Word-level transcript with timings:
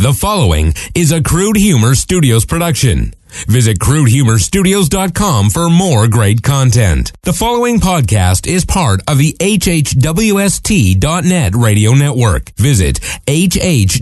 The 0.00 0.14
following 0.14 0.72
is 0.94 1.12
a 1.12 1.22
Crude 1.22 1.58
Humor 1.58 1.94
Studios 1.94 2.46
production. 2.46 3.12
Visit 3.48 3.78
crudehumorstudios.com 3.80 5.50
for 5.50 5.68
more 5.68 6.08
great 6.08 6.42
content. 6.42 7.12
The 7.24 7.34
following 7.34 7.80
podcast 7.80 8.46
is 8.46 8.64
part 8.64 9.02
of 9.06 9.18
the 9.18 9.36
HHWST.net 9.38 9.94
radio 11.54 11.92
network. 11.92 12.48
Visit 12.56 13.00
HHWST.net 13.26 13.92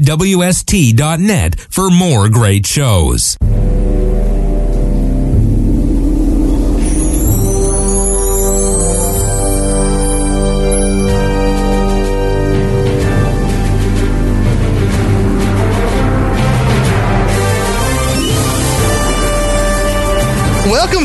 for 1.69 1.90
more 1.90 2.28
great 2.28 2.65
shows. 2.65 3.37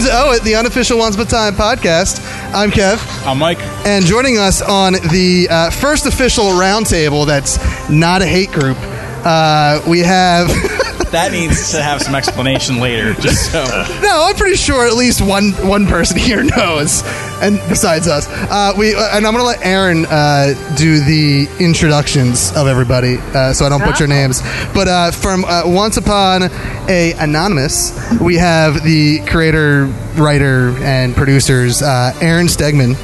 Oh 0.05 0.31
It, 0.34 0.43
the 0.43 0.55
unofficial 0.55 0.98
Once 0.98 1.16
Upon 1.16 1.27
a 1.27 1.30
Time 1.30 1.53
podcast. 1.55 2.20
I'm 2.53 2.71
Kev, 2.71 2.98
I'm 3.25 3.38
Mike. 3.39 3.59
and 3.85 4.05
joining 4.05 4.38
us 4.38 4.62
on 4.62 4.93
the 4.93 5.48
uh, 5.49 5.70
first 5.70 6.05
official 6.05 6.45
roundtable 6.45 7.26
that's 7.26 7.57
not 7.89 8.21
a 8.21 8.26
hate 8.26 8.52
group, 8.52 8.77
uh, 9.26 9.81
we 9.88 9.99
have. 9.99 10.49
That 11.13 11.31
needs 11.31 11.70
to 11.73 11.84
have 11.84 12.02
some 12.02 12.16
explanation 12.16 12.80
later, 12.80 13.13
just 13.13 13.52
so. 13.52 13.63
no, 14.02 14.26
I'm 14.27 14.35
pretty 14.35 14.55
sure 14.55 14.88
at 14.88 14.95
least 14.95 15.21
one 15.21 15.52
one 15.67 15.85
person 15.85 16.17
here 16.17 16.44
knows, 16.58 17.04
and 17.40 17.59
besides 17.70 18.08
us, 18.08 18.27
uh, 18.27 18.73
we 18.76 18.95
uh, 18.95 19.16
and 19.16 19.27
I'm 19.27 19.34
gonna 19.34 19.44
let 19.44 19.63
Aaron 19.63 20.07
uh, 20.07 20.55
do 20.76 20.99
the 21.02 21.48
introductions 21.59 22.52
of 22.55 22.66
everybody, 22.66 23.18
uh, 23.35 23.54
so 23.54 23.63
I 23.63 23.70
don't 23.70 23.84
butcher 23.85 24.07
names. 24.07 24.41
But 24.73 24.88
uh, 24.88 25.12
from 25.12 25.45
uh, 25.45 25.62
Once 25.66 25.98
Upon 25.98 26.49
a 26.90 27.13
Anonymous, 27.20 27.93
we 28.20 28.38
have 28.38 28.84
the 28.84 29.20
creator, 29.27 29.85
writer, 30.16 30.70
and 30.79 31.16
producers 31.16 31.84
uh, 31.84 32.18
Aaron 32.21 32.48
Stegman. 32.48 32.95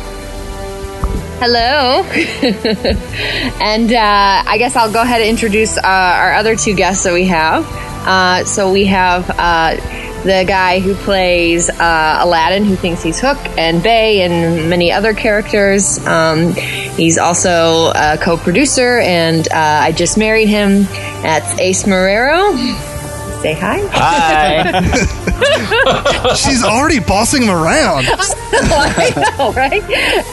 Hello. 1.42 2.04
and 3.62 3.94
uh, 3.94 4.44
I 4.46 4.58
guess 4.58 4.76
I'll 4.76 4.92
go 4.92 5.04
ahead 5.04 5.22
and 5.22 5.30
introduce 5.30 5.78
uh, 5.78 5.82
our 5.84 6.34
other 6.34 6.56
two 6.56 6.74
guests 6.74 7.04
that 7.04 7.14
we 7.14 7.28
have. 7.28 7.64
Uh, 8.10 8.44
so 8.44 8.72
we 8.72 8.86
have 8.86 9.30
uh, 9.30 9.76
the 10.24 10.44
guy 10.48 10.80
who 10.80 10.96
plays 10.96 11.70
uh, 11.70 12.18
Aladdin, 12.22 12.66
who 12.66 12.76
thinks 12.76 13.04
he's 13.04 13.20
Hook, 13.20 13.38
and 13.56 13.84
Bay, 13.84 14.22
and 14.22 14.68
many 14.68 14.92
other 14.92 15.14
characters. 15.14 16.04
Um, 16.08 16.54
he's 16.54 17.20
also 17.20 17.92
a 17.94 18.18
co 18.20 18.36
producer, 18.36 18.98
and 18.98 19.48
uh, 19.50 19.54
I 19.54 19.92
just 19.92 20.18
married 20.18 20.50
him. 20.50 20.86
That's 21.22 21.60
Ace 21.60 21.84
Marrero. 21.84 22.58
Say 23.44 23.54
hi. 23.54 23.80
Hi. 23.92 24.82
She's 26.36 26.64
already 26.64 27.00
bossing 27.00 27.44
him 27.44 27.52
around. 27.52 28.06
I 28.10 29.34
know, 29.38 29.54
right? 29.54 29.84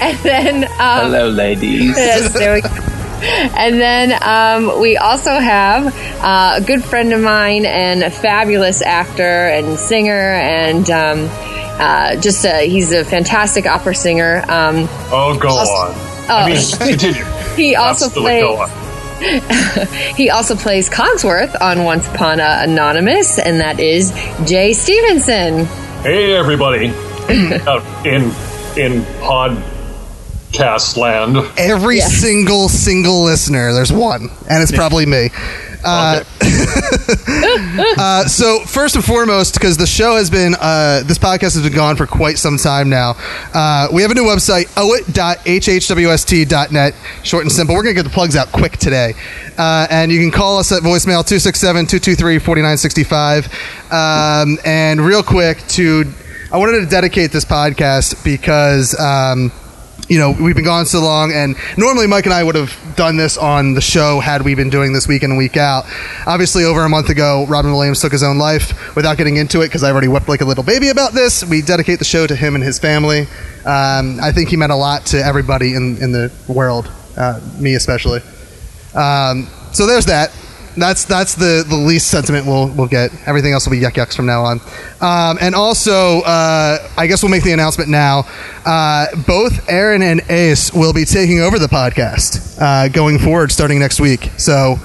And 0.00 0.18
then. 0.20 0.64
Um, 0.64 1.10
Hello, 1.10 1.28
ladies. 1.28 1.94
Yes, 1.94 2.32
there 2.32 2.54
we 2.54 2.62
go. 2.62 2.95
And 3.22 3.80
then 3.80 4.12
um, 4.22 4.80
we 4.80 4.96
also 4.96 5.30
have 5.38 5.86
uh, 6.22 6.54
a 6.56 6.60
good 6.60 6.84
friend 6.84 7.12
of 7.12 7.20
mine 7.20 7.64
and 7.64 8.02
a 8.02 8.10
fabulous 8.10 8.82
actor 8.82 9.22
and 9.22 9.78
singer, 9.78 10.12
and 10.34 10.88
um, 10.90 11.28
uh, 11.30 12.16
just 12.16 12.44
a, 12.44 12.68
he's 12.68 12.92
a 12.92 13.04
fantastic 13.04 13.66
opera 13.66 13.94
singer. 13.94 14.38
Um, 14.48 14.86
Oh, 15.10 15.36
go 15.40 15.48
Also- 15.48 15.72
on. 15.72 15.90
oh. 15.94 16.26
I 16.28 16.48
mean, 16.50 16.62
continue. 16.78 17.24
he 17.56 17.74
also 17.76 18.08
plays. 18.10 18.70
He 20.16 20.28
also 20.30 20.56
plays 20.56 20.90
Cogsworth 20.90 21.56
on 21.60 21.84
Once 21.84 22.06
Upon 22.06 22.38
a 22.38 22.58
Anonymous, 22.64 23.38
and 23.38 23.60
that 23.60 23.80
is 23.80 24.12
Jay 24.46 24.74
Stevenson. 24.74 25.64
Hey, 26.02 26.34
everybody. 26.34 26.88
Out 27.66 28.06
in 28.06 28.30
in 28.76 29.02
podcast 30.58 30.96
land. 30.96 31.36
Every 31.58 31.96
Yes. 31.98 32.12
single 32.14 32.68
single 32.68 33.22
listener, 33.24 33.72
there's 33.72 33.92
one, 33.92 34.30
and 34.48 34.62
it's 34.62 34.72
probably 34.72 35.06
me. 35.06 35.30
Uh, 35.84 36.24
uh, 37.96 38.26
so 38.26 38.58
first 38.60 38.96
and 38.96 39.04
foremost, 39.04 39.54
because 39.54 39.76
the 39.76 39.86
show 39.86 40.16
has 40.16 40.30
been, 40.30 40.56
uh, 40.60 41.02
this 41.04 41.18
podcast 41.18 41.54
has 41.54 41.62
been 41.62 41.72
gone 41.72 41.94
for 41.96 42.06
quite 42.08 42.38
some 42.38 42.56
time 42.56 42.88
now. 42.88 43.14
Uh, 43.54 43.86
we 43.92 44.02
have 44.02 44.10
a 44.10 44.14
new 44.14 44.24
website, 44.24 44.66
oit.hhwst.net, 44.76 46.94
short 47.22 47.44
and 47.44 47.52
simple. 47.52 47.76
We're 47.76 47.82
gonna 47.84 47.94
get 47.94 48.02
the 48.04 48.10
plugs 48.10 48.34
out 48.36 48.50
quick 48.50 48.78
today, 48.78 49.14
uh, 49.58 49.86
and 49.88 50.10
you 50.10 50.18
can 50.18 50.32
call 50.32 50.58
us 50.58 50.72
at 50.72 50.82
voicemail 50.82 51.22
267-223-4965. 51.24 53.46
Um, 53.92 54.58
and 54.64 55.00
real 55.00 55.22
quick, 55.22 55.64
to 55.68 56.04
I 56.50 56.58
wanted 56.58 56.80
to 56.80 56.86
dedicate 56.86 57.30
this 57.30 57.44
podcast 57.44 58.24
because. 58.24 58.98
Um, 58.98 59.52
you 60.08 60.18
know, 60.18 60.30
we've 60.30 60.54
been 60.54 60.64
gone 60.64 60.86
so 60.86 61.00
long, 61.00 61.32
and 61.32 61.56
normally 61.76 62.06
Mike 62.06 62.26
and 62.26 62.34
I 62.34 62.42
would 62.44 62.54
have 62.54 62.76
done 62.96 63.16
this 63.16 63.36
on 63.36 63.74
the 63.74 63.80
show 63.80 64.20
had 64.20 64.42
we 64.42 64.54
been 64.54 64.70
doing 64.70 64.92
this 64.92 65.08
week 65.08 65.22
in 65.22 65.30
and 65.30 65.38
week 65.38 65.56
out. 65.56 65.84
Obviously, 66.26 66.64
over 66.64 66.84
a 66.84 66.88
month 66.88 67.08
ago, 67.08 67.44
Robin 67.48 67.72
Williams 67.72 68.00
took 68.00 68.12
his 68.12 68.22
own 68.22 68.38
life. 68.38 68.94
Without 68.94 69.16
getting 69.16 69.36
into 69.36 69.62
it, 69.62 69.66
because 69.66 69.82
I 69.82 69.90
already 69.90 70.08
wept 70.08 70.28
like 70.28 70.40
a 70.40 70.44
little 70.44 70.64
baby 70.64 70.88
about 70.88 71.12
this, 71.12 71.44
we 71.44 71.60
dedicate 71.60 71.98
the 71.98 72.04
show 72.04 72.26
to 72.26 72.36
him 72.36 72.54
and 72.54 72.62
his 72.62 72.78
family. 72.78 73.22
Um, 73.64 74.20
I 74.22 74.30
think 74.32 74.48
he 74.48 74.56
meant 74.56 74.72
a 74.72 74.76
lot 74.76 75.06
to 75.06 75.18
everybody 75.18 75.74
in, 75.74 75.96
in 76.00 76.12
the 76.12 76.32
world, 76.46 76.90
uh, 77.16 77.40
me 77.58 77.74
especially. 77.74 78.20
Um, 78.94 79.48
so 79.72 79.86
there's 79.86 80.06
that. 80.06 80.30
That's 80.76 81.04
that's 81.04 81.34
the, 81.34 81.64
the 81.66 81.76
least 81.76 82.08
sentiment 82.08 82.46
we'll 82.46 82.68
we'll 82.68 82.86
get. 82.86 83.10
Everything 83.26 83.52
else 83.52 83.66
will 83.66 83.72
be 83.72 83.80
yuck 83.80 83.92
yucks 83.92 84.14
from 84.14 84.26
now 84.26 84.44
on. 84.44 84.60
Um, 85.00 85.38
and 85.40 85.54
also, 85.54 86.20
uh, 86.20 86.78
I 86.96 87.06
guess 87.06 87.22
we'll 87.22 87.30
make 87.30 87.44
the 87.44 87.52
announcement 87.52 87.90
now. 87.90 88.24
Uh, 88.64 89.06
both 89.26 89.68
Aaron 89.68 90.02
and 90.02 90.20
Ace 90.30 90.72
will 90.72 90.92
be 90.92 91.04
taking 91.04 91.40
over 91.40 91.58
the 91.58 91.66
podcast 91.66 92.60
uh, 92.60 92.88
going 92.88 93.18
forward, 93.18 93.52
starting 93.52 93.78
next 93.78 94.00
week. 94.00 94.30
So 94.36 94.76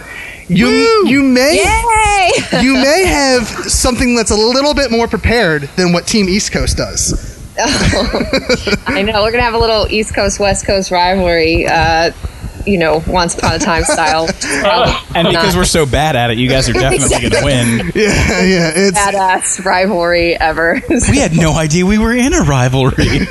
you 0.47 1.05
you 1.07 1.23
may 1.23 1.55
you 2.61 2.73
may 2.73 3.05
have 3.05 3.47
something 3.47 4.15
that's 4.15 4.31
a 4.31 4.35
little 4.35 4.73
bit 4.73 4.91
more 4.91 5.07
prepared 5.07 5.63
than 5.75 5.93
what 5.93 6.07
Team 6.07 6.29
East 6.29 6.51
Coast 6.51 6.77
does. 6.77 7.29
I 7.59 9.01
know 9.01 9.23
we're 9.23 9.31
gonna 9.31 9.43
have 9.43 9.53
a 9.53 9.59
little 9.59 9.87
East 9.89 10.15
Coast 10.15 10.39
West 10.39 10.65
Coast 10.65 10.89
rivalry. 10.89 11.67
You 12.65 12.77
know, 12.77 13.03
once 13.07 13.35
upon 13.37 13.53
a 13.53 13.59
time 13.59 13.83
style. 13.83 14.27
And 15.13 15.27
because 15.27 15.57
we're 15.57 15.65
so 15.65 15.85
bad 15.85 16.15
at 16.15 16.29
it, 16.31 16.37
you 16.37 16.47
guys 16.47 16.69
are 16.69 16.73
definitely 16.73 17.29
going 17.29 17.31
to 17.31 17.41
win. 17.43 17.91
Yeah, 17.95 18.41
yeah. 18.43 18.71
It's 18.73 18.97
badass 18.97 19.65
rivalry 19.65 20.35
ever. 20.39 20.81
We 20.89 21.17
had 21.17 21.35
no 21.35 21.53
idea 21.53 21.85
we 21.85 21.97
were 21.97 22.13
in 22.15 22.33
a 22.33 22.41
rivalry. 22.43 23.27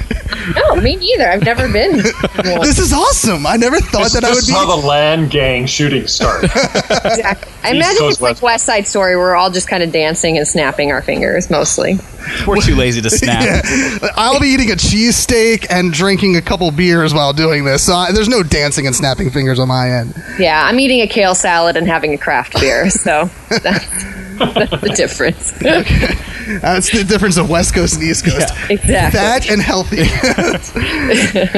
no, 0.54 0.76
me 0.76 0.96
neither. 0.96 1.30
I've 1.30 1.42
never 1.42 1.72
been. 1.72 2.02
Well, 2.44 2.60
this 2.62 2.78
is 2.78 2.92
awesome. 2.92 3.46
I 3.46 3.56
never 3.56 3.80
thought 3.80 4.04
This, 4.04 4.12
that 4.14 4.24
I 4.24 4.28
would 4.30 4.36
this 4.38 4.46
be. 4.46 4.52
is 4.52 4.58
how 4.58 4.66
the 4.80 4.86
land 4.86 5.30
gang 5.30 5.66
shooting 5.66 6.06
started. 6.06 6.50
exactly. 6.50 7.52
I 7.62 7.68
East 7.68 7.76
imagine 7.76 7.98
Coast, 7.98 8.12
it's 8.16 8.20
like 8.20 8.30
West- 8.34 8.42
West 8.42 8.66
Side 8.66 8.86
Story. 8.86 9.16
We're 9.16 9.34
all 9.36 9.50
just 9.50 9.68
kind 9.68 9.82
of 9.82 9.90
dancing 9.92 10.36
and 10.36 10.46
snapping 10.46 10.92
our 10.92 11.00
fingers, 11.02 11.48
mostly. 11.50 11.94
We're 12.46 12.60
too 12.60 12.76
lazy 12.76 13.00
to 13.00 13.10
snap. 13.20 13.64
Yeah. 13.64 14.08
I'll 14.16 14.40
be 14.40 14.48
eating 14.48 14.70
a 14.70 14.74
cheesesteak 14.74 15.66
and 15.70 15.92
drinking 15.92 16.36
a 16.36 16.42
couple 16.42 16.70
beers 16.70 17.12
while 17.14 17.32
doing 17.32 17.64
this. 17.64 17.84
So 17.84 17.94
I, 17.94 18.12
there's 18.12 18.28
no 18.28 18.42
dancing 18.42 18.86
and 18.86 18.94
snapping 18.94 19.30
fingers 19.30 19.58
on 19.58 19.68
my 19.68 19.90
end. 19.90 20.14
Yeah, 20.38 20.62
I'm 20.64 20.78
eating 20.80 21.00
a 21.00 21.06
kale 21.06 21.34
salad 21.34 21.76
and 21.76 21.86
having 21.86 22.14
a 22.14 22.18
craft 22.18 22.60
beer, 22.60 22.90
so 22.90 23.30
that's, 23.48 24.04
that's 24.38 24.80
the 24.80 24.92
difference. 24.96 25.52
okay. 25.62 26.14
That's 26.60 26.90
the 26.90 27.04
difference 27.04 27.36
of 27.36 27.48
West 27.48 27.74
Coast 27.74 27.94
and 27.94 28.02
East 28.02 28.24
Coast. 28.24 28.52
Exactly. 28.70 29.18
Fat 29.18 29.50
and 29.50 29.62
healthy. 29.62 30.02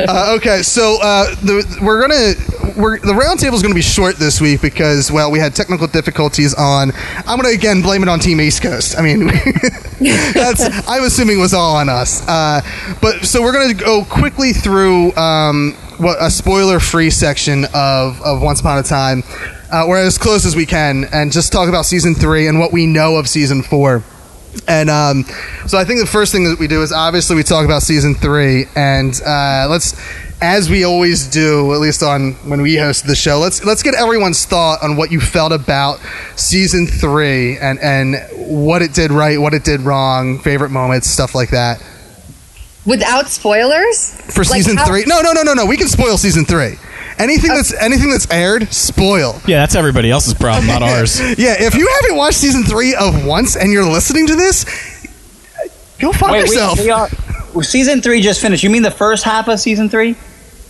uh, 0.07 0.37
okay, 0.37 0.63
so 0.63 0.99
uh, 1.01 1.35
the, 1.37 1.79
we're 1.83 2.01
gonna 2.03 2.35
we're, 2.77 2.99
the 2.99 3.13
roundtable 3.13 3.55
is 3.55 3.63
gonna 3.63 3.75
be 3.75 3.83
short 3.83 4.17
this 4.17 4.41
week 4.41 4.61
because 4.61 5.11
well 5.11 5.31
we 5.31 5.39
had 5.39 5.55
technical 5.55 5.87
difficulties 5.87 6.55
on. 6.55 6.93
I'm 7.27 7.39
gonna 7.39 7.49
again 7.49 7.83
blame 7.83 8.03
it 8.03 8.09
on 8.09 8.19
Team 8.19 8.41
East 8.41 8.63
Coast. 8.63 8.99
I 8.99 9.03
mean, 9.03 9.27
that's 10.01 10.89
I'm 10.89 11.05
assuming 11.05 11.39
was 11.39 11.55
all 11.55 11.77
on 11.77 11.89
us. 11.89 12.27
Uh, 12.27 12.61
but 13.01 13.25
so 13.25 13.43
we're 13.43 13.53
gonna 13.53 13.75
go 13.75 14.05
quickly 14.05 14.53
through 14.53 15.15
um, 15.17 15.75
what 15.99 16.17
a 16.21 16.31
spoiler 16.31 16.81
free 16.81 17.11
section 17.11 17.67
of 17.75 18.21
of 18.23 18.43
Once 18.43 18.61
Upon 18.61 18.79
a 18.79 18.83
Time. 18.83 19.23
Uh, 19.71 19.87
we're 19.89 19.99
as 19.99 20.19
close 20.19 20.45
as 20.45 20.55
we 20.55 20.67
can, 20.67 21.07
and 21.13 21.33
just 21.33 21.51
talk 21.51 21.69
about 21.69 21.87
season 21.87 22.15
three 22.15 22.47
and 22.47 22.59
what 22.59 22.73
we 22.73 22.87
know 22.87 23.17
of 23.17 23.29
season 23.29 23.63
four. 23.63 24.03
And 24.69 24.91
um, 24.91 25.25
so 25.67 25.79
I 25.79 25.85
think 25.85 26.01
the 26.01 26.07
first 26.07 26.31
thing 26.33 26.45
that 26.45 26.59
we 26.59 26.67
do 26.69 26.83
is 26.83 26.93
obviously 26.93 27.37
we 27.37 27.43
talk 27.43 27.65
about 27.65 27.83
season 27.83 28.15
three, 28.15 28.67
and 28.77 29.13
uh, 29.27 29.67
let's, 29.71 29.99
as 30.43 30.69
we 30.69 30.85
always 30.85 31.27
do, 31.27 31.73
at 31.73 31.81
least 31.81 32.03
on 32.03 32.33
when 32.49 32.61
we 32.61 32.77
host 32.77 33.07
the 33.07 33.17
show, 33.17 33.39
let's 33.39 33.65
let's 33.65 33.83
get 33.83 33.95
everyone's 33.95 34.45
thought 34.45 34.83
on 34.83 34.97
what 34.97 35.11
you 35.11 35.21
felt 35.21 35.53
about 35.53 36.01
season 36.37 36.87
three 36.87 37.57
and 37.59 37.79
and 37.81 38.17
what 38.37 38.83
it 38.83 38.93
did 38.93 39.11
right, 39.11 39.41
what 39.41 39.55
it 39.55 39.65
did 39.65 39.81
wrong, 39.81 40.39
favorite 40.39 40.71
moments, 40.71 41.09
stuff 41.09 41.35
like 41.35 41.51
that. 41.51 41.83
Without 42.85 43.29
spoilers? 43.29 44.11
For 44.35 44.41
Like 44.45 44.49
season 44.63 44.77
how- 44.77 44.87
three, 44.87 45.05
no, 45.07 45.21
no, 45.23 45.33
no, 45.33 45.43
no, 45.43 45.55
no. 45.55 45.67
We 45.67 45.77
can 45.77 45.89
spoil 45.89 46.19
season 46.19 46.45
three, 46.45 46.75
anything 47.23 47.51
that's 47.51 47.73
anything 47.75 48.11
that's 48.11 48.31
aired, 48.31 48.73
spoil. 48.73 49.41
Yeah, 49.47 49.61
that's 49.61 49.75
everybody 49.75 50.11
else's 50.11 50.35
problem, 50.35 50.67
not 50.67 50.83
ours. 50.93 51.21
Yeah, 51.39 51.55
if 51.59 51.75
you 51.75 51.89
haven't 52.03 52.17
watched 52.17 52.39
season 52.39 52.65
three 52.65 52.95
of 52.95 53.25
Once 53.25 53.57
and 53.57 53.73
you're 53.73 53.85
listening 53.89 54.27
to 54.27 54.35
this, 54.37 54.65
go 55.99 56.13
fuck 56.13 56.31
Wait, 56.33 56.49
we, 56.49 56.57
yourself. 56.57 56.81
we 56.81 56.91
are, 56.91 57.09
season 57.63 58.01
three 58.03 58.21
just 58.21 58.41
finished. 58.41 58.63
You 58.63 58.71
mean 58.71 58.83
the 58.83 58.91
first 58.91 59.25
half 59.25 59.49
of 59.49 59.61
season 59.61 59.89
three? 59.89 60.17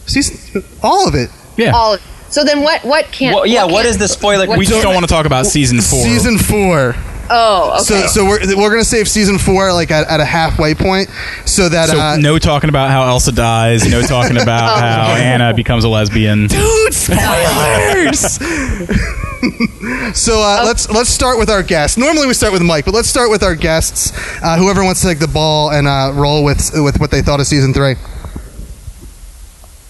Season, 0.06 0.62
all 0.82 1.08
of 1.08 1.14
it. 1.14 1.30
Yeah. 1.56 1.72
All. 1.72 1.94
Of 1.94 2.00
it. 2.00 2.32
So 2.32 2.44
then, 2.44 2.62
what? 2.62 2.82
What 2.84 3.06
can't? 3.12 3.34
Well, 3.34 3.46
yeah. 3.46 3.64
What 3.64 3.84
can't- 3.84 3.86
is 3.86 3.98
the 3.98 4.08
spoiler? 4.08 4.46
what 4.46 4.58
we 4.58 4.66
just 4.66 4.82
don't 4.82 4.94
want 4.94 5.06
to 5.06 5.12
talk 5.12 5.26
about 5.26 5.46
season 5.46 5.80
four. 5.80 6.02
Season 6.02 6.38
four. 6.38 6.94
Oh, 7.34 7.70
okay. 7.80 7.82
So, 7.84 8.06
so 8.08 8.24
we're 8.26 8.40
we're 8.58 8.68
gonna 8.68 8.84
save 8.84 9.08
season 9.08 9.38
four 9.38 9.72
like 9.72 9.90
at, 9.90 10.06
at 10.06 10.20
a 10.20 10.24
halfway 10.24 10.74
point, 10.74 11.08
so 11.46 11.66
that 11.70 11.88
So 11.88 11.98
uh, 11.98 12.16
no 12.20 12.38
talking 12.38 12.68
about 12.68 12.90
how 12.90 13.04
Elsa 13.06 13.32
dies. 13.32 13.90
No 13.90 14.02
talking 14.02 14.36
about 14.36 14.78
how 14.80 15.14
Anna 15.14 15.54
becomes 15.54 15.84
a 15.84 15.88
lesbian. 15.88 16.46
dude 16.46 16.92
spoilers. 16.94 18.20
so 20.14 20.42
uh, 20.42 20.62
let's 20.64 20.90
let's 20.90 21.08
start 21.08 21.38
with 21.38 21.48
our 21.48 21.62
guests. 21.62 21.96
Normally 21.96 22.26
we 22.26 22.34
start 22.34 22.52
with 22.52 22.60
Mike, 22.60 22.84
but 22.84 22.92
let's 22.92 23.08
start 23.08 23.30
with 23.30 23.42
our 23.42 23.54
guests. 23.54 24.12
Uh, 24.42 24.58
whoever 24.58 24.84
wants 24.84 25.00
to 25.00 25.06
take 25.06 25.18
the 25.18 25.26
ball 25.26 25.70
and 25.70 25.88
uh, 25.88 26.12
roll 26.14 26.44
with 26.44 26.70
with 26.74 27.00
what 27.00 27.10
they 27.10 27.22
thought 27.22 27.40
of 27.40 27.46
season 27.46 27.72
three. 27.72 27.94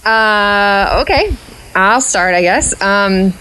Uh, 0.04 1.00
okay, 1.02 1.36
I'll 1.74 2.00
start, 2.00 2.34
I 2.34 2.42
guess. 2.42 2.80
Um, 2.80 3.34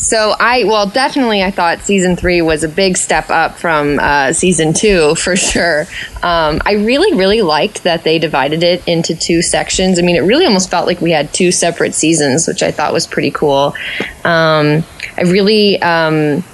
so 0.00 0.34
I, 0.40 0.64
well, 0.64 0.86
definitely, 0.86 1.42
I 1.42 1.50
thought 1.50 1.80
season 1.80 2.16
three 2.16 2.40
was 2.40 2.64
a 2.64 2.68
big 2.68 2.96
step 2.96 3.28
up 3.28 3.58
from 3.58 3.98
uh, 4.00 4.32
season 4.32 4.72
two 4.72 5.14
for 5.16 5.36
sure. 5.36 5.82
Um, 6.22 6.60
I 6.64 6.72
really, 6.72 7.16
really 7.16 7.42
liked 7.42 7.84
that 7.84 8.02
they 8.02 8.18
divided 8.18 8.62
it 8.62 8.86
into 8.88 9.14
two 9.14 9.42
sections. 9.42 9.98
I 9.98 10.02
mean, 10.02 10.16
it 10.16 10.20
really 10.20 10.46
almost 10.46 10.70
felt 10.70 10.86
like 10.86 11.00
we 11.00 11.10
had 11.10 11.32
two 11.34 11.52
separate 11.52 11.94
seasons, 11.94 12.48
which 12.48 12.62
I 12.62 12.70
thought 12.70 12.92
was 12.92 13.06
pretty 13.06 13.30
cool. 13.30 13.74
Um, 14.24 14.84
I 15.16 15.22
really. 15.26 15.80
Um, 15.82 16.44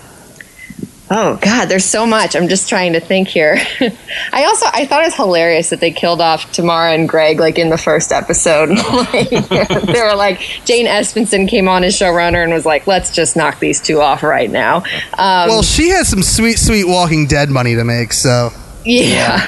Oh 1.09 1.37
God, 1.41 1.67
there's 1.67 1.85
so 1.85 2.05
much. 2.05 2.35
I'm 2.35 2.49
just 2.49 2.69
trying 2.69 2.95
to 2.95 3.01
think 3.01 3.29
here. 3.29 3.59
I 4.33 4.45
also 4.45 4.67
I 4.73 4.87
thought 4.87 5.03
it 5.03 5.07
was 5.07 5.15
hilarious 5.15 5.71
that 5.71 5.79
they 5.79 5.93
killed 5.93 6.21
off 6.21 6.51
Tamara 6.51 6.95
and 6.95 7.09
Greg 7.09 7.39
like 7.39 7.59
in 7.59 7.69
the 7.71 7.79
first 7.79 8.11
episode. 8.13 8.71
Like, 8.97 9.31
they 9.49 10.03
were 10.03 10.17
like 10.17 10.41
Jane 10.65 10.87
Espenson 10.87 11.49
came 11.49 11.69
on 11.69 11.85
as 11.85 11.97
showrunner 11.97 12.43
and 12.43 12.53
was 12.53 12.67
like, 12.67 12.87
"Let's 12.89 13.13
just 13.15 13.37
knock 13.37 13.61
these 13.61 13.81
two 13.81 14.01
off 14.01 14.23
right 14.25 14.51
now." 14.51 14.79
Um, 15.15 15.49
Well, 15.49 15.63
she 15.63 15.91
has 15.91 16.09
some 16.09 16.23
sweet 16.23 16.59
sweet 16.59 16.85
Walking 16.89 17.27
Dead 17.27 17.51
money 17.51 17.77
to 17.77 17.85
make, 17.85 18.13
so 18.13 18.51
yeah, 18.85 19.47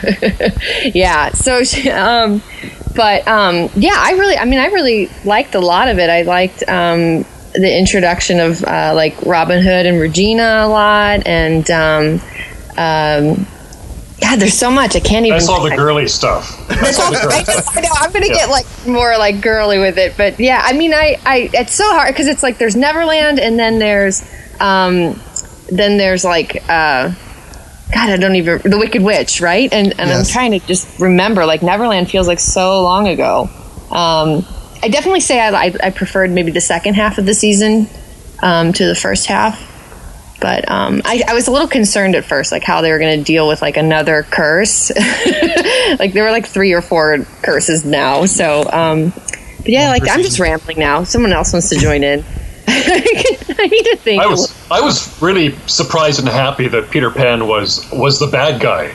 yeah. 0.95 1.31
So, 1.31 1.65
she- 1.65 1.91
um, 1.91 2.43
but 2.95 3.27
um, 3.29 3.69
yeah, 3.77 3.95
I 3.97 4.13
really, 4.13 4.37
I 4.37 4.45
mean, 4.45 4.59
I 4.59 4.67
really 4.67 5.09
liked 5.25 5.55
a 5.55 5.61
lot 5.61 5.89
of 5.89 5.99
it. 5.99 6.11
I 6.11 6.23
liked 6.23 6.63
um, 6.69 7.25
the 7.61 7.79
introduction 7.79 8.41
of 8.41 8.63
uh, 8.65 8.93
like 8.95 9.21
Robin 9.27 9.63
Hood 9.63 9.87
and 9.87 10.01
Regina 10.01 10.63
a 10.65 10.69
lot, 10.69 11.27
and 11.27 11.69
um, 11.71 12.21
um, 12.77 13.47
God, 14.21 14.41
there's 14.41 14.55
so 14.59 14.71
much 14.71 14.97
I 14.97 15.01
can't 15.01 15.27
even. 15.27 15.39
That's 15.39 15.49
all 15.49 15.63
the 15.63 15.77
girly 15.77 16.09
stuff. 16.09 16.67
That's 16.69 16.99
all 16.99 17.11
the 17.13 17.19
girly 17.23 17.35
I, 17.37 17.45
just, 17.45 17.77
I 17.77 17.81
know 17.81 17.89
I'm 17.95 18.13
gonna 18.13 18.27
Yeah. 18.29 18.35
get 18.35 18.49
like 18.51 18.67
more 18.87 19.17
like 19.19 19.41
girly 19.41 19.79
with 19.79 19.97
it, 19.99 20.17
but 20.17 20.39
yeah, 20.41 20.61
I 20.63 20.73
mean, 20.73 20.93
I, 20.93 21.19
I 21.25 21.51
it's 21.53 21.73
so 21.75 21.85
hard 21.93 22.13
because 22.13 22.27
it's 22.27 22.43
like 22.43 22.59
there's 22.59 22.77
Neverland, 22.77 23.39
and 23.39 23.59
then 23.59 23.79
there's, 23.79 24.23
um, 24.61 25.21
then 25.71 25.99
there's 25.99 26.25
like, 26.25 26.57
uh, 26.69 27.13
God, 27.95 28.11
I 28.11 28.17
don't 28.17 28.37
even 28.37 28.61
the 28.71 28.77
Wicked 28.79 29.03
Witch, 29.03 29.41
right? 29.41 29.73
And 29.73 29.99
and 29.99 30.11
I'm 30.11 30.25
trying 30.25 30.51
to 30.59 30.67
just 30.67 30.99
remember, 31.01 31.47
like 31.47 31.63
Neverland 31.63 32.11
feels 32.11 32.27
like 32.27 32.41
so 32.41 32.83
long 32.83 33.09
ago. 33.09 33.49
Um, 33.91 34.45
I 34.83 34.89
definitely 34.89 35.21
say 35.21 35.41
I, 35.41 35.67
I, 35.67 35.75
I 35.85 35.91
preferred 35.91 36.31
maybe 36.31 36.53
the 36.53 36.61
second 36.61 36.95
half 36.95 37.19
of 37.19 37.27
the 37.27 37.35
season 37.35 37.89
um, 38.43 38.73
to 38.73 38.87
the 38.87 38.95
first 38.95 39.27
half. 39.27 39.67
But 40.41 40.71
um, 40.71 41.03
I, 41.05 41.25
I 41.27 41.35
was 41.35 41.49
a 41.49 41.51
little 41.51 41.67
concerned 41.67 42.15
at 42.15 42.25
first, 42.25 42.53
like 42.53 42.63
how 42.63 42.81
they 42.81 42.93
were 42.93 42.99
going 43.01 43.19
to 43.19 43.25
deal 43.25 43.49
with 43.49 43.61
like 43.61 43.77
another 43.77 44.23
curse. 44.23 44.91
like 45.99 46.13
there 46.13 46.23
were 46.23 46.31
like 46.31 46.47
three 46.47 46.73
or 46.73 46.81
four 46.81 47.19
curses 47.43 47.85
now. 47.85 48.25
So, 48.27 48.69
um, 48.73 49.11
but 49.59 49.69
yeah, 49.69 49.91
like 49.91 50.09
I'm 50.09 50.23
just 50.23 50.39
rambling 50.39 50.79
now. 50.79 51.03
Someone 51.03 51.33
else 51.33 51.53
wants 51.53 51.71
to 51.71 51.77
join 51.77 52.05
in. 52.05 52.25
I 52.69 53.67
need 53.67 53.83
to 53.83 53.97
think. 53.97 54.23
I 54.23 54.27
a 54.27 54.29
was 54.29 54.71
I 54.71 54.81
was 54.81 55.21
really 55.21 55.57
surprised 55.67 56.21
and 56.21 56.29
happy 56.29 56.69
that 56.69 56.91
Peter 56.91 57.11
Pan 57.11 57.49
was 57.49 57.85
was 57.93 58.21
the 58.21 58.29
bad 58.29 58.61
guy. 58.61 58.95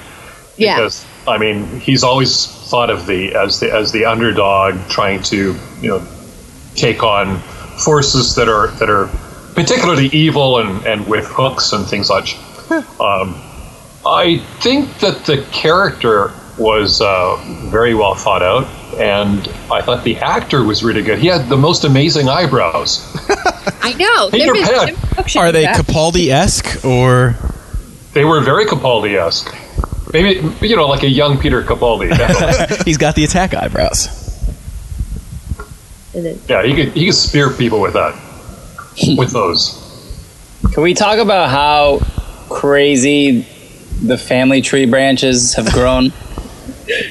yeah. 0.55 0.77
Because 0.77 1.05
I 1.27 1.37
mean, 1.37 1.65
he's 1.79 2.03
always 2.03 2.47
thought 2.69 2.89
of 2.89 3.05
the 3.05 3.35
as 3.35 3.59
the 3.59 3.73
as 3.73 3.91
the 3.91 4.05
underdog 4.05 4.75
trying 4.89 5.21
to 5.23 5.55
you 5.81 5.89
know 5.89 6.07
take 6.75 7.03
on 7.03 7.39
forces 7.39 8.35
that 8.35 8.49
are 8.49 8.67
that 8.79 8.89
are 8.89 9.09
particularly 9.53 10.07
evil 10.07 10.59
and, 10.59 10.85
and 10.85 11.07
with 11.07 11.25
hooks 11.25 11.71
and 11.73 11.85
things 11.85 12.07
such. 12.07 12.35
um, 12.99 13.35
I 14.05 14.43
think 14.59 14.99
that 14.99 15.25
the 15.25 15.45
character 15.51 16.33
was 16.57 17.01
uh, 17.01 17.37
very 17.69 17.93
well 17.93 18.15
thought 18.15 18.43
out, 18.43 18.65
and 18.99 19.47
I 19.71 19.81
thought 19.81 20.03
the 20.03 20.17
actor 20.17 20.63
was 20.63 20.83
really 20.83 21.01
good. 21.01 21.19
He 21.19 21.27
had 21.27 21.47
the 21.49 21.57
most 21.57 21.83
amazing 21.83 22.27
eyebrows. 22.29 23.09
I 23.81 23.93
know. 23.93 24.29
Peter 24.29 24.53
Pan. 24.53 24.89
him 24.89 24.95
and 24.95 25.15
Brooke 25.15 25.27
should 25.27 25.39
Are 25.39 25.51
they. 25.51 25.65
Capaldi 25.65 26.29
esque 26.29 26.83
or? 26.85 27.35
They 28.13 28.25
were 28.25 28.41
very 28.41 28.65
Capaldi-esque. 28.65 29.55
Maybe 30.13 30.47
you 30.61 30.75
know, 30.75 30.87
like 30.87 31.03
a 31.03 31.09
young 31.09 31.39
Peter 31.39 31.63
Capaldi. 31.63 32.83
He's 32.85 32.97
got 32.97 33.15
the 33.15 33.23
attack 33.23 33.55
eyebrows. 33.55 34.07
yeah, 36.13 36.63
he 36.63 36.75
could 36.75 36.93
he 36.93 37.05
could 37.07 37.15
spear 37.15 37.49
people 37.49 37.81
with 37.81 37.93
that, 37.93 38.13
with 39.17 39.31
those. 39.31 39.79
Can 40.71 40.83
we 40.83 40.93
talk 40.93 41.17
about 41.17 41.49
how 41.49 41.99
crazy 42.49 43.47
the 44.03 44.17
family 44.17 44.61
tree 44.61 44.85
branches 44.85 45.55
have 45.55 45.71
grown? 45.71 46.13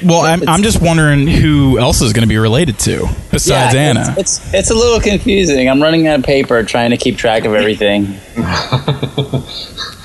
Well, 0.03 0.21
I'm, 0.21 0.47
I'm 0.47 0.63
just 0.63 0.81
wondering 0.81 1.27
who 1.27 1.79
else 1.79 2.01
is 2.01 2.13
going 2.13 2.21
to 2.23 2.27
be 2.27 2.37
related 2.37 2.79
to 2.79 3.07
besides 3.31 3.73
Yeah, 3.73 3.81
Anna. 3.81 4.15
It's, 4.17 4.37
it's 4.39 4.53
it's 4.53 4.71
a 4.71 4.75
little 4.75 4.99
confusing. 4.99 5.69
I'm 5.69 5.81
running 5.81 6.07
out 6.07 6.19
of 6.19 6.25
paper 6.25 6.63
trying 6.63 6.91
to 6.91 6.97
keep 6.97 7.17
track 7.17 7.43
of 7.45 7.53
everything. 7.53 8.19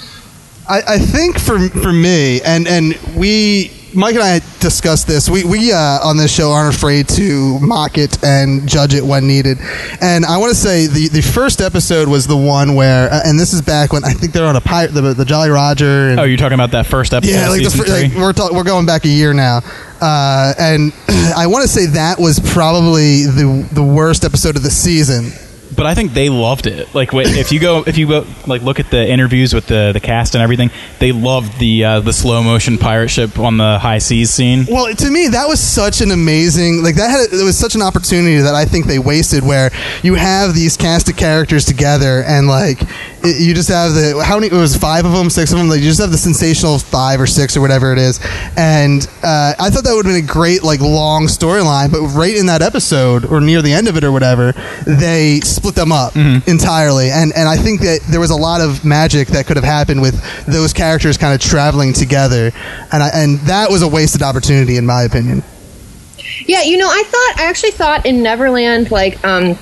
I, 0.68 0.82
I 0.94 0.98
think 0.98 1.38
for 1.38 1.58
for 1.68 1.92
me 1.92 2.40
and 2.42 2.68
and 2.68 2.98
we 3.16 3.72
Mike 3.94 4.14
and 4.14 4.22
I 4.22 4.40
discussed 4.60 5.06
this. 5.06 5.30
We 5.30 5.44
we 5.44 5.72
uh, 5.72 5.76
on 6.04 6.18
this 6.18 6.32
show 6.32 6.50
aren't 6.52 6.74
afraid 6.74 7.08
to 7.10 7.58
mock 7.60 7.96
it 7.96 8.22
and 8.22 8.68
judge 8.68 8.94
it 8.94 9.02
when 9.02 9.26
needed. 9.26 9.58
And 10.00 10.26
I 10.26 10.36
want 10.36 10.50
to 10.50 10.54
say 10.54 10.86
the 10.86 11.08
the 11.08 11.22
first 11.22 11.60
episode 11.60 12.06
was 12.06 12.26
the 12.26 12.36
one 12.36 12.74
where, 12.74 13.10
uh, 13.10 13.22
and 13.24 13.40
this 13.40 13.54
is 13.54 13.62
back 13.62 13.92
when 13.92 14.04
I 14.04 14.12
think 14.12 14.32
they're 14.32 14.46
on 14.46 14.56
a 14.56 14.60
pirate, 14.60 14.92
the, 14.92 15.14
the 15.14 15.24
Jolly 15.24 15.48
Roger. 15.48 16.10
And, 16.10 16.20
oh, 16.20 16.24
you're 16.24 16.36
talking 16.36 16.54
about 16.54 16.72
that 16.72 16.86
first 16.86 17.14
episode? 17.14 17.32
yeah, 17.32 17.48
like, 17.48 17.62
fir- 17.62 17.86
like 17.86 18.12
we're 18.14 18.32
talk- 18.34 18.52
we're 18.52 18.64
going 18.64 18.84
back 18.84 19.04
a 19.06 19.08
year 19.08 19.32
now, 19.32 19.62
uh, 20.02 20.52
and 20.58 20.92
I 21.36 21.46
want 21.46 21.62
to 21.62 21.68
say 21.68 21.86
that 21.86 22.18
was 22.18 22.40
probably 22.40 23.24
the 23.24 23.66
the 23.72 23.82
worst 23.82 24.22
episode 24.24 24.56
of 24.56 24.62
the 24.62 24.70
season. 24.70 25.32
But 25.78 25.86
I 25.86 25.94
think 25.94 26.12
they 26.12 26.28
loved 26.28 26.66
it. 26.66 26.92
Like 26.92 27.10
if 27.14 27.52
you 27.52 27.60
go, 27.60 27.84
if 27.86 27.96
you 27.96 28.08
go, 28.08 28.26
like 28.48 28.62
look 28.62 28.80
at 28.80 28.90
the 28.90 29.08
interviews 29.08 29.54
with 29.54 29.68
the 29.68 29.92
the 29.92 30.00
cast 30.00 30.34
and 30.34 30.42
everything, 30.42 30.70
they 30.98 31.12
loved 31.12 31.56
the 31.60 31.84
uh, 31.84 32.00
the 32.00 32.12
slow 32.12 32.42
motion 32.42 32.78
pirate 32.78 33.10
ship 33.10 33.38
on 33.38 33.58
the 33.58 33.78
high 33.78 33.98
seas 33.98 34.30
scene. 34.30 34.66
Well, 34.68 34.92
to 34.92 35.10
me, 35.10 35.28
that 35.28 35.46
was 35.46 35.60
such 35.60 36.00
an 36.00 36.10
amazing 36.10 36.82
like 36.82 36.96
that 36.96 37.08
had 37.08 37.32
it 37.32 37.44
was 37.44 37.56
such 37.56 37.76
an 37.76 37.82
opportunity 37.82 38.38
that 38.38 38.56
I 38.56 38.64
think 38.64 38.86
they 38.86 38.98
wasted. 38.98 39.44
Where 39.44 39.70
you 40.02 40.16
have 40.16 40.52
these 40.52 40.76
cast 40.76 41.08
of 41.08 41.16
characters 41.16 41.64
together, 41.64 42.24
and 42.26 42.48
like 42.48 42.80
it, 43.22 43.40
you 43.40 43.54
just 43.54 43.68
have 43.68 43.94
the 43.94 44.22
how 44.24 44.36
many 44.36 44.46
it 44.46 44.52
was 44.52 44.76
five 44.76 45.04
of 45.04 45.12
them, 45.12 45.30
six 45.30 45.52
of 45.52 45.58
them. 45.58 45.68
Like 45.68 45.80
you 45.80 45.86
just 45.86 46.00
have 46.00 46.10
the 46.10 46.18
sensational 46.18 46.78
five 46.78 47.20
or 47.20 47.26
six 47.26 47.56
or 47.56 47.60
whatever 47.60 47.92
it 47.92 47.98
is, 47.98 48.20
and 48.56 49.06
uh, 49.22 49.54
I 49.58 49.70
thought 49.70 49.84
that 49.84 49.92
would 49.94 50.06
have 50.06 50.14
been 50.14 50.24
a 50.24 50.26
great 50.26 50.62
like 50.62 50.80
long 50.80 51.26
storyline. 51.26 51.90
But 51.90 52.02
right 52.16 52.34
in 52.36 52.46
that 52.46 52.62
episode 52.62 53.24
or 53.24 53.40
near 53.40 53.62
the 53.62 53.72
end 53.72 53.88
of 53.88 53.96
it 53.96 54.04
or 54.04 54.12
whatever, 54.12 54.52
they 54.86 55.40
split 55.40 55.74
them 55.74 55.92
up 55.92 56.16
entirely, 56.16 57.10
and 57.10 57.32
and 57.34 57.48
I 57.48 57.56
think 57.56 57.80
that 57.80 58.00
there 58.08 58.20
was 58.20 58.30
a 58.30 58.36
lot 58.36 58.60
of 58.60 58.84
magic 58.84 59.28
that 59.28 59.46
could 59.46 59.56
have 59.56 59.64
happened 59.64 60.00
with 60.00 60.20
those 60.46 60.72
characters 60.72 61.16
kind 61.16 61.34
of 61.34 61.40
traveling 61.40 61.92
together, 61.92 62.52
and 62.92 63.02
I, 63.02 63.10
and 63.12 63.38
that 63.40 63.70
was 63.70 63.82
a 63.82 63.88
wasted 63.88 64.22
opportunity 64.22 64.76
in 64.76 64.86
my 64.86 65.02
opinion. 65.02 65.42
Yeah, 66.46 66.62
you 66.62 66.76
know, 66.76 66.88
I 66.88 67.02
thought 67.04 67.44
I 67.44 67.48
actually 67.48 67.72
thought 67.72 68.06
in 68.06 68.22
Neverland, 68.22 68.90
like, 68.90 69.22
um, 69.24 69.58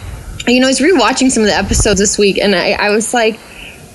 you 0.47 0.61
know, 0.61 0.67
I 0.67 0.71
was 0.71 0.81
rewatching 0.81 1.31
some 1.31 1.43
of 1.43 1.49
the 1.49 1.57
episodes 1.57 1.99
this 1.99 2.19
week, 2.19 2.39
and 2.39 2.55
I, 2.55 2.73
I 2.73 2.91
was 2.91 3.13
like, 3.13 3.39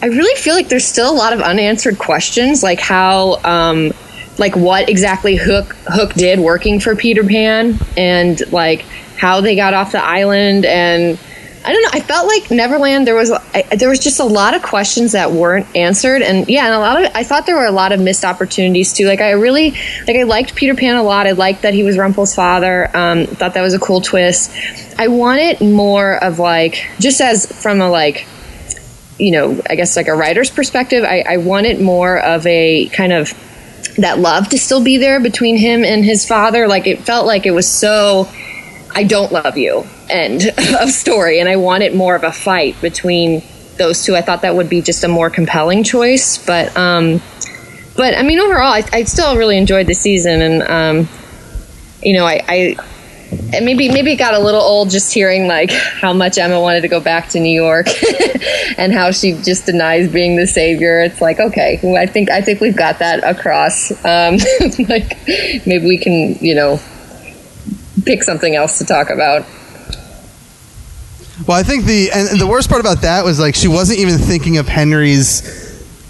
I 0.02 0.08
really 0.08 0.36
feel 0.40 0.56
like 0.56 0.68
there's 0.68 0.86
still 0.86 1.12
a 1.12 1.16
lot 1.16 1.34
of 1.34 1.42
unanswered 1.42 2.00
questions, 2.00 2.64
like 2.64 2.80
how, 2.80 3.40
um, 3.44 3.94
like 4.38 4.56
what 4.56 4.90
exactly 4.90 5.36
Hook 5.36 5.76
Hook 5.88 6.14
did 6.14 6.40
working 6.40 6.80
for 6.80 6.96
Peter 6.96 7.24
Pan, 7.24 7.78
and 7.96 8.42
like 8.52 8.82
how 9.18 9.42
they 9.42 9.56
got 9.56 9.74
off 9.74 9.92
the 9.92 10.04
island, 10.04 10.66
and 10.66 11.20
I 11.64 11.74
don't 11.74 11.82
know. 11.84 11.90
I 11.94 12.00
felt 12.00 12.28
like 12.28 12.50
Neverland. 12.50 13.06
There 13.06 13.14
was 13.14 13.30
I, 13.32 13.62
there 13.76 13.90
was 13.90 14.00
just 14.00 14.20
a 14.20 14.26
lot 14.26 14.56
of 14.56 14.64
questions 14.64 15.12
that 15.12 15.32
weren't 15.32 15.76
answered, 15.76 16.24
and 16.24 16.50
yeah, 16.50 16.66
and 16.66 16.74
a 16.74 16.80
lot 16.80 17.04
of 17.04 17.12
I 17.14 17.24
thought 17.24 17.46
there 17.46 17.56
were 17.56 17.66
a 17.66 17.72
lot 17.72 17.92
of 17.92 18.00
missed 18.00 18.26
opportunities 18.26 18.94
too. 18.94 19.06
Like 19.06 19.22
I 19.22 19.32
really 19.32 19.72
like 20.08 20.18
I 20.18 20.24
liked 20.24 20.56
Peter 20.56 20.74
Pan 20.74 20.96
a 20.96 21.04
lot. 21.04 21.28
I 21.28 21.34
liked 21.34 21.62
that 21.62 21.76
he 21.76 21.84
was 21.84 21.98
Rumple's 21.98 22.34
father. 22.34 22.90
Um, 22.96 23.28
thought 23.28 23.54
that 23.54 23.62
was 23.62 23.76
a 23.76 23.80
cool 23.80 24.02
twist. 24.02 24.52
I 24.98 25.08
wanted 25.10 25.62
more 25.62 26.24
of 26.24 26.40
like 26.40 26.84
just 27.00 27.22
as 27.22 27.46
from 27.62 27.80
a 27.80 27.90
like 27.90 28.26
you 29.20 29.32
know 29.32 29.62
I 29.70 29.76
guess 29.76 29.96
like 29.96 30.08
a 30.08 30.16
writer's 30.16 30.50
perspective. 30.50 31.04
I, 31.04 31.24
I 31.28 31.38
wanted 31.38 31.80
more 31.80 32.18
of 32.18 32.46
a 32.48 32.88
kind 32.88 33.14
of 33.14 33.32
that 33.98 34.18
love 34.18 34.50
to 34.50 34.58
still 34.58 34.84
be 34.84 34.98
there 34.98 35.20
between 35.20 35.58
him 35.58 35.84
and 35.84 36.04
his 36.04 36.26
father. 36.26 36.68
Like 36.68 36.88
it 36.88 37.02
felt 37.02 37.28
like 37.28 37.46
it 37.46 37.52
was 37.52 37.70
so 37.70 38.28
I 38.94 39.04
don't 39.04 39.32
love 39.32 39.58
you 39.58 39.86
end 40.10 40.44
of 40.80 40.90
story, 40.90 41.40
and 41.40 41.50
I 41.50 41.56
wanted 41.56 41.96
more 41.96 42.16
of 42.16 42.24
a 42.24 42.32
fight 42.32 42.80
between 42.82 43.44
those 43.78 44.04
two. 44.04 44.16
I 44.16 44.22
thought 44.22 44.42
that 44.42 44.56
would 44.56 44.70
be 44.70 44.82
just 44.82 45.04
a 45.04 45.08
more 45.08 45.30
compelling 45.30 45.84
choice, 45.84 46.44
but 46.46 46.76
um, 46.78 47.22
but 47.96 48.16
I 48.16 48.24
mean 48.24 48.40
overall, 48.40 48.74
I, 48.74 48.84
I 48.94 49.04
still 49.04 49.38
really 49.38 49.58
enjoyed 49.58 49.88
the 49.88 49.96
season, 49.96 50.42
and 50.42 50.64
um, 50.64 51.10
you 52.04 52.14
know, 52.14 52.26
I. 52.26 52.44
I 52.48 52.76
and 53.54 53.64
maybe 53.64 53.88
maybe 53.88 54.12
it 54.12 54.18
got 54.18 54.34
a 54.34 54.40
little 54.40 54.60
old 54.60 54.90
just 54.90 55.14
hearing 55.14 55.48
like 55.48 55.72
how 56.02 56.12
much 56.12 56.38
Emma 56.38 56.60
wanted 56.60 56.82
to 56.82 56.90
go 56.90 57.00
back 57.00 57.30
to 57.30 57.40
New 57.40 57.54
York 57.54 57.88
and 58.78 58.92
how 58.92 59.12
she 59.12 59.34
just 59.42 59.66
denies 59.66 60.12
being 60.12 60.36
the 60.36 60.46
savior. 60.46 61.00
It's 61.02 61.22
like 61.22 61.40
okay, 61.40 61.80
I 61.98 62.06
think 62.08 62.30
I 62.30 62.42
think 62.42 62.60
we've 62.60 62.76
got 62.76 63.00
that 63.00 63.24
across. 63.24 63.92
Um, 64.04 64.38
like 64.90 65.18
maybe 65.66 65.86
we 65.86 65.98
can 65.98 66.36
you 66.44 66.56
know 66.56 66.82
pick 68.06 68.24
something 68.24 68.56
else 68.56 68.78
to 68.80 68.86
talk 68.86 69.10
about. 69.10 69.46
Well, 71.48 71.58
I 71.58 71.64
think 71.64 71.86
the 71.86 72.12
and 72.12 72.40
the 72.40 72.48
worst 72.48 72.70
part 72.70 72.82
about 72.82 73.02
that 73.02 73.24
was 73.26 73.40
like 73.40 73.56
she 73.56 73.68
wasn't 73.68 74.00
even 74.00 74.18
thinking 74.20 74.58
of 74.58 74.68
Henry's 74.68 75.42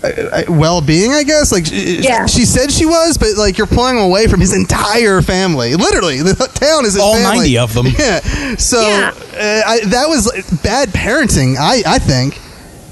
uh, 0.04 0.08
uh, 0.48 0.52
well-being. 0.52 1.14
I 1.14 1.24
guess 1.24 1.52
like 1.54 1.66
Yeah. 1.72 2.26
she 2.26 2.44
said 2.44 2.70
she 2.72 2.86
was, 2.86 3.18
but 3.18 3.36
like 3.38 3.58
you're 3.58 3.68
pulling 3.68 3.96
him 3.98 4.04
away 4.04 4.28
from 4.28 4.42
his 4.42 4.54
entire 4.54 5.22
family. 5.22 5.76
Literally, 5.76 6.22
the 6.22 6.34
town 6.54 6.86
is 6.86 6.94
his 6.94 7.02
All 7.02 7.14
family. 7.16 7.54
90 7.54 7.58
of 7.60 7.74
them. 7.74 7.86
Yeah. 7.98 8.56
So 8.58 8.82
Yeah. 8.82 9.12
Uh, 9.16 9.62
I, 9.70 9.80
that 9.86 10.06
was 10.10 10.28
like, 10.28 10.64
bad 10.64 10.90
parenting. 10.90 11.56
I 11.58 11.82
I 11.86 12.00
think. 12.00 12.40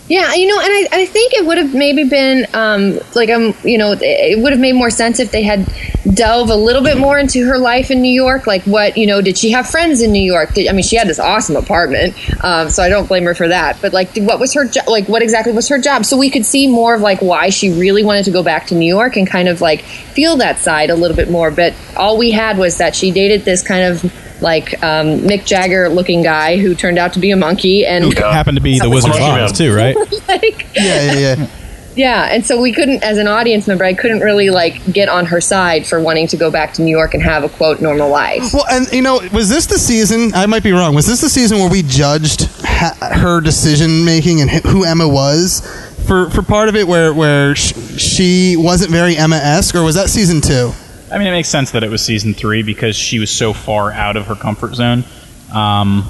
Yeah, 0.09 0.33
you 0.33 0.47
know, 0.47 0.59
and 0.59 0.67
I, 0.67 0.87
I 0.91 1.05
think 1.05 1.33
it 1.33 1.45
would 1.45 1.59
have 1.59 1.75
maybe 1.75 2.03
been 2.03 2.47
um, 2.55 2.99
like 3.13 3.29
um, 3.29 3.53
you 3.63 3.77
know, 3.77 3.95
it- 3.99 4.39
would 4.41 4.51
have 4.51 4.59
made 4.59 4.73
more 4.73 4.89
sense 4.89 5.19
if 5.19 5.29
they 5.31 5.43
had 5.43 5.71
delve 6.15 6.49
a 6.49 6.55
little 6.55 6.81
bit 6.81 6.97
more 6.97 7.19
into 7.19 7.45
her 7.45 7.59
life 7.59 7.91
in 7.91 8.01
New 8.01 8.11
York. 8.11 8.47
Like, 8.47 8.63
what 8.63 8.97
you 8.97 9.05
know, 9.05 9.21
did 9.21 9.37
she 9.37 9.51
have 9.51 9.69
friends 9.69 10.01
in 10.01 10.11
New 10.11 10.23
York? 10.23 10.55
Did, 10.55 10.67
I 10.67 10.71
mean, 10.71 10.81
she 10.81 10.95
had 10.95 11.07
this 11.07 11.19
awesome 11.19 11.55
apartment, 11.55 12.15
um, 12.43 12.69
so 12.71 12.81
I 12.81 12.89
don't 12.89 13.07
blame 13.07 13.23
her 13.25 13.35
for 13.35 13.47
that. 13.49 13.77
But 13.83 13.93
like, 13.93 14.15
what 14.17 14.39
was 14.39 14.51
her 14.55 14.65
jo- 14.65 14.81
like? 14.87 15.07
What 15.07 15.21
exactly 15.21 15.53
was 15.53 15.69
her 15.69 15.77
job? 15.79 16.03
So 16.05 16.17
we 16.17 16.31
could 16.31 16.45
see 16.45 16.67
more 16.67 16.95
of 16.95 17.01
like 17.01 17.21
why 17.21 17.49
she 17.51 17.69
really 17.71 18.03
wanted 18.03 18.25
to 18.25 18.31
go 18.31 18.41
back 18.41 18.65
to 18.67 18.75
New 18.75 18.87
York 18.87 19.15
and 19.15 19.27
kind 19.29 19.47
of 19.47 19.61
like 19.61 19.81
feel 19.83 20.37
that 20.37 20.57
side 20.57 20.89
a 20.89 20.95
little 20.95 21.15
bit 21.15 21.29
more. 21.29 21.51
But 21.51 21.75
all 21.95 22.17
we 22.17 22.31
had 22.31 22.57
was 22.57 22.79
that 22.79 22.95
she 22.95 23.11
dated 23.11 23.45
this 23.45 23.61
kind 23.61 23.83
of 23.83 24.11
like 24.41 24.73
um, 24.83 25.19
Mick 25.19 25.45
Jagger 25.45 25.89
looking 25.89 26.23
guy 26.23 26.57
who 26.57 26.73
turned 26.75 26.97
out 26.97 27.13
to 27.13 27.19
be 27.19 27.31
a 27.31 27.35
monkey 27.37 27.85
and 27.85 28.05
Who 28.05 28.11
happened 28.21 28.57
to 28.57 28.61
be 28.63 28.79
the 28.79 28.89
Wizard 28.89 29.11
of 29.11 29.21
Oz 29.21 29.51
too, 29.57 29.73
right? 29.75 29.95
like 30.27 30.67
Yeah, 30.75 31.11
yeah, 31.13 31.19
yeah. 31.19 31.47
yeah, 31.95 32.23
and 32.31 32.45
so 32.45 32.61
we 32.61 32.71
couldn't, 32.71 33.03
as 33.03 33.17
an 33.17 33.27
audience 33.27 33.67
member, 33.67 33.83
I 33.83 33.93
couldn't 33.93 34.21
really 34.21 34.49
like 34.49 34.93
get 34.93 35.09
on 35.09 35.25
her 35.25 35.41
side 35.41 35.85
for 35.85 35.99
wanting 35.99 36.27
to 36.27 36.37
go 36.37 36.49
back 36.49 36.73
to 36.75 36.81
New 36.81 36.95
York 36.95 37.13
and 37.13 37.21
have 37.23 37.43
a 37.43 37.49
quote 37.49 37.81
normal 37.81 38.09
life. 38.09 38.53
Well, 38.53 38.65
and 38.71 38.91
you 38.93 39.01
know, 39.01 39.19
was 39.33 39.49
this 39.49 39.65
the 39.65 39.77
season? 39.79 40.33
I 40.33 40.45
might 40.45 40.63
be 40.63 40.71
wrong. 40.71 40.95
Was 40.95 41.05
this 41.07 41.21
the 41.21 41.29
season 41.29 41.59
where 41.59 41.69
we 41.69 41.81
judged 41.83 42.47
ha- 42.63 42.95
her 43.13 43.41
decision 43.41 44.05
making 44.05 44.39
and 44.41 44.49
who 44.49 44.85
Emma 44.85 45.07
was 45.07 45.61
for 46.07 46.29
for 46.29 46.41
part 46.41 46.69
of 46.69 46.75
it, 46.75 46.87
where 46.87 47.13
where 47.13 47.55
sh- 47.55 47.73
she 47.99 48.55
wasn't 48.57 48.91
very 48.91 49.17
Emma 49.17 49.35
esque, 49.35 49.75
or 49.75 49.83
was 49.83 49.95
that 49.95 50.09
season 50.09 50.39
two? 50.41 50.71
I 51.11 51.17
mean, 51.17 51.27
it 51.27 51.31
makes 51.31 51.49
sense 51.49 51.71
that 51.71 51.83
it 51.83 51.89
was 51.89 52.03
season 52.03 52.33
three 52.33 52.61
because 52.61 52.95
she 52.95 53.19
was 53.19 53.31
so 53.31 53.53
far 53.53 53.91
out 53.91 54.15
of 54.15 54.27
her 54.27 54.35
comfort 54.35 54.75
zone. 54.75 55.03
Um, 55.51 56.07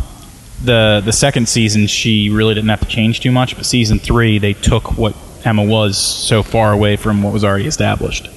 the 0.64 1.02
the 1.04 1.14
second 1.14 1.48
season, 1.48 1.88
she 1.88 2.30
really 2.30 2.54
didn't 2.54 2.70
have 2.70 2.82
to 2.82 2.88
change 2.88 3.22
too 3.22 3.32
much, 3.32 3.56
but 3.56 3.66
season 3.66 4.00
three, 4.00 4.40
they 4.40 4.54
took 4.54 4.98
what 4.98 5.16
Emma 5.46 5.64
was 5.64 5.98
so 5.98 6.44
far 6.44 6.74
away 6.74 6.98
from 6.98 7.24
what 7.24 7.32
was 7.32 7.46
already 7.46 7.66
established. 7.66 8.30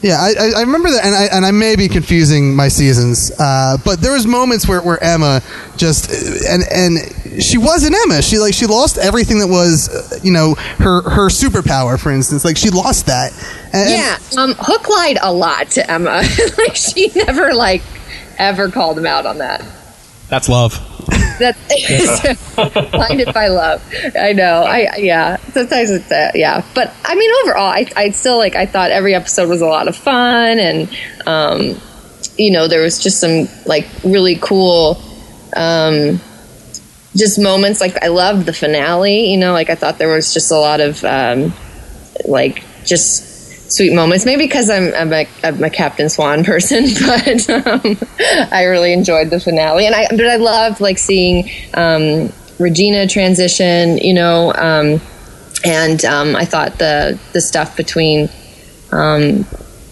Yeah, 0.00 0.20
I, 0.20 0.28
I, 0.28 0.52
I 0.58 0.60
remember 0.60 0.90
that, 0.92 1.04
and 1.04 1.14
I, 1.14 1.24
and 1.24 1.44
I 1.44 1.50
may 1.50 1.74
be 1.74 1.88
confusing 1.88 2.54
my 2.54 2.68
seasons, 2.68 3.32
uh, 3.40 3.78
but 3.84 4.00
there 4.00 4.12
was 4.12 4.28
moments 4.28 4.68
where, 4.68 4.80
where 4.80 5.02
Emma 5.02 5.42
just 5.76 6.10
and 6.48 6.62
and 6.70 7.42
she 7.42 7.58
wasn't 7.58 7.96
Emma. 8.04 8.22
She 8.22 8.38
like 8.38 8.54
she 8.54 8.66
lost 8.66 8.96
everything 8.98 9.40
that 9.40 9.48
was, 9.48 9.88
uh, 9.88 10.20
you 10.22 10.30
know, 10.32 10.54
her 10.54 11.02
her 11.02 11.28
superpower. 11.28 11.98
For 11.98 12.12
instance, 12.12 12.44
like 12.44 12.56
she 12.56 12.70
lost 12.70 13.06
that. 13.06 13.32
And, 13.72 13.90
Yeah, 13.90 14.18
um, 14.40 14.54
Hook 14.56 14.88
lied 14.88 15.18
a 15.20 15.32
lot 15.32 15.70
to 15.72 15.90
Emma. 15.90 16.22
like 16.58 16.76
she 16.76 17.10
never 17.16 17.52
like 17.52 17.82
ever 18.38 18.70
called 18.70 18.98
him 18.98 19.06
out 19.06 19.26
on 19.26 19.38
that. 19.38 19.64
That's 20.28 20.48
love. 20.48 20.87
That's 21.38 22.50
blinded 22.90 23.32
by 23.32 23.48
love. 23.48 23.82
I 24.18 24.32
know. 24.32 24.62
I 24.62 24.96
yeah. 24.96 25.36
Sometimes 25.52 25.90
it's 25.90 26.10
uh, 26.10 26.32
yeah, 26.34 26.64
but 26.74 26.92
I 27.04 27.14
mean 27.14 27.30
overall, 27.42 27.68
I 27.68 27.86
I 27.96 28.10
still 28.10 28.38
like. 28.38 28.54
I 28.56 28.66
thought 28.66 28.90
every 28.90 29.14
episode 29.14 29.48
was 29.48 29.60
a 29.60 29.66
lot 29.66 29.88
of 29.88 29.96
fun, 29.96 30.58
and 30.58 30.88
um, 31.26 31.80
you 32.36 32.50
know 32.50 32.68
there 32.68 32.82
was 32.82 33.02
just 33.02 33.20
some 33.20 33.48
like 33.66 33.86
really 34.04 34.36
cool. 34.36 35.00
Um, 35.56 36.20
just 37.16 37.38
moments 37.38 37.80
like 37.80 38.02
I 38.02 38.08
loved 38.08 38.46
the 38.46 38.52
finale. 38.52 39.30
You 39.30 39.38
know, 39.38 39.52
like 39.52 39.70
I 39.70 39.74
thought 39.74 39.98
there 39.98 40.12
was 40.12 40.34
just 40.34 40.50
a 40.50 40.58
lot 40.58 40.80
of 40.80 41.04
um, 41.04 41.52
like 42.24 42.64
just 42.84 43.27
sweet 43.68 43.92
moments. 43.94 44.24
Maybe 44.24 44.44
because 44.44 44.70
I'm, 44.70 44.94
I'm, 44.94 45.12
a, 45.12 45.28
I'm 45.44 45.62
a 45.62 45.70
Captain 45.70 46.08
Swan 46.08 46.44
person, 46.44 46.84
but 47.06 47.50
um, 47.50 47.96
I 48.52 48.64
really 48.64 48.92
enjoyed 48.92 49.30
the 49.30 49.40
finale, 49.40 49.86
and 49.86 49.94
I 49.94 50.06
but 50.10 50.26
I 50.26 50.36
loved 50.36 50.80
like 50.80 50.98
seeing 50.98 51.50
um, 51.74 52.32
Regina 52.58 53.06
transition. 53.06 53.98
You 53.98 54.14
know, 54.14 54.52
um, 54.54 55.00
and 55.64 56.04
um, 56.04 56.36
I 56.36 56.44
thought 56.44 56.78
the 56.78 57.18
the 57.32 57.40
stuff 57.40 57.76
between. 57.76 58.28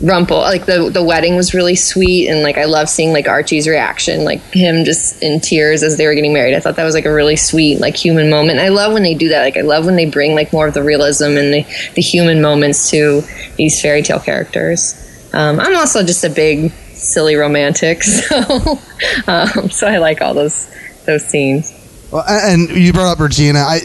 Um, 0.00 0.08
Rumple, 0.08 0.38
like 0.38 0.66
the 0.66 0.90
the 0.90 1.02
wedding 1.02 1.36
was 1.36 1.54
really 1.54 1.74
sweet, 1.74 2.28
and 2.28 2.42
like 2.42 2.58
I 2.58 2.64
love 2.64 2.88
seeing 2.88 3.12
like 3.12 3.28
Archie's 3.28 3.66
reaction, 3.66 4.24
like 4.24 4.40
him 4.52 4.84
just 4.84 5.22
in 5.22 5.40
tears 5.40 5.82
as 5.82 5.96
they 5.96 6.06
were 6.06 6.14
getting 6.14 6.32
married. 6.32 6.54
I 6.54 6.60
thought 6.60 6.76
that 6.76 6.84
was 6.84 6.94
like 6.94 7.06
a 7.06 7.12
really 7.12 7.36
sweet, 7.36 7.80
like 7.80 7.96
human 7.96 8.28
moment. 8.28 8.58
I 8.58 8.68
love 8.68 8.92
when 8.92 9.02
they 9.02 9.14
do 9.14 9.28
that. 9.28 9.42
Like 9.42 9.56
I 9.56 9.62
love 9.62 9.86
when 9.86 9.96
they 9.96 10.04
bring 10.04 10.34
like 10.34 10.52
more 10.52 10.66
of 10.66 10.74
the 10.74 10.82
realism 10.82 11.36
and 11.36 11.52
the 11.52 11.66
the 11.94 12.02
human 12.02 12.42
moments 12.42 12.90
to 12.90 13.22
these 13.56 13.80
fairy 13.80 14.02
tale 14.02 14.20
characters. 14.20 15.02
Um, 15.32 15.60
I'm 15.60 15.76
also 15.76 16.02
just 16.02 16.24
a 16.24 16.30
big 16.30 16.72
silly 16.92 17.36
romantic, 17.36 18.02
so 18.02 18.78
um, 19.26 19.70
so 19.70 19.86
I 19.86 19.98
like 19.98 20.20
all 20.20 20.34
those 20.34 20.68
those 21.06 21.24
scenes. 21.24 21.85
Well, 22.12 22.22
and 22.28 22.70
you 22.70 22.92
brought 22.92 23.10
up 23.10 23.18
Regina. 23.18 23.58
I, 23.58 23.80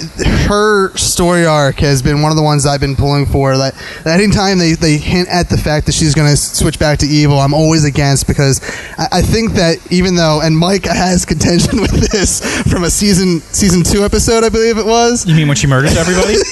her 0.48 0.96
story 0.96 1.46
arc 1.46 1.78
has 1.80 2.04
been 2.04 2.22
one 2.22 2.32
of 2.32 2.38
the 2.38 2.44
ones 2.44 2.68
I've 2.68 2.80
been 2.80 2.96
pulling 2.96 3.26
for. 3.26 3.58
That, 3.58 3.74
that 4.04 4.20
anytime 4.22 4.60
they, 4.60 4.74
they 4.74 4.98
hint 4.98 5.28
at 5.28 5.50
the 5.50 5.58
fact 5.58 5.88
that 5.88 5.94
she's 5.94 6.14
going 6.14 6.30
to 6.30 6.38
switch 6.38 6.78
back 6.78 7.00
to 7.00 7.08
evil, 7.08 7.40
I'm 7.40 7.54
always 7.56 7.84
against 7.84 8.28
because 8.28 8.62
I, 9.00 9.08
I 9.14 9.22
think 9.24 9.54
that 9.54 9.78
even 9.92 10.16
though, 10.16 10.40
and 10.42 10.56
Mike 10.56 10.86
has 10.86 11.26
contention 11.26 11.82
with 11.82 12.12
this 12.12 12.42
from 12.72 12.84
a 12.84 12.92
season 12.92 13.40
season 13.42 13.82
two 13.84 14.04
episode, 14.06 14.44
I 14.44 14.50
believe 14.50 14.78
it 14.78 14.86
was. 14.86 15.26
You 15.26 15.34
mean 15.36 15.48
when 15.48 15.58
she 15.58 15.66
murders 15.68 15.98
everybody? 15.98 16.36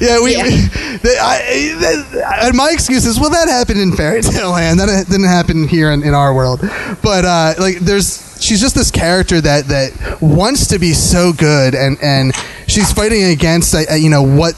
Yeah, 0.00 0.20
we. 0.22 0.34
Yeah. 0.36 0.44
the- 0.44 1.18
I, 1.20 1.76
that- 1.80 2.38
and 2.44 2.56
my 2.56 2.70
excuse 2.72 3.04
is, 3.06 3.20
well, 3.20 3.30
that 3.30 3.48
happened 3.48 3.78
in 3.78 3.92
fairy 3.92 4.20
tale 4.22 4.50
land. 4.50 4.80
That 4.80 5.06
didn't 5.08 5.28
happen 5.28 5.68
here 5.68 5.90
in, 5.92 6.02
in 6.02 6.12
our 6.14 6.34
world. 6.34 6.60
But 7.02 7.24
uh, 7.24 7.54
like, 7.58 7.78
there's 7.78 8.23
she's 8.40 8.60
just 8.60 8.74
this 8.74 8.90
character 8.90 9.40
that 9.40 9.66
that 9.68 10.18
wants 10.20 10.68
to 10.68 10.78
be 10.78 10.92
so 10.92 11.32
good, 11.32 11.74
and 11.74 11.98
and 12.02 12.34
she's 12.66 12.92
fighting 12.92 13.24
against 13.24 13.74
uh, 13.74 13.94
you 13.94 14.10
know 14.10 14.22
what 14.22 14.54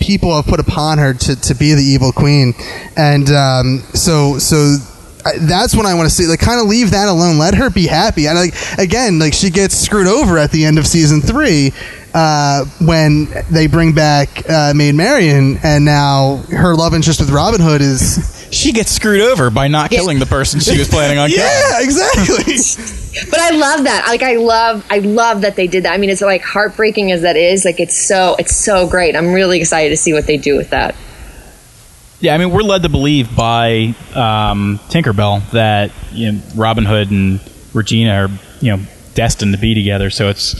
people 0.00 0.34
have 0.34 0.46
put 0.46 0.60
upon 0.60 0.98
her 0.98 1.14
to, 1.14 1.36
to 1.40 1.54
be 1.54 1.74
the 1.74 1.82
evil 1.82 2.12
queen, 2.12 2.54
and 2.96 3.30
um, 3.30 3.78
so 3.94 4.38
so. 4.38 4.76
I, 5.24 5.38
that's 5.38 5.76
when 5.76 5.86
I 5.86 5.94
want 5.94 6.08
to 6.08 6.12
see, 6.12 6.26
like, 6.26 6.40
kind 6.40 6.60
of 6.60 6.66
leave 6.66 6.90
that 6.90 7.06
alone. 7.06 7.38
Let 7.38 7.54
her 7.54 7.70
be 7.70 7.86
happy. 7.86 8.26
And 8.26 8.36
like, 8.36 8.54
again, 8.76 9.20
like 9.20 9.34
she 9.34 9.50
gets 9.50 9.76
screwed 9.76 10.08
over 10.08 10.36
at 10.36 10.50
the 10.50 10.64
end 10.64 10.80
of 10.80 10.86
season 10.88 11.20
three, 11.20 11.70
uh, 12.12 12.64
when 12.80 13.28
they 13.50 13.66
bring 13.66 13.94
back 13.94 14.28
uh, 14.50 14.72
Maid 14.74 14.94
Marian, 14.94 15.58
and 15.62 15.84
now 15.84 16.38
her 16.50 16.74
love 16.74 16.94
interest 16.94 17.20
with 17.20 17.30
Robin 17.30 17.60
Hood 17.60 17.80
is 17.80 18.31
she 18.52 18.72
gets 18.72 18.90
screwed 18.92 19.22
over 19.22 19.50
by 19.50 19.68
not 19.68 19.90
killing 19.90 20.18
the 20.18 20.26
person 20.26 20.60
she 20.60 20.78
was 20.78 20.88
planning 20.88 21.18
on 21.18 21.28
killing. 21.30 21.42
yeah, 21.42 21.82
exactly. 21.82 22.54
But 23.30 23.40
I 23.40 23.50
love 23.50 23.84
that. 23.84 24.06
Like 24.06 24.22
I 24.22 24.36
love, 24.36 24.86
I 24.88 25.00
love 25.00 25.42
that 25.42 25.54
they 25.54 25.66
did 25.66 25.84
that. 25.84 25.92
I 25.92 25.98
mean, 25.98 26.08
it's 26.08 26.22
like 26.22 26.42
heartbreaking 26.42 27.12
as 27.12 27.20
that 27.20 27.36
is. 27.36 27.62
Like 27.62 27.78
it's 27.78 28.08
so, 28.08 28.36
it's 28.38 28.56
so 28.56 28.88
great. 28.88 29.14
I'm 29.14 29.34
really 29.34 29.60
excited 29.60 29.90
to 29.90 29.98
see 29.98 30.14
what 30.14 30.26
they 30.26 30.38
do 30.38 30.56
with 30.56 30.70
that. 30.70 30.94
Yeah, 32.20 32.34
I 32.34 32.38
mean, 32.38 32.50
we're 32.52 32.62
led 32.62 32.84
to 32.84 32.88
believe 32.88 33.36
by 33.36 33.94
um, 34.14 34.80
Tinkerbell 34.88 35.50
that 35.50 35.90
you 36.12 36.32
know 36.32 36.40
Robin 36.54 36.86
Hood 36.86 37.10
and 37.10 37.38
Regina 37.74 38.14
are 38.14 38.28
you 38.62 38.76
know 38.76 38.82
destined 39.12 39.52
to 39.52 39.60
be 39.60 39.74
together. 39.74 40.08
So 40.08 40.30
it's 40.30 40.54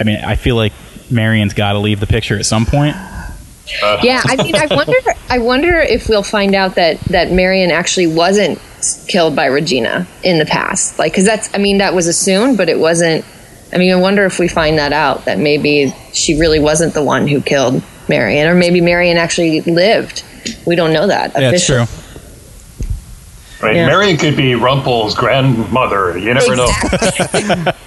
I 0.00 0.02
mean, 0.02 0.16
I 0.16 0.34
feel 0.34 0.56
like 0.56 0.72
Marion's 1.08 1.54
got 1.54 1.74
to 1.74 1.78
leave 1.78 2.00
the 2.00 2.06
picture 2.06 2.36
at 2.36 2.46
some 2.46 2.66
point. 2.66 2.96
Uh. 3.82 4.00
Yeah, 4.02 4.22
I 4.24 4.36
mean, 4.42 4.54
I 4.54 4.66
wonder. 4.70 4.96
I 5.28 5.38
wonder 5.38 5.80
if 5.80 6.08
we'll 6.08 6.22
find 6.22 6.54
out 6.54 6.76
that 6.76 7.00
that 7.10 7.32
Marion 7.32 7.70
actually 7.70 8.06
wasn't 8.06 8.60
killed 9.08 9.34
by 9.34 9.46
Regina 9.46 10.06
in 10.22 10.38
the 10.38 10.46
past. 10.46 10.98
Like, 10.98 11.12
because 11.12 11.24
that's. 11.24 11.52
I 11.54 11.58
mean, 11.58 11.78
that 11.78 11.94
was 11.94 12.06
assumed, 12.06 12.56
but 12.56 12.68
it 12.68 12.78
wasn't. 12.78 13.24
I 13.72 13.78
mean, 13.78 13.92
I 13.92 13.96
wonder 13.96 14.24
if 14.24 14.38
we 14.38 14.48
find 14.48 14.78
that 14.78 14.92
out 14.92 15.24
that 15.24 15.38
maybe 15.38 15.92
she 16.12 16.38
really 16.38 16.60
wasn't 16.60 16.94
the 16.94 17.02
one 17.02 17.26
who 17.26 17.40
killed 17.40 17.82
Marion, 18.08 18.48
or 18.48 18.54
maybe 18.54 18.80
Marion 18.80 19.16
actually 19.16 19.60
lived. 19.62 20.22
We 20.66 20.76
don't 20.76 20.92
know 20.92 21.08
that. 21.08 21.32
Yeah, 21.32 21.50
it's 21.50 21.64
officially. 21.68 21.86
true. 21.86 22.02
Right? 23.62 23.76
Yeah. 23.76 23.86
Marion 23.86 24.16
could 24.16 24.36
be 24.36 24.54
Rumple's 24.54 25.14
grandmother. 25.14 26.16
You 26.18 26.34
never 26.34 26.54
know. 26.54 27.72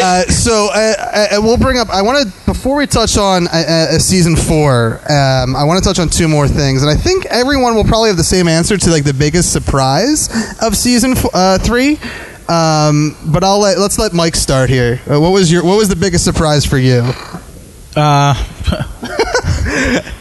Uh, 0.00 0.22
so 0.24 0.68
uh, 0.72 0.94
uh, 1.36 1.40
we'll 1.42 1.56
bring 1.56 1.78
up. 1.78 1.88
I 1.90 2.02
want 2.02 2.26
to 2.26 2.44
before 2.46 2.76
we 2.76 2.86
touch 2.86 3.16
on 3.16 3.46
uh, 3.48 3.50
uh, 3.50 3.98
season 3.98 4.36
four. 4.36 5.00
Um, 5.10 5.56
I 5.56 5.64
want 5.64 5.82
to 5.82 5.88
touch 5.88 5.98
on 5.98 6.08
two 6.08 6.28
more 6.28 6.48
things, 6.48 6.82
and 6.82 6.90
I 6.90 6.94
think 6.94 7.26
everyone 7.26 7.74
will 7.74 7.84
probably 7.84 8.08
have 8.08 8.16
the 8.16 8.24
same 8.24 8.48
answer 8.48 8.76
to 8.76 8.90
like 8.90 9.04
the 9.04 9.14
biggest 9.14 9.52
surprise 9.52 10.28
of 10.62 10.76
season 10.76 11.12
f- 11.12 11.26
uh, 11.34 11.58
three. 11.58 11.98
Um, 12.48 13.16
but 13.26 13.42
I'll 13.42 13.60
let 13.60 13.78
let's 13.78 13.98
let 13.98 14.12
Mike 14.12 14.36
start 14.36 14.68
here. 14.70 15.00
Uh, 15.10 15.20
what 15.20 15.30
was 15.30 15.50
your 15.50 15.64
what 15.64 15.76
was 15.76 15.88
the 15.88 15.96
biggest 15.96 16.24
surprise 16.24 16.64
for 16.64 16.78
you? 16.78 17.02
Uh, 17.96 18.34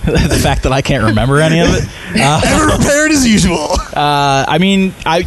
the 0.05 0.39
fact 0.41 0.63
that 0.63 0.71
I 0.71 0.81
can't 0.81 1.03
remember 1.03 1.39
any 1.41 1.59
of 1.59 1.67
it. 1.69 1.83
Ever 2.15 2.75
prepared 2.77 3.11
as 3.11 3.27
usual. 3.27 3.69
Uh, 3.93 4.43
I 4.47 4.57
mean, 4.57 4.91
I 5.05 5.21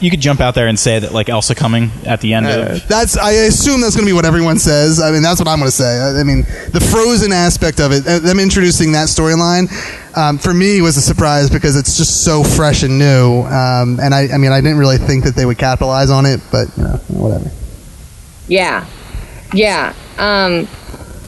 you 0.00 0.10
could 0.10 0.20
jump 0.20 0.40
out 0.40 0.54
there 0.54 0.68
and 0.68 0.78
say 0.78 0.98
that 0.98 1.12
like 1.12 1.28
Elsa 1.28 1.54
coming 1.54 1.90
at 2.06 2.20
the 2.20 2.34
end 2.34 2.46
of 2.46 2.86
That's 2.88 3.16
I 3.16 3.32
assume 3.32 3.80
that's 3.80 3.96
going 3.96 4.06
to 4.06 4.10
be 4.10 4.14
what 4.14 4.24
everyone 4.24 4.58
says. 4.58 5.00
I 5.00 5.10
mean, 5.10 5.22
that's 5.22 5.40
what 5.40 5.48
I'm 5.48 5.58
going 5.58 5.70
to 5.70 5.76
say. 5.76 5.98
I, 5.98 6.20
I 6.20 6.24
mean, 6.24 6.42
the 6.72 6.80
Frozen 6.92 7.32
aspect 7.32 7.80
of 7.80 7.92
it, 7.92 8.06
uh, 8.06 8.18
them 8.20 8.38
introducing 8.38 8.92
that 8.92 9.08
storyline, 9.08 9.68
um, 10.16 10.38
for 10.38 10.54
me 10.54 10.80
was 10.80 10.96
a 10.96 11.00
surprise 11.00 11.50
because 11.50 11.76
it's 11.76 11.96
just 11.96 12.24
so 12.24 12.42
fresh 12.42 12.82
and 12.82 12.98
new. 12.98 13.42
Um, 13.42 13.98
and 14.00 14.14
I, 14.14 14.28
I 14.32 14.38
mean, 14.38 14.52
I 14.52 14.60
didn't 14.60 14.78
really 14.78 14.98
think 14.98 15.24
that 15.24 15.34
they 15.34 15.46
would 15.46 15.58
capitalize 15.58 16.10
on 16.10 16.26
it, 16.26 16.40
but 16.50 16.68
you 16.76 16.84
know, 16.84 17.00
whatever. 17.08 17.50
Yeah, 18.46 18.86
yeah. 19.52 19.94
Um, 20.16 20.68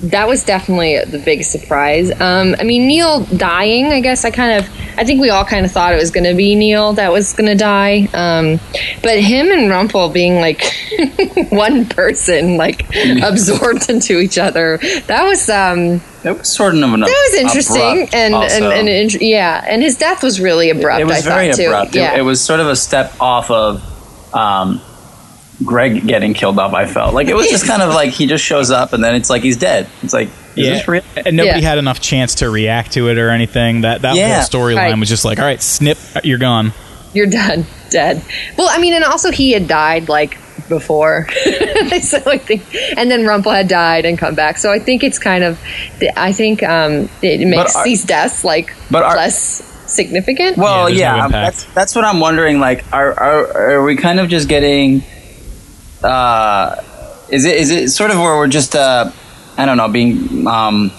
that 0.03 0.27
was 0.27 0.45
definitely 0.45 0.99
the 1.05 1.19
biggest 1.19 1.53
surprise. 1.53 2.11
Um, 2.21 2.57
I 2.59 2.65
mean, 2.65 2.87
Neil 2.87 3.21
dying. 3.25 3.87
I 3.87 4.01
guess 4.01 4.25
I 4.25 4.31
kind 4.31 4.59
of, 4.59 4.90
I 5.01 5.05
think 5.05 5.19
we 5.23 5.31
all 5.31 5.47
kind 5.47 5.65
of 5.65 5.73
thought 5.73 5.95
it 5.95 5.97
was 5.97 6.11
going 6.11 6.25
to 6.25 6.35
be 6.35 6.55
Neil 6.55 6.93
that 6.93 7.11
was 7.11 7.33
going 7.33 7.47
to 7.47 7.55
die. 7.55 8.07
Um, 8.13 8.61
but 9.03 9.19
him 9.19 9.51
and 9.51 9.71
Rumple 9.71 10.11
being 10.11 10.35
like 10.43 10.63
one 11.49 11.87
person, 11.87 12.59
like 12.59 12.85
absorbed 13.23 13.89
into 13.89 14.19
each 14.19 14.37
other. 14.37 14.77
That 15.07 15.25
was 15.25 15.49
um, 15.49 16.03
It 16.23 16.37
was 16.37 16.55
sort 16.55 16.75
of 16.75 16.83
an 16.83 17.01
that 17.01 17.31
was 17.31 17.41
interesting, 17.41 18.11
and 18.13 18.35
and, 18.35 18.65
and 18.65 18.89
int- 18.91 19.23
yeah, 19.23 19.65
and 19.67 19.81
his 19.83 19.97
death 19.97 20.23
was 20.23 20.39
really 20.39 20.69
abrupt. 20.69 21.01
it 21.01 21.07
was 21.07 21.27
I 21.27 21.31
very 21.35 21.49
thought 21.49 21.57
too. 21.57 21.67
abrupt. 21.69 21.97
It- 21.97 22.01
Yeah. 22.01 22.17
It, 22.19 22.23
was 22.23 22.43
sort 22.43 22.61
of 22.61 22.67
a 22.67 22.77
step 22.77 23.15
off 23.21 23.51
of 23.51 23.83
um, 24.35 24.83
Greg 25.65 26.07
getting 26.07 26.35
killed 26.35 26.59
off. 26.59 26.75
I 26.75 26.85
felt 26.85 27.15
like 27.15 27.29
it 27.29 27.35
was 27.35 27.49
just 27.49 27.67
kind 27.67 27.81
of 27.81 27.95
like 27.95 28.11
he 28.11 28.27
just 28.27 28.45
shows 28.45 28.71
up 28.71 28.93
and 28.93 29.03
then 29.03 29.15
it's 29.15 29.31
like 29.31 29.43
he's 29.43 29.57
dead. 29.57 29.89
It's 30.03 30.13
like 30.13 30.29
yeah, 30.55 30.71
this 30.75 30.89
real? 30.89 31.03
and 31.17 31.37
nobody 31.37 31.61
Yeah. 31.61 31.69
had 31.69 31.79
enough 31.79 32.01
chance 32.01 32.37
to 32.37 32.51
react 32.51 32.93
to 32.93 33.09
it 33.09 33.19
or 33.19 33.31
anything. 33.31 33.83
That 33.83 34.03
that 34.03 34.17
Yeah. 34.17 34.35
whole 34.41 34.45
storyline 34.61 34.77
Right. 34.77 34.99
was 34.99 35.09
just 35.09 35.25
like, 35.25 35.39
all 35.39 35.45
right, 35.45 35.63
snip, 35.63 35.99
you're 36.25 36.39
gone. 36.39 36.73
You're 37.13 37.27
done, 37.27 37.67
dead. 37.91 38.23
Well, 38.57 38.69
I 38.71 38.79
mean, 38.79 38.95
and 38.95 39.05
also 39.05 39.31
he 39.33 39.53
had 39.53 39.67
died 39.67 40.09
like 40.09 40.39
before, 40.69 41.27
so 42.01 42.23
I 42.27 42.39
think, 42.39 42.63
and 42.97 43.11
then 43.11 43.27
Rumple 43.27 43.51
had 43.51 43.67
died 43.67 44.05
and 44.05 44.17
come 44.17 44.37
back. 44.37 44.59
So 44.59 44.71
I 44.73 44.79
think 44.79 45.03
it's 45.03 45.19
kind 45.19 45.43
of, 45.43 45.59
I 46.17 46.33
think 46.33 46.63
um, 46.63 47.09
it 47.23 47.45
makes 47.49 47.75
are- 47.75 47.83
these 47.85 48.05
deaths 48.05 48.45
like 48.45 48.73
but 48.91 49.03
are- 49.03 49.17
less 49.17 49.63
significant. 49.87 50.57
Well, 50.57 50.85
there's 50.87 50.99
no 50.99 51.01
yeah, 51.01 51.15
um, 51.15 51.27
impact. 51.27 51.57
that's 51.57 51.75
that's 51.75 51.95
what 51.97 52.05
I'm 52.05 52.21
wondering. 52.21 52.61
Like, 52.61 52.85
are 52.93 53.13
are 53.19 53.71
are 53.73 53.83
we 53.83 53.97
kind 53.97 54.21
of 54.21 54.29
just 54.29 54.49
getting? 54.49 55.03
Uh, 56.05 56.77
is 57.29 57.45
it 57.45 57.57
is 57.57 57.71
it 57.71 57.89
sort 57.91 58.11
of 58.13 58.19
where 58.19 58.37
we're 58.37 58.47
just 58.47 58.75
uh, 58.77 59.11
I 59.61 59.67
don't 59.67 59.77
know, 59.77 59.89
being 59.89 60.47
um, 60.47 60.91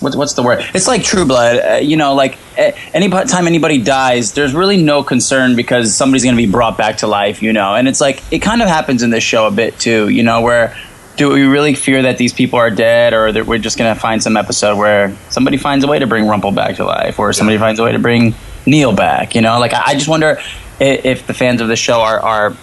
what's 0.00 0.16
what's 0.16 0.32
the 0.34 0.42
word? 0.42 0.64
It's 0.74 0.88
like 0.88 1.02
True 1.02 1.24
Blood. 1.24 1.56
Uh, 1.58 1.74
you 1.76 1.96
know, 1.96 2.14
like 2.14 2.36
any 2.56 3.08
time 3.08 3.46
anybody 3.46 3.80
dies, 3.80 4.32
there's 4.32 4.54
really 4.54 4.82
no 4.82 5.02
concern 5.02 5.56
because 5.56 5.94
somebody's 5.94 6.24
going 6.24 6.34
to 6.34 6.42
be 6.42 6.50
brought 6.50 6.76
back 6.76 6.98
to 6.98 7.06
life. 7.06 7.42
You 7.42 7.52
know, 7.52 7.74
and 7.74 7.86
it's 7.86 8.00
like 8.00 8.22
it 8.32 8.40
kind 8.40 8.62
of 8.62 8.68
happens 8.68 9.02
in 9.02 9.10
this 9.10 9.22
show 9.22 9.46
a 9.46 9.50
bit 9.50 9.78
too. 9.78 10.08
You 10.08 10.22
know, 10.22 10.40
where 10.40 10.76
do 11.16 11.30
we 11.30 11.42
really 11.44 11.74
fear 11.74 12.02
that 12.02 12.18
these 12.18 12.32
people 12.32 12.58
are 12.58 12.70
dead, 12.70 13.12
or 13.12 13.30
that 13.30 13.46
we're 13.46 13.58
just 13.58 13.78
going 13.78 13.94
to 13.94 14.00
find 14.00 14.22
some 14.22 14.36
episode 14.36 14.76
where 14.76 15.16
somebody 15.28 15.56
finds 15.56 15.84
a 15.84 15.88
way 15.88 15.98
to 15.98 16.06
bring 16.06 16.26
Rumple 16.26 16.52
back 16.52 16.76
to 16.76 16.84
life, 16.84 17.18
or 17.18 17.32
somebody 17.32 17.58
finds 17.58 17.78
a 17.78 17.84
way 17.84 17.92
to 17.92 17.98
bring 17.98 18.34
Neil 18.66 18.92
back? 18.92 19.34
You 19.34 19.42
know, 19.42 19.58
like 19.58 19.72
I, 19.72 19.82
I 19.86 19.94
just 19.94 20.08
wonder 20.08 20.38
if, 20.80 21.04
if 21.04 21.26
the 21.26 21.34
fans 21.34 21.60
of 21.60 21.68
the 21.68 21.76
show 21.76 22.00
are 22.00 22.18
are 22.20 22.56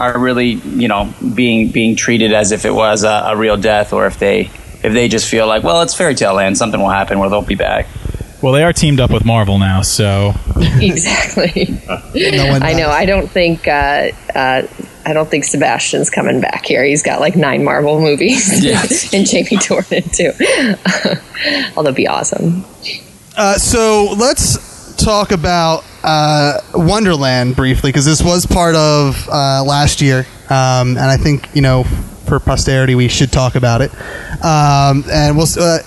are 0.00 0.18
really 0.18 0.48
you 0.48 0.88
know 0.88 1.12
being 1.34 1.70
being 1.70 1.96
treated 1.96 2.32
as 2.32 2.52
if 2.52 2.64
it 2.64 2.74
was 2.74 3.04
a, 3.04 3.24
a 3.28 3.36
real 3.36 3.56
death, 3.56 3.92
or 3.92 4.06
if 4.06 4.18
they 4.18 4.50
if 4.84 4.92
they 4.92 5.08
just 5.08 5.28
feel 5.28 5.46
like 5.46 5.62
well, 5.62 5.82
it's 5.82 5.94
fairy 5.94 6.14
tale 6.14 6.34
land, 6.34 6.56
something 6.58 6.80
will 6.80 6.90
happen 6.90 7.18
where 7.18 7.28
they'll 7.30 7.42
be 7.42 7.54
back. 7.54 7.86
Well, 8.42 8.52
they 8.52 8.62
are 8.62 8.74
teamed 8.74 9.00
up 9.00 9.10
with 9.10 9.24
Marvel 9.24 9.58
now, 9.58 9.80
so 9.80 10.34
exactly. 10.56 11.80
No 12.14 12.58
I 12.60 12.74
know. 12.74 12.90
I 12.90 13.06
don't 13.06 13.30
think. 13.30 13.66
Uh, 13.66 14.10
uh, 14.34 14.62
I 15.06 15.12
don't 15.12 15.30
think 15.30 15.44
Sebastian's 15.44 16.10
coming 16.10 16.40
back 16.40 16.64
here. 16.66 16.84
He's 16.84 17.02
got 17.02 17.20
like 17.20 17.36
nine 17.36 17.64
Marvel 17.64 18.00
movies, 18.00 18.62
Yes. 18.64 19.12
and 19.14 19.26
Jamie 19.26 19.56
Dornan 19.58 20.12
too. 20.14 20.32
Although, 21.76 21.88
it'd 21.88 21.96
be 21.96 22.06
awesome. 22.06 22.64
Uh, 23.36 23.54
so 23.54 24.14
let's 24.18 24.94
talk 24.96 25.32
about 25.32 25.84
uh, 26.04 26.60
Wonderland 26.74 27.56
briefly 27.56 27.90
because 27.90 28.04
this 28.04 28.22
was 28.22 28.46
part 28.46 28.74
of 28.76 29.28
uh, 29.28 29.64
last 29.64 30.00
year, 30.00 30.26
um, 30.50 30.96
and 30.96 31.00
I 31.00 31.16
think 31.16 31.48
you 31.54 31.62
know 31.62 31.84
for 32.26 32.38
posterity 32.40 32.94
we 32.94 33.08
should 33.08 33.32
talk 33.32 33.54
about 33.54 33.80
it. 33.80 33.90
Um, 34.44 35.04
and 35.10 35.36
we'll 35.36 35.48
uh, 35.58 35.78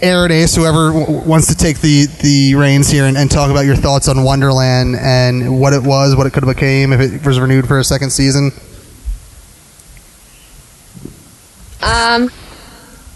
Aaron 0.00 0.30
Ace, 0.30 0.54
whoever 0.54 0.92
w- 0.92 1.28
wants 1.28 1.48
to 1.48 1.56
take 1.56 1.80
the 1.80 2.06
the 2.22 2.54
reins 2.54 2.88
here 2.88 3.04
and, 3.04 3.16
and 3.16 3.30
talk 3.30 3.50
about 3.50 3.64
your 3.64 3.76
thoughts 3.76 4.08
on 4.08 4.22
Wonderland 4.22 4.96
and 4.96 5.60
what 5.60 5.72
it 5.72 5.82
was, 5.82 6.14
what 6.14 6.26
it 6.26 6.32
could 6.32 6.44
have 6.44 6.54
became 6.54 6.92
if 6.92 7.00
it 7.00 7.26
was 7.26 7.40
renewed 7.40 7.66
for 7.66 7.78
a 7.78 7.84
second 7.84 8.10
season. 8.10 8.52
Um, 11.82 12.30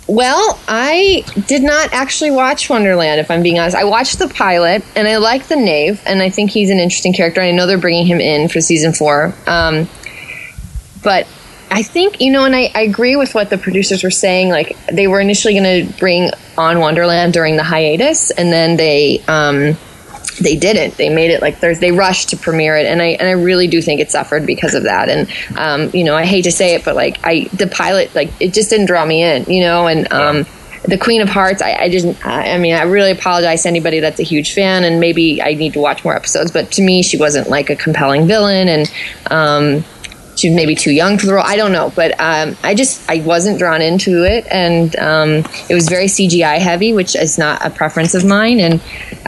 well, 0.07 0.59
I 0.69 1.25
did 1.47 1.63
not 1.63 1.93
actually 1.93 2.31
watch 2.31 2.71
Wonderland, 2.71 3.21
if 3.21 3.31
I'm 3.31 3.43
being 3.43 3.59
honest. 3.59 3.77
I 3.77 3.85
watched 3.85 4.19
the 4.19 4.29
pilot, 4.29 4.85
and 4.95 5.09
I 5.09 5.17
like 5.17 5.49
the 5.49 5.57
Knave, 5.57 6.01
and 6.07 6.23
I 6.23 6.31
think 6.31 6.51
he's 6.51 6.71
an 6.71 6.79
interesting 6.79 7.13
character. 7.13 7.41
I 7.41 7.51
know 7.51 7.67
they're 7.67 7.79
bringing 7.79 8.07
him 8.07 8.21
in 8.21 8.49
for 8.49 8.61
season 8.61 8.93
four. 8.93 9.35
Um, 9.47 9.89
but 11.03 11.27
I 11.71 11.83
think, 11.83 12.21
you 12.21 12.31
know, 12.31 12.45
and 12.45 12.55
I, 12.55 12.71
I 12.75 12.83
agree 12.83 13.17
with 13.17 13.35
what 13.35 13.51
the 13.51 13.59
producers 13.59 14.05
were 14.05 14.11
saying. 14.11 14.49
Like, 14.51 14.77
they 14.87 15.09
were 15.09 15.21
initially 15.21 15.59
going 15.59 15.87
to 15.87 15.99
bring 15.99 16.31
on 16.57 16.79
Wonderland 16.79 17.33
during 17.33 17.57
the 17.57 17.65
hiatus, 17.65 18.31
and 18.31 18.53
then 18.53 18.77
they. 18.77 19.23
Um, 19.27 19.77
they 20.39 20.57
didn't. 20.57 20.97
They 20.97 21.09
made 21.09 21.31
it 21.31 21.43
like 21.43 21.57
Thursday. 21.59 21.91
They 21.91 21.97
rushed 21.97 22.31
to 22.31 22.37
premiere 22.37 22.77
it, 22.77 22.87
and 22.87 23.03
I 23.03 23.07
and 23.07 23.29
I 23.29 23.33
really 23.33 23.67
do 23.67 23.81
think 23.83 24.01
it 24.01 24.11
suffered 24.11 24.47
because 24.47 24.75
of 24.75 24.85
that. 24.85 25.09
And 25.09 25.29
um, 25.57 25.91
you 25.95 26.05
know, 26.05 26.15
I 26.17 26.25
hate 26.25 26.43
to 26.43 26.53
say 26.53 26.75
it, 26.75 26.85
but 26.85 26.95
like 26.95 27.19
I, 27.25 27.49
the 27.53 27.67
pilot, 27.67 28.15
like 28.15 28.31
it 28.41 28.53
just 28.53 28.71
didn't 28.71 28.87
draw 28.87 29.05
me 29.05 29.23
in. 29.23 29.45
You 29.45 29.63
know, 29.63 29.87
and 29.87 30.13
um, 30.13 30.47
the 30.85 30.99
Queen 30.99 31.21
of 31.21 31.29
Hearts, 31.29 31.63
I, 31.63 31.75
I 31.75 31.89
didn't. 31.89 32.25
I, 32.25 32.55
I 32.55 32.59
mean, 32.59 32.75
I 32.75 32.83
really 32.83 33.11
apologize 33.11 33.63
to 33.63 33.69
anybody 33.69 34.01
that's 34.01 34.21
a 34.21 34.25
huge 34.25 34.55
fan, 34.55 34.85
and 34.85 35.01
maybe 35.01 35.43
I 35.43 35.55
need 35.55 35.73
to 35.75 35.81
watch 35.81 36.05
more 36.05 36.15
episodes. 36.15 36.51
But 36.51 36.73
to 36.73 36.83
me, 36.83 37.03
she 37.03 37.17
wasn't 37.17 37.49
like 37.49 37.71
a 37.71 37.77
compelling 37.77 38.27
villain, 38.27 38.69
and 38.69 38.93
um, 39.31 39.85
she 40.37 40.51
was 40.51 40.57
maybe 40.57 40.75
too 40.75 40.93
young 40.93 41.19
for 41.19 41.27
the 41.27 41.35
role. 41.35 41.45
I 41.45 41.57
don't 41.57 41.73
know, 41.73 41.93
but 41.97 42.13
um, 42.21 42.57
I 42.63 42.75
just 42.75 43.09
I 43.11 43.21
wasn't 43.21 43.59
drawn 43.59 43.81
into 43.83 44.25
it, 44.25 44.47
and 44.51 44.95
um, 44.97 45.31
it 45.69 45.75
was 45.75 45.89
very 45.89 46.07
CGI 46.07 46.59
heavy, 46.59 46.93
which 46.93 47.17
is 47.17 47.39
not 47.39 47.65
a 47.65 47.71
preference 47.71 48.15
of 48.15 48.25
mine, 48.25 48.61
and 48.61 48.81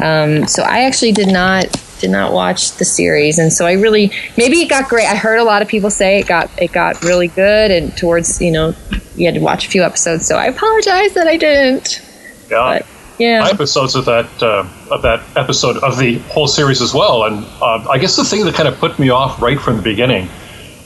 um, 0.03 0.47
so 0.47 0.62
I 0.62 0.81
actually 0.81 1.12
did 1.12 1.29
not 1.29 1.66
did 1.99 2.11
not 2.11 2.33
watch 2.33 2.73
the 2.73 2.85
series, 2.85 3.38
and 3.38 3.53
so 3.53 3.66
I 3.66 3.73
really 3.73 4.12
maybe 4.37 4.61
it 4.61 4.68
got 4.68 4.88
great. 4.88 5.07
I 5.07 5.16
heard 5.16 5.38
a 5.38 5.44
lot 5.44 5.62
of 5.62 5.68
people 5.68 5.90
say 5.90 6.21
it 6.21 6.27
got 6.27 6.51
it 6.61 6.73
got 6.73 7.03
really 7.03 7.29
good, 7.29 7.71
and 7.71 7.97
towards 7.97 8.40
you 8.40 8.51
know 8.51 8.75
you 9.16 9.25
had 9.25 9.35
to 9.35 9.40
watch 9.40 9.66
a 9.66 9.71
few 9.71 9.83
episodes, 9.83 10.27
so 10.27 10.37
I 10.37 10.47
apologize 10.47 11.14
that 11.14 11.27
I 11.27 11.38
didn't. 11.38 12.03
Yeah. 12.51 12.79
But 12.79 12.87
yeah, 13.18 13.49
episodes 13.51 13.97
of 13.97 14.05
that 14.05 14.42
uh, 14.42 14.68
of 14.90 15.03
that 15.03 15.23
episode 15.37 15.79
of 15.79 15.99
the 15.99 16.18
whole 16.18 16.47
series 16.47 16.83
as 16.83 16.92
well. 16.92 17.25
And 17.25 17.44
uh, 17.62 17.88
I 17.90 17.99
guess 17.99 18.14
the 18.14 18.25
thing 18.25 18.44
that 18.44 18.55
kind 18.55 18.68
of 18.68 18.79
put 18.79 18.99
me 18.99 19.09
off 19.09 19.40
right 19.40 19.59
from 19.59 19.77
the 19.77 19.83
beginning 19.83 20.29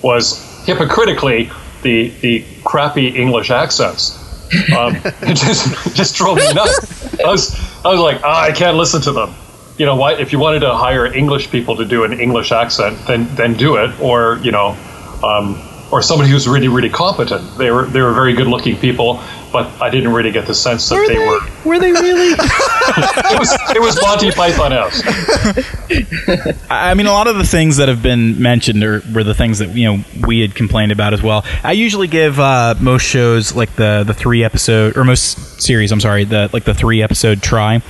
was 0.03 0.65
hypocritically 0.65 1.51
the 1.83 2.11
the 2.21 2.45
crappy 2.65 3.09
English 3.09 3.51
accents. 3.51 4.19
Um, 4.77 4.97
it 5.05 5.37
just 5.37 5.97
just 5.97 6.15
drove 6.17 6.37
me 6.37 6.53
nuts. 6.53 7.21
I 7.21 7.29
was 7.29 7.55
I 7.85 7.89
was 7.89 8.01
like, 8.01 8.23
ah, 8.25 8.43
I 8.43 8.53
can't 8.53 8.77
listen 8.77 9.01
to 9.03 9.13
them. 9.13 9.35
You 9.79 9.87
know, 9.87 9.97
why? 9.97 10.15
If 10.15 10.33
you 10.33 10.39
wanted 10.39 10.61
to 10.61 10.75
hire 10.75 11.07
English 11.07 11.51
people 11.51 11.77
to 11.77 11.85
do 11.85 12.05
an 12.05 12.21
English 12.21 12.53
accent, 12.53 12.99
then 13.07 13.35
then 13.35 13.55
do 13.55 13.77
it. 13.77 13.99
Or 14.01 14.39
you 14.43 14.53
know, 14.53 14.77
um, 15.23 15.61
or 15.91 16.03
somebody 16.03 16.31
who's 16.31 16.47
really 16.47 16.69
really 16.69 16.91
competent. 16.91 17.59
They 17.59 17.71
were 17.71 17.87
they 17.87 18.01
were 18.01 18.13
very 18.13 18.35
good 18.35 18.47
looking 18.47 18.77
people, 18.77 19.23
but 19.53 19.67
I 19.81 19.91
didn't 19.91 20.13
really 20.13 20.31
get 20.31 20.47
the 20.47 20.55
sense 20.55 20.89
that 20.89 21.07
they, 21.09 21.19
were. 21.19 21.41
Were 21.69 21.79
they 21.79 21.93
really? 21.93 22.35
It 22.95 23.39
was 23.39 23.53
it 23.77 23.81
was 23.81 23.99
Monty 24.03 24.31
Python 24.33 24.73
esque. 24.73 25.07
I 26.71 26.93
mean, 26.95 27.07
a 27.07 27.13
lot 27.13 27.27
of 27.27 27.37
the 27.37 27.45
things 27.45 27.77
that 27.77 27.89
have 27.89 28.03
been 28.03 28.43
mentioned 28.43 28.83
are, 28.83 29.03
were 29.15 29.25
the 29.25 29.35
things 29.35 29.61
that 29.61 29.71
you 29.71 29.85
know 29.85 30.05
we 30.27 30.41
had 30.41 30.55
complained 30.55 30.93
about 30.93 31.15
as 31.15 31.23
well. 31.23 31.45
I 31.63 31.73
usually 31.73 32.09
give 32.09 32.39
uh, 32.41 32.75
most 32.81 33.03
shows 33.03 33.55
like 33.55 33.75
the 33.77 34.05
the 34.07 34.15
three 34.15 34.45
episode 34.45 34.97
or 34.97 35.05
most 35.05 35.63
series. 35.63 35.93
I'm 35.93 36.01
sorry, 36.01 36.25
the 36.25 36.51
like 36.53 36.65
the 36.65 36.75
three 36.75 37.03
episode 37.03 37.43
try, 37.43 37.81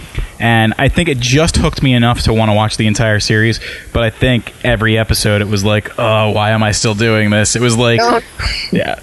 and 0.43 0.75
I 0.77 0.89
think 0.89 1.09
it 1.09 1.19
just 1.21 1.57
hooked 1.57 1.83
me 1.83 1.95
enough 1.95 2.23
to 2.23 2.35
want 2.35 2.51
to 2.51 2.55
watch 2.55 2.77
the 2.77 2.87
entire 2.89 3.21
series. 3.21 3.61
But 3.93 4.03
I 4.03 4.11
think 4.11 4.53
every 4.65 4.99
episode 4.99 5.41
it 5.41 5.47
was 5.49 5.65
like, 5.65 5.99
oh, 5.99 6.31
why 6.33 6.51
am 6.51 6.63
I 6.63 6.73
still 6.73 6.95
doing 6.95 7.31
this? 7.31 7.55
It 7.57 7.63
was 7.63 7.77
like, 7.77 8.01
yeah, 8.73 9.01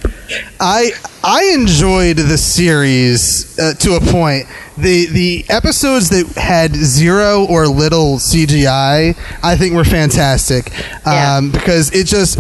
I 0.60 0.92
I 1.24 1.52
enjoyed 1.56 2.18
the 2.18 2.38
series 2.38 3.58
uh, 3.58 3.74
to 3.76 3.94
a 3.96 4.00
point. 4.02 4.46
The 4.78 5.06
the 5.08 5.46
episodes 5.50 6.10
that 6.10 6.28
had 6.42 6.76
zero 6.76 7.46
or 7.50 7.68
little 7.68 8.18
CGI, 8.18 9.18
I 9.44 9.56
think 9.56 9.74
were 9.74 9.84
fantastic 9.86 10.72
Yeah. 11.06 11.38
um, 11.38 11.52
because 11.52 11.92
it 11.94 12.06
just. 12.06 12.38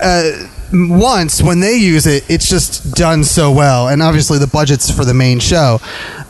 Uh, 0.00 0.48
once 0.76 1.42
when 1.42 1.60
they 1.60 1.76
use 1.76 2.06
it, 2.06 2.28
it's 2.28 2.48
just 2.48 2.94
done 2.94 3.24
so 3.24 3.50
well, 3.50 3.88
and 3.88 4.02
obviously 4.02 4.38
the 4.38 4.46
budget's 4.46 4.90
for 4.90 5.04
the 5.04 5.14
main 5.14 5.38
show. 5.38 5.78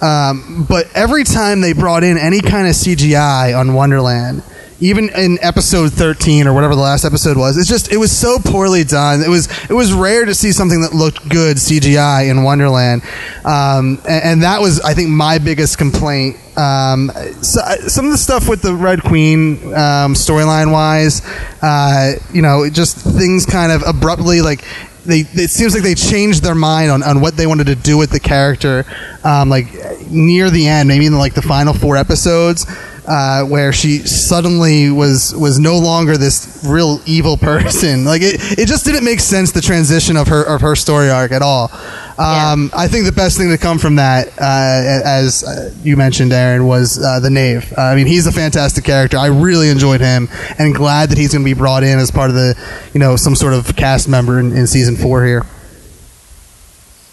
Um, 0.00 0.66
but 0.68 0.88
every 0.94 1.24
time 1.24 1.60
they 1.60 1.72
brought 1.72 2.04
in 2.04 2.18
any 2.18 2.40
kind 2.40 2.66
of 2.66 2.74
CGI 2.74 3.58
on 3.58 3.74
Wonderland, 3.74 4.42
even 4.80 5.08
in 5.10 5.38
episode 5.40 5.92
13 5.92 6.46
or 6.46 6.52
whatever 6.52 6.74
the 6.74 6.82
last 6.82 7.04
episode 7.04 7.36
was 7.38 7.56
it's 7.56 7.68
just 7.68 7.90
it 7.90 7.96
was 7.96 8.12
so 8.12 8.38
poorly 8.38 8.84
done. 8.84 9.22
It 9.22 9.28
was 9.28 9.48
it 9.70 9.72
was 9.72 9.92
rare 9.92 10.24
to 10.24 10.34
see 10.34 10.52
something 10.52 10.82
that 10.82 10.92
looked 10.92 11.28
good 11.28 11.56
cgi 11.56 12.30
in 12.30 12.42
wonderland. 12.42 13.02
Um, 13.44 13.98
and, 14.06 14.24
and 14.24 14.42
that 14.42 14.60
was 14.60 14.80
i 14.80 14.92
think 14.92 15.08
my 15.08 15.38
biggest 15.38 15.78
complaint 15.78 16.36
um, 16.56 17.10
so, 17.42 17.60
some 17.86 18.06
of 18.06 18.12
the 18.12 18.18
stuff 18.18 18.48
with 18.48 18.62
the 18.62 18.74
red 18.74 19.02
queen 19.02 19.56
um, 19.74 20.14
storyline 20.14 20.72
wise 20.72 21.22
uh, 21.62 22.12
you 22.32 22.42
know 22.42 22.68
just 22.70 22.96
things 22.96 23.46
kind 23.46 23.72
of 23.72 23.82
abruptly 23.86 24.40
like 24.40 24.64
they, 25.04 25.20
it 25.20 25.50
seems 25.50 25.72
like 25.72 25.84
they 25.84 25.94
changed 25.94 26.42
their 26.42 26.54
mind 26.54 26.90
on, 26.90 27.02
on 27.02 27.20
what 27.20 27.36
they 27.36 27.46
wanted 27.46 27.66
to 27.68 27.76
do 27.76 27.96
with 27.96 28.10
the 28.10 28.20
character 28.20 28.84
um, 29.24 29.48
like 29.48 29.66
near 30.10 30.50
the 30.50 30.66
end 30.66 30.88
maybe 30.88 31.06
in 31.06 31.16
like 31.16 31.34
the 31.34 31.42
final 31.42 31.72
four 31.74 31.96
episodes 31.96 32.66
uh, 33.06 33.44
where 33.44 33.72
she 33.72 33.98
suddenly 33.98 34.90
was 34.90 35.34
was 35.34 35.58
no 35.58 35.78
longer 35.78 36.16
this 36.16 36.64
real 36.66 37.00
evil 37.06 37.36
person. 37.38 38.04
Like 38.04 38.22
it, 38.22 38.58
it 38.58 38.68
just 38.68 38.84
didn't 38.84 39.04
make 39.04 39.20
sense 39.20 39.52
the 39.52 39.60
transition 39.60 40.16
of 40.16 40.28
her 40.28 40.42
of 40.42 40.60
her 40.60 40.76
story 40.76 41.10
arc 41.10 41.32
at 41.32 41.42
all. 41.42 41.70
Um, 42.18 42.70
I 42.74 42.88
think 42.88 43.04
the 43.04 43.12
best 43.12 43.36
thing 43.36 43.50
to 43.50 43.58
come 43.58 43.78
from 43.78 43.96
that, 43.96 44.28
uh, 44.38 45.02
as 45.04 45.44
uh, 45.44 45.74
you 45.82 45.98
mentioned, 45.98 46.32
Aaron, 46.32 46.66
was 46.66 46.98
uh, 46.98 47.20
the 47.20 47.28
Knave. 47.28 47.74
Uh, 47.76 47.82
I 47.82 47.94
mean, 47.94 48.06
he's 48.06 48.26
a 48.26 48.32
fantastic 48.32 48.84
character. 48.84 49.18
I 49.18 49.26
really 49.26 49.68
enjoyed 49.68 50.00
him, 50.00 50.28
and 50.58 50.74
glad 50.74 51.10
that 51.10 51.18
he's 51.18 51.32
going 51.32 51.42
to 51.42 51.44
be 51.44 51.52
brought 51.52 51.82
in 51.82 51.98
as 51.98 52.10
part 52.10 52.30
of 52.30 52.36
the, 52.36 52.58
you 52.94 53.00
know, 53.00 53.16
some 53.16 53.34
sort 53.34 53.52
of 53.52 53.76
cast 53.76 54.08
member 54.08 54.40
in, 54.40 54.52
in 54.52 54.66
season 54.66 54.96
four 54.96 55.26
here. 55.26 55.44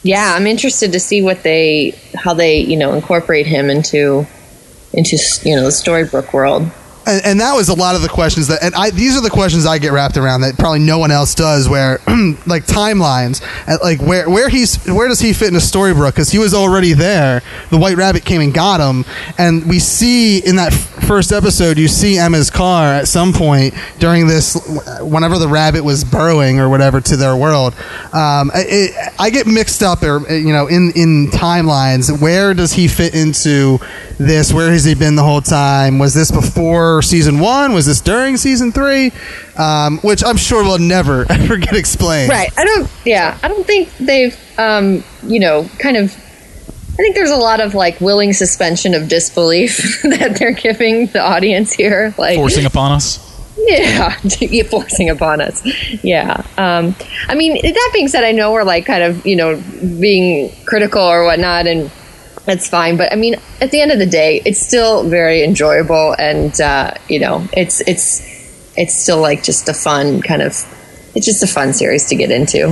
Yeah, 0.03 0.35
I'm 0.35 0.47
interested 0.47 0.93
to 0.93 1.01
see 1.01 1.21
what 1.21 1.43
they, 1.43 1.99
how 2.15 2.33
they, 2.33 2.59
you 2.59 2.77
know, 2.77 2.93
incorporate 2.93 3.45
him 3.45 3.69
into, 3.69 4.25
into 4.93 5.17
you 5.43 5.55
know 5.55 5.63
the 5.63 5.69
Storybrooke 5.69 6.33
world. 6.33 6.69
And, 7.05 7.25
and 7.25 7.39
that 7.39 7.53
was 7.53 7.69
a 7.69 7.73
lot 7.73 7.95
of 7.95 8.01
the 8.01 8.09
questions 8.09 8.47
that 8.47 8.63
and 8.63 8.73
I 8.75 8.89
these 8.89 9.17
are 9.17 9.21
the 9.21 9.29
questions 9.29 9.65
I 9.65 9.77
get 9.77 9.91
wrapped 9.91 10.17
around 10.17 10.41
that 10.41 10.57
probably 10.57 10.79
no 10.79 10.97
one 10.97 11.11
else 11.11 11.35
does 11.35 11.67
where 11.67 11.99
like 12.45 12.65
timelines 12.65 13.41
like 13.81 14.01
where 14.01 14.29
where 14.29 14.49
he's 14.49 14.83
where 14.85 15.07
does 15.07 15.19
he 15.19 15.33
fit 15.33 15.49
into 15.49 15.59
Storybrooke 15.59 16.11
because 16.11 16.29
he 16.29 16.37
was 16.37 16.53
already 16.53 16.93
there. 16.93 17.41
The 17.69 17.77
White 17.77 17.97
Rabbit 17.97 18.25
came 18.25 18.41
and 18.41 18.53
got 18.53 18.79
him. 18.79 19.05
And 19.37 19.67
we 19.67 19.79
see 19.79 20.39
in 20.39 20.55
that 20.57 20.73
f- 20.73 21.07
first 21.07 21.31
episode 21.31 21.77
you 21.77 21.87
see 21.87 22.17
Emma's 22.17 22.49
car 22.49 22.93
at 22.93 23.07
some 23.07 23.33
point 23.33 23.73
during 23.99 24.27
this 24.27 24.55
whenever 25.01 25.37
the 25.37 25.47
rabbit 25.47 25.83
was 25.83 26.03
burrowing 26.03 26.59
or 26.59 26.69
whatever 26.69 27.01
to 27.01 27.17
their 27.17 27.35
world. 27.35 27.75
Um, 28.13 28.51
it, 28.53 29.13
I 29.19 29.29
get 29.29 29.47
mixed 29.47 29.81
up 29.83 30.03
or 30.03 30.19
you 30.31 30.53
know 30.53 30.67
in 30.67 30.91
in 30.95 31.27
timelines. 31.27 32.21
Where 32.21 32.53
does 32.53 32.73
he 32.73 32.87
fit 32.87 33.15
into 33.15 33.79
this? 34.17 34.53
Where 34.53 34.71
has 34.71 34.83
he 34.83 34.95
been 34.95 35.15
the 35.15 35.23
whole 35.23 35.41
time? 35.41 35.99
Was 35.99 36.13
this 36.13 36.31
before 36.31 36.92
season 37.01 37.39
one 37.39 37.73
was 37.73 37.85
this 37.85 38.01
during 38.01 38.37
season 38.37 38.71
three 38.71 39.11
um, 39.57 39.97
which 39.99 40.23
i'm 40.23 40.37
sure 40.37 40.63
will 40.63 40.79
never 40.79 41.25
ever 41.31 41.57
get 41.57 41.75
explained 41.75 42.29
Right. 42.29 42.51
I 42.57 42.65
don't. 42.65 42.89
Yeah. 43.05 43.37
I 43.43 43.47
don't 43.47 43.65
think 43.65 43.89
they've. 43.97 44.37
Um. 44.57 45.03
You 45.23 45.39
know. 45.39 45.69
Kind 45.79 45.97
of. 45.97 46.13
I 46.13 46.97
think 46.97 47.15
there's 47.15 47.31
a 47.31 47.35
lot 47.35 47.59
of 47.59 47.73
like 47.73 47.99
willing 48.01 48.33
suspension 48.33 48.93
of 48.93 49.07
disbelief 49.09 50.01
that 50.03 50.35
they're 50.37 50.51
giving 50.53 51.07
the 51.07 51.19
audience 51.21 51.73
here. 51.73 52.13
Like 52.17 52.35
forcing 52.35 52.65
upon 52.65 52.91
us. 52.91 53.19
Yeah, 53.57 54.17
you're 54.39 54.65
forcing 54.65 55.09
upon 55.09 55.41
us. 55.41 55.61
Yeah. 56.03 56.43
Um, 56.57 56.95
I 57.27 57.35
mean, 57.35 57.53
that 57.61 57.89
being 57.93 58.07
said, 58.07 58.23
I 58.23 58.31
know 58.31 58.51
we're 58.51 58.63
like 58.63 58.85
kind 58.85 59.03
of, 59.03 59.25
you 59.25 59.35
know, 59.35 59.61
being 59.99 60.51
critical 60.65 61.01
or 61.01 61.23
whatnot, 61.25 61.67
and 61.67 61.89
that's 62.45 62.67
fine. 62.69 62.97
But 62.97 63.11
I 63.11 63.15
mean, 63.15 63.35
at 63.61 63.71
the 63.71 63.81
end 63.81 63.91
of 63.91 63.99
the 63.99 64.05
day, 64.05 64.41
it's 64.45 64.59
still 64.59 65.03
very 65.07 65.43
enjoyable, 65.43 66.15
and 66.19 66.59
uh, 66.59 66.93
you 67.07 67.19
know, 67.19 67.47
it's 67.53 67.81
it's 67.87 68.21
it's 68.75 68.95
still 68.95 69.21
like 69.21 69.43
just 69.43 69.69
a 69.69 69.73
fun 69.73 70.21
kind 70.21 70.41
of. 70.41 70.55
It's 71.15 71.25
just 71.27 71.43
a 71.43 71.47
fun 71.47 71.73
series 71.73 72.05
to 72.05 72.15
get 72.15 72.31
into. 72.31 72.69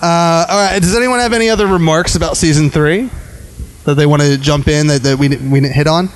uh, 0.00 0.46
all 0.48 0.58
right 0.64 0.80
does 0.80 0.96
anyone 0.96 1.18
have 1.18 1.34
any 1.34 1.50
other 1.50 1.66
remarks 1.66 2.14
about 2.16 2.34
season 2.36 2.70
three 2.70 3.10
that 3.84 3.94
they 3.96 4.06
want 4.06 4.22
to 4.22 4.38
jump 4.38 4.66
in 4.66 4.86
that, 4.86 5.02
that 5.02 5.18
we, 5.18 5.28
we 5.28 5.60
didn't 5.60 5.74
hit 5.74 5.86
on 5.86 6.08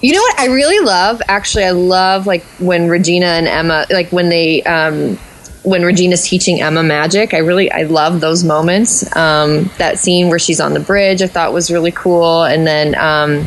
You 0.00 0.12
know 0.12 0.20
what 0.20 0.38
I 0.40 0.46
really 0.46 0.84
love? 0.84 1.22
Actually, 1.28 1.64
I 1.64 1.70
love 1.70 2.26
like 2.26 2.42
when 2.58 2.88
Regina 2.88 3.26
and 3.26 3.46
Emma, 3.46 3.86
like 3.90 4.10
when 4.10 4.28
they, 4.28 4.62
um, 4.64 5.16
when 5.62 5.82
Regina's 5.84 6.26
teaching 6.26 6.60
Emma 6.60 6.82
magic. 6.82 7.34
I 7.34 7.38
really, 7.38 7.70
I 7.70 7.82
love 7.82 8.20
those 8.20 8.44
moments. 8.44 9.04
Um, 9.16 9.70
that 9.78 9.98
scene 9.98 10.28
where 10.28 10.38
she's 10.38 10.60
on 10.60 10.74
the 10.74 10.80
bridge, 10.80 11.22
I 11.22 11.26
thought 11.26 11.52
was 11.52 11.70
really 11.70 11.92
cool. 11.92 12.42
And 12.42 12.66
then, 12.66 12.94
um, 12.96 13.46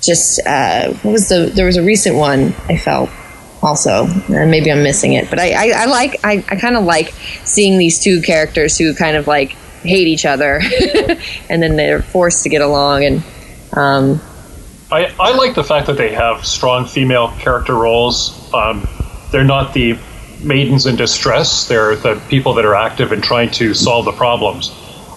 just 0.00 0.40
uh, 0.46 0.92
what 1.02 1.12
was 1.12 1.28
the? 1.28 1.50
There 1.54 1.66
was 1.66 1.76
a 1.76 1.82
recent 1.82 2.16
one 2.16 2.54
I 2.68 2.76
felt 2.76 3.08
also, 3.62 4.06
and 4.06 4.50
maybe 4.50 4.70
I'm 4.70 4.82
missing 4.82 5.14
it. 5.14 5.30
But 5.30 5.38
I, 5.38 5.52
I, 5.52 5.82
I 5.82 5.84
like, 5.86 6.20
I, 6.22 6.44
I 6.48 6.56
kind 6.56 6.76
of 6.76 6.84
like 6.84 7.14
seeing 7.44 7.78
these 7.78 7.98
two 7.98 8.20
characters 8.20 8.76
who 8.76 8.94
kind 8.94 9.16
of 9.16 9.26
like 9.26 9.52
hate 9.82 10.06
each 10.06 10.26
other, 10.26 10.60
and 11.48 11.62
then 11.62 11.76
they're 11.76 12.02
forced 12.02 12.42
to 12.44 12.48
get 12.48 12.60
along 12.62 13.04
and. 13.04 13.22
Um, 13.72 14.20
I, 14.92 15.12
I 15.18 15.34
like 15.34 15.56
the 15.56 15.64
fact 15.64 15.88
that 15.88 15.96
they 15.96 16.14
have 16.14 16.46
strong 16.46 16.86
female 16.86 17.32
character 17.38 17.74
roles. 17.74 18.52
Um, 18.54 18.86
they're 19.32 19.42
not 19.42 19.74
the 19.74 19.98
maidens 20.40 20.86
in 20.86 20.96
distress. 20.96 21.68
They're 21.68 21.96
the 21.96 22.20
people 22.28 22.54
that 22.54 22.64
are 22.64 22.74
active 22.74 23.12
in 23.12 23.20
trying 23.20 23.50
to 23.52 23.74
solve 23.74 24.04
the 24.04 24.12
problems. 24.12 24.70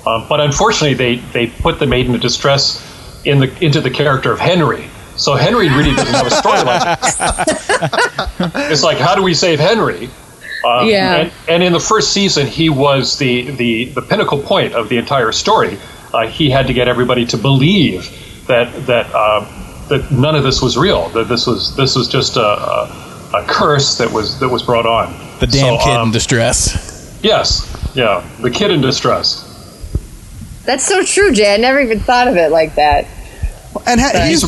Um, 0.06 0.26
but 0.30 0.40
unfortunately, 0.40 0.94
they, 0.94 1.16
they 1.34 1.48
put 1.48 1.80
the 1.80 1.88
maiden 1.88 2.14
in 2.16 2.22
distress 2.22 2.84
in 3.26 3.40
the 3.40 3.66
into 3.66 3.82
the 3.82 3.90
character 3.90 4.32
of 4.32 4.40
Henry. 4.40 4.88
So 5.18 5.36
Henry 5.36 5.68
really 5.70 5.96
doesn't 5.96 6.14
have 6.14 6.28
a 6.28 6.30
storyline. 6.30 6.98
it's 8.72 8.84
like, 8.84 8.98
how 9.00 9.16
do 9.16 9.24
we 9.24 9.34
save 9.34 9.60
Henry? 9.60 10.10
Um, 10.64 10.88
Yeah. 10.88 11.16
And, 11.16 11.32
and 11.50 11.64
in 11.64 11.74
the 11.74 11.80
first 11.80 12.14
season, 12.14 12.46
he 12.48 12.70
was 12.70 13.18
the, 13.18 13.50
the, 13.52 13.86
the 13.86 14.02
pinnacle 14.02 14.42
point 14.42 14.74
of 14.74 14.90
the 14.90 14.98
entire 14.98 15.32
story. 15.32 15.78
Uh, 16.14 16.28
he 16.28 16.50
had 16.50 16.68
to 16.68 16.74
get 16.74 16.88
everybody 16.88 17.26
to 17.26 17.38
believe 17.38 18.46
that 18.48 18.86
that 18.88 19.08
uh, 19.14 19.42
that 19.90 20.12
none 20.12 20.36
of 20.36 20.44
this 20.44 20.62
was 20.62 20.78
real. 20.78 21.10
That 21.10 21.28
this 21.28 21.46
was 21.46 21.76
this 21.76 21.96
was 21.96 22.08
just 22.08 22.38
a, 22.38 22.42
a, 22.42 23.07
a 23.34 23.44
curse 23.48 23.98
that 23.98 24.12
was 24.12 24.40
that 24.40 24.50
was 24.50 24.64
brought 24.64 24.86
on. 24.86 25.14
The 25.40 25.48
damn 25.48 25.78
So, 25.80 25.84
kid 25.86 25.96
um, 25.98 26.08
in 26.08 26.14
distress. 26.14 27.20
Yes, 27.24 27.92
yeah, 27.96 28.28
the 28.42 28.50
kid 28.52 28.72
in 28.72 28.82
distress. 28.82 29.44
That's 30.66 30.86
so 30.86 31.04
true, 31.04 31.32
Jay. 31.32 31.54
I 31.54 31.58
never 31.58 31.80
even 31.80 32.00
thought 32.00 32.28
of 32.28 32.36
it 32.38 32.52
like 32.52 32.76
that. 32.76 33.06
and 33.86 34.00
ha- 34.02 34.26
he's 34.28 34.44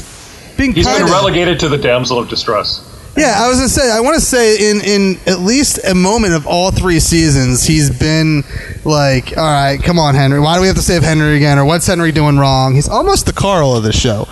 being 0.57 0.73
He's 0.73 0.85
kind 0.85 0.97
been 0.99 1.05
of- 1.07 1.11
relegated 1.11 1.59
to 1.61 1.69
the 1.69 1.77
damsel 1.77 2.19
of 2.19 2.27
distress. 2.29 2.85
Yeah, 3.17 3.35
I 3.37 3.49
was 3.49 3.57
gonna 3.57 3.69
say. 3.69 3.91
I 3.91 3.99
want 4.01 4.15
to 4.15 4.21
say 4.25 4.69
in 4.71 4.81
in 4.81 5.19
at 5.25 5.39
least 5.39 5.79
a 5.85 5.95
moment 5.95 6.33
of 6.35 6.45
all 6.47 6.71
three 6.71 6.99
seasons, 6.99 7.63
he's 7.63 7.89
been 7.89 8.43
like, 8.85 9.35
"All 9.35 9.43
right, 9.43 9.81
come 9.81 9.97
on, 9.99 10.15
Henry. 10.15 10.39
Why 10.39 10.55
do 10.55 10.61
we 10.61 10.67
have 10.67 10.75
to 10.77 10.81
save 10.81 11.01
Henry 11.03 11.35
again? 11.35 11.57
Or 11.57 11.65
what's 11.65 11.87
Henry 11.87 12.11
doing 12.11 12.37
wrong?" 12.37 12.75
He's 12.75 12.87
almost 12.87 13.25
the 13.25 13.33
Carl 13.33 13.75
of 13.75 13.83
the 13.83 13.91
show. 13.91 14.27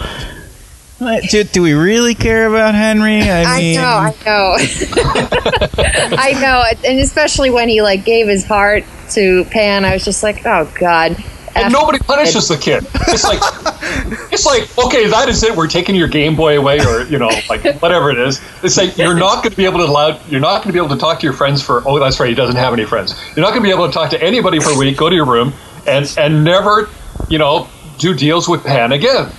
Do, 0.99 1.43
do 1.43 1.61
we 1.61 1.73
really 1.73 2.15
care 2.15 2.47
about 2.47 2.73
Henry? 2.73 3.21
I 3.21 3.43
I 3.43 3.59
mean, 3.59 3.75
know, 3.75 3.83
I 3.83 4.15
know, 4.25 4.55
I 6.17 6.33
know, 6.41 6.63
and 6.89 6.99
especially 6.99 7.49
when 7.51 7.69
he 7.69 7.81
like 7.83 8.03
gave 8.03 8.27
his 8.27 8.45
heart 8.45 8.83
to 9.11 9.45
Pan, 9.45 9.85
I 9.85 9.93
was 9.93 10.03
just 10.03 10.23
like, 10.23 10.43
oh 10.45 10.71
god. 10.79 11.15
and 11.55 11.71
nobody 11.71 11.99
punishes 11.99 12.47
the 12.47 12.57
kid. 12.57 12.85
It's 13.07 13.23
like 13.23 13.39
it's 14.31 14.45
like 14.45 14.75
okay, 14.85 15.07
that 15.07 15.29
is 15.29 15.43
it. 15.43 15.55
We're 15.55 15.67
taking 15.67 15.93
your 15.95 16.07
Game 16.07 16.35
Boy 16.35 16.57
away, 16.57 16.79
or 16.79 17.03
you 17.03 17.19
know, 17.19 17.29
like 17.47 17.63
whatever 17.79 18.09
it 18.09 18.17
is. 18.17 18.41
It's 18.63 18.77
like 18.77 18.97
you're 18.97 19.13
not 19.19 19.43
going 19.43 19.51
to 19.51 19.57
be 19.57 19.65
able 19.65 19.77
to 19.79 19.85
allow. 19.85 20.19
You're 20.29 20.39
not 20.41 20.63
going 20.63 20.69
to 20.69 20.73
be 20.73 20.79
able 20.83 20.95
to 20.95 20.99
talk 20.99 21.19
to 21.19 21.23
your 21.23 21.33
friends 21.33 21.61
for. 21.61 21.83
Oh, 21.87 21.99
that's 21.99 22.19
right. 22.19 22.29
He 22.29 22.35
doesn't 22.35 22.55
have 22.55 22.73
any 22.73 22.85
friends. 22.85 23.13
You're 23.35 23.45
not 23.45 23.51
going 23.51 23.61
to 23.61 23.67
be 23.67 23.71
able 23.71 23.85
to 23.85 23.93
talk 23.93 24.09
to 24.11 24.21
anybody 24.23 24.59
for 24.59 24.71
a 24.71 24.77
week. 24.77 24.97
Go 24.97 25.09
to 25.09 25.15
your 25.15 25.25
room 25.25 25.53
and 25.85 26.11
and 26.17 26.43
never, 26.43 26.89
you 27.29 27.37
know, 27.37 27.67
do 27.99 28.15
deals 28.15 28.49
with 28.49 28.63
Pan 28.63 28.91
again. 28.93 29.31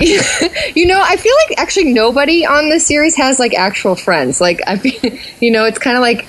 you 0.74 0.86
know, 0.86 1.00
I 1.02 1.16
feel 1.16 1.34
like 1.48 1.58
actually 1.58 1.92
nobody 1.92 2.46
on 2.46 2.68
this 2.68 2.86
series 2.86 3.16
has 3.16 3.38
like 3.38 3.54
actual 3.54 3.94
friends. 3.94 4.40
Like 4.40 4.60
I 4.66 4.74
you 5.40 5.50
know, 5.50 5.64
it's 5.64 5.78
kind 5.78 5.96
of 5.96 6.00
like 6.00 6.26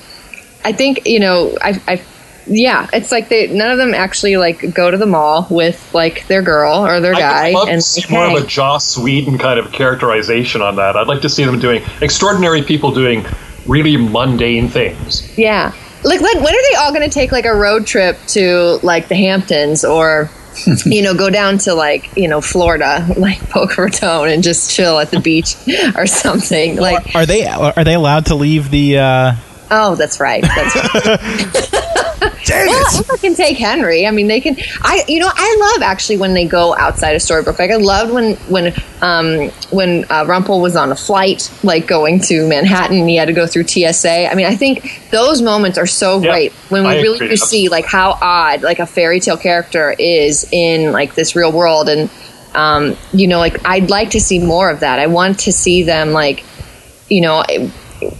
I 0.63 0.71
think 0.71 1.05
you 1.05 1.19
know, 1.19 1.57
I, 1.61 1.81
I 1.87 2.01
yeah, 2.47 2.87
it's 2.93 3.11
like 3.11 3.29
they 3.29 3.47
none 3.47 3.71
of 3.71 3.77
them 3.77 3.93
actually 3.93 4.37
like 4.37 4.73
go 4.73 4.91
to 4.91 4.97
the 4.97 5.05
mall 5.05 5.47
with 5.49 5.93
like 5.93 6.27
their 6.27 6.41
girl 6.41 6.85
or 6.85 6.99
their 6.99 7.13
guy. 7.13 7.47
I'd 7.47 7.53
love 7.53 7.67
and 7.69 7.81
to 7.81 7.87
see 7.87 8.13
more 8.13 8.25
of 8.25 8.43
a 8.43 8.45
Joss 8.45 8.97
Whedon 8.97 9.37
kind 9.37 9.59
of 9.59 9.71
characterization 9.71 10.61
on 10.61 10.75
that. 10.75 10.95
I'd 10.95 11.07
like 11.07 11.21
to 11.21 11.29
see 11.29 11.43
them 11.43 11.59
doing 11.59 11.83
extraordinary 12.01 12.61
people 12.61 12.91
doing 12.91 13.25
really 13.65 13.97
mundane 13.97 14.67
things. 14.67 15.35
yeah, 15.37 15.73
like, 16.03 16.21
like 16.21 16.35
when 16.35 16.53
are 16.53 16.71
they 16.71 16.75
all 16.77 16.93
going 16.93 17.07
to 17.07 17.13
take 17.13 17.31
like 17.31 17.45
a 17.45 17.53
road 17.55 17.87
trip 17.87 18.17
to 18.27 18.79
like 18.83 19.07
the 19.07 19.15
Hamptons 19.15 19.83
or? 19.83 20.29
you 20.85 21.01
know, 21.01 21.13
go 21.13 21.29
down 21.29 21.57
to 21.59 21.73
like 21.73 22.15
you 22.15 22.27
know 22.27 22.41
Florida, 22.41 23.05
like 23.17 23.51
Boca 23.51 23.81
Raton, 23.81 24.29
and 24.29 24.43
just 24.43 24.71
chill 24.71 24.99
at 24.99 25.11
the 25.11 25.19
beach 25.19 25.55
or 25.95 26.07
something. 26.07 26.77
Like, 26.77 27.15
Are 27.15 27.25
they 27.25 27.45
are 27.45 27.83
they 27.83 27.93
allowed 27.93 28.27
to 28.27 28.35
leave 28.35 28.71
the? 28.71 28.99
Uh, 28.99 29.35
oh, 29.71 29.95
that's 29.95 30.19
right. 30.19 30.43
That's 30.43 30.75
right. 31.05 32.01
Dang 32.45 32.67
Well, 32.67 33.01
it! 33.01 33.19
can 33.21 33.33
take 33.33 33.57
Henry, 33.57 34.05
I 34.05 34.11
mean, 34.11 34.27
they 34.27 34.39
can. 34.39 34.55
I, 34.81 35.03
you 35.07 35.19
know, 35.19 35.29
I 35.33 35.73
love 35.73 35.81
actually 35.81 36.17
when 36.17 36.35
they 36.35 36.45
go 36.45 36.75
outside 36.75 37.15
of 37.15 37.21
Storybrooke. 37.21 37.57
Like, 37.57 37.71
I 37.71 37.77
loved 37.77 38.13
when 38.13 38.35
when 38.47 38.73
um, 39.01 39.49
when 39.71 40.05
uh, 40.11 40.25
Rumple 40.27 40.61
was 40.61 40.75
on 40.75 40.91
a 40.91 40.95
flight, 40.95 41.51
like 41.63 41.87
going 41.87 42.19
to 42.21 42.47
Manhattan, 42.47 42.99
and 42.99 43.09
he 43.09 43.15
had 43.15 43.25
to 43.25 43.33
go 43.33 43.47
through 43.47 43.67
TSA. 43.67 44.29
I 44.31 44.35
mean, 44.35 44.45
I 44.45 44.55
think 44.55 45.01
those 45.11 45.41
moments 45.41 45.79
are 45.79 45.87
so 45.87 46.21
Yeah, 46.21 46.31
great 46.31 46.53
when 46.69 46.83
we 46.83 46.89
I 46.89 47.01
really 47.01 47.17
do 47.17 47.35
see 47.35 47.67
like 47.69 47.85
how 47.85 48.17
odd 48.21 48.61
like 48.61 48.79
a 48.79 48.85
fairy 48.85 49.19
tale 49.19 49.37
character 49.37 49.95
is 49.97 50.47
in 50.51 50.91
like 50.91 51.15
this 51.15 51.35
real 51.35 51.51
world, 51.51 51.89
and 51.89 52.11
um, 52.53 52.95
you 53.11 53.27
know, 53.27 53.39
like 53.39 53.67
I'd 53.67 53.89
like 53.89 54.11
to 54.11 54.21
see 54.21 54.37
more 54.37 54.69
of 54.69 54.81
that. 54.81 54.99
I 54.99 55.07
want 55.07 55.39
to 55.41 55.51
see 55.51 55.81
them 55.81 56.11
like, 56.11 56.43
you 57.09 57.21
know 57.21 57.43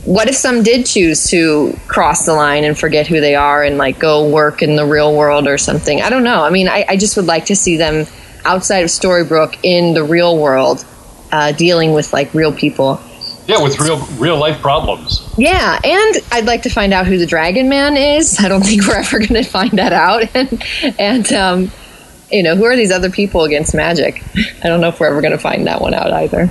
what 0.06 0.30
if 0.30 0.36
some 0.36 0.64
did 0.64 0.86
choose 0.86 1.30
to 1.30 1.78
cross 1.88 2.26
the 2.26 2.34
line 2.34 2.64
and 2.64 2.78
forget 2.78 3.08
who 3.08 3.20
they 3.20 3.36
are 3.36 3.64
and 3.64 3.78
like 3.78 4.00
go 4.00 4.30
work 4.30 4.62
in 4.62 4.76
the 4.76 4.86
real 4.86 5.16
world 5.16 5.48
or 5.48 5.58
something? 5.58 6.02
I 6.02 6.10
don't 6.10 6.24
know. 6.24 6.44
I 6.44 6.50
mean, 6.50 6.68
I, 6.68 6.86
I 6.88 6.98
just 6.98 7.18
would 7.18 7.26
like 7.26 7.46
to 7.46 7.56
see 7.56 7.78
them 7.78 8.06
outside 8.46 8.80
of 8.80 8.90
Storybrooke 8.90 9.58
in 9.64 9.94
the 9.94 10.04
real 10.04 10.38
world, 10.38 10.86
uh, 11.32 11.52
dealing 11.52 11.94
with 11.94 12.14
like 12.14 12.34
real 12.34 12.54
people. 12.54 13.02
Yeah, 13.48 13.62
with 13.62 13.80
real 13.80 14.00
real 14.18 14.38
life 14.38 14.60
problems. 14.60 15.22
Yeah, 15.38 15.80
and 15.84 16.16
I'd 16.32 16.46
like 16.46 16.64
to 16.64 16.70
find 16.70 16.94
out 16.94 17.06
who 17.06 17.18
the 17.18 17.28
Dragon 17.28 17.70
Man 17.70 17.96
is. 17.96 18.40
I 18.40 18.48
don't 18.48 18.64
think 18.64 18.88
we're 18.88 18.96
ever 19.00 19.20
going 19.20 19.36
to 19.36 19.44
find 19.44 19.72
that 19.74 19.94
out. 19.94 20.24
And 20.36 20.64
and 21.00 21.34
um, 21.34 21.72
you 22.32 22.44
know, 22.44 22.56
who 22.56 22.66
are 22.66 22.76
these 22.76 22.92
other 22.92 23.10
people 23.10 23.44
against 23.44 23.76
magic? 23.76 24.24
I 24.64 24.68
don't 24.68 24.82
know 24.82 24.88
if 24.88 25.00
we're 25.00 25.08
ever 25.08 25.22
going 25.22 25.34
to 25.34 25.38
find 25.38 25.68
that 25.68 25.82
one 25.82 25.94
out 25.94 26.12
either. 26.12 26.50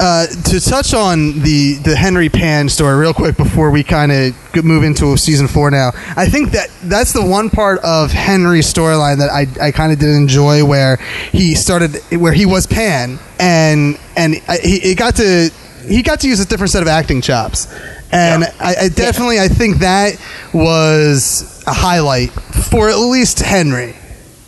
Uh, 0.00 0.26
to 0.26 0.58
touch 0.58 0.94
on 0.94 1.40
the 1.40 1.74
the 1.84 1.94
Henry 1.94 2.28
Pan 2.28 2.68
story 2.68 2.96
real 2.96 3.12
quick 3.12 3.36
before 3.36 3.70
we 3.70 3.84
kind 3.84 4.10
of 4.10 4.64
move 4.64 4.84
into 4.84 5.16
season 5.16 5.46
four 5.46 5.70
now, 5.70 5.90
I 6.16 6.26
think 6.28 6.52
that 6.52 6.70
that's 6.84 7.12
the 7.12 7.24
one 7.24 7.50
part 7.50 7.78
of 7.84 8.10
Henry's 8.10 8.72
storyline 8.72 9.18
that 9.18 9.30
I, 9.30 9.46
I 9.66 9.70
kind 9.70 9.92
of 9.92 9.98
did 9.98 10.08
enjoy 10.08 10.64
where 10.64 10.96
he 11.30 11.54
started 11.54 11.96
where 12.18 12.32
he 12.32 12.46
was 12.46 12.66
Pan 12.66 13.18
and 13.38 13.98
and 14.16 14.34
he, 14.62 14.78
he 14.80 14.94
got 14.94 15.16
to 15.16 15.50
he 15.86 16.02
got 16.02 16.20
to 16.20 16.28
use 16.28 16.40
a 16.40 16.46
different 16.46 16.70
set 16.70 16.82
of 16.82 16.88
acting 16.88 17.20
chops. 17.20 17.66
And 18.10 18.42
Yeah. 18.42 18.54
I, 18.60 18.74
I 18.84 18.88
definitely 18.88 19.40
I 19.40 19.48
think 19.48 19.78
that 19.78 20.14
was 20.54 21.62
a 21.66 21.72
highlight 21.72 22.30
for 22.30 22.88
at 22.88 22.96
least 22.98 23.40
Henry. 23.40 23.94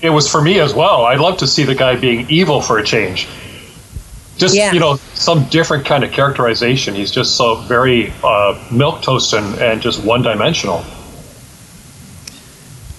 It 0.01 0.11
was 0.11 0.29
for 0.31 0.41
me 0.43 0.59
as 0.61 0.75
well. 0.75 1.05
I'd 1.05 1.21
love 1.21 1.39
to 1.39 1.47
see 1.47 1.65
the 1.65 1.75
guy 1.75 1.97
being 1.97 2.27
evil 2.29 2.61
for 2.61 2.79
a 2.79 2.85
change. 2.85 3.29
Just 4.37 4.57
Yeah. 4.57 4.73
you 4.73 4.81
know, 4.81 4.99
some 5.15 5.45
different 5.45 5.87
kind 5.87 6.05
of 6.05 6.13
characterization. 6.13 6.95
He's 6.95 7.11
just 7.11 7.37
so 7.37 7.57
very 7.63 8.13
uh, 8.23 8.59
milk 8.71 9.03
toast 9.03 9.33
and, 9.33 9.55
and 9.61 9.81
just 9.81 10.03
one 10.05 10.23
dimensional. 10.23 10.85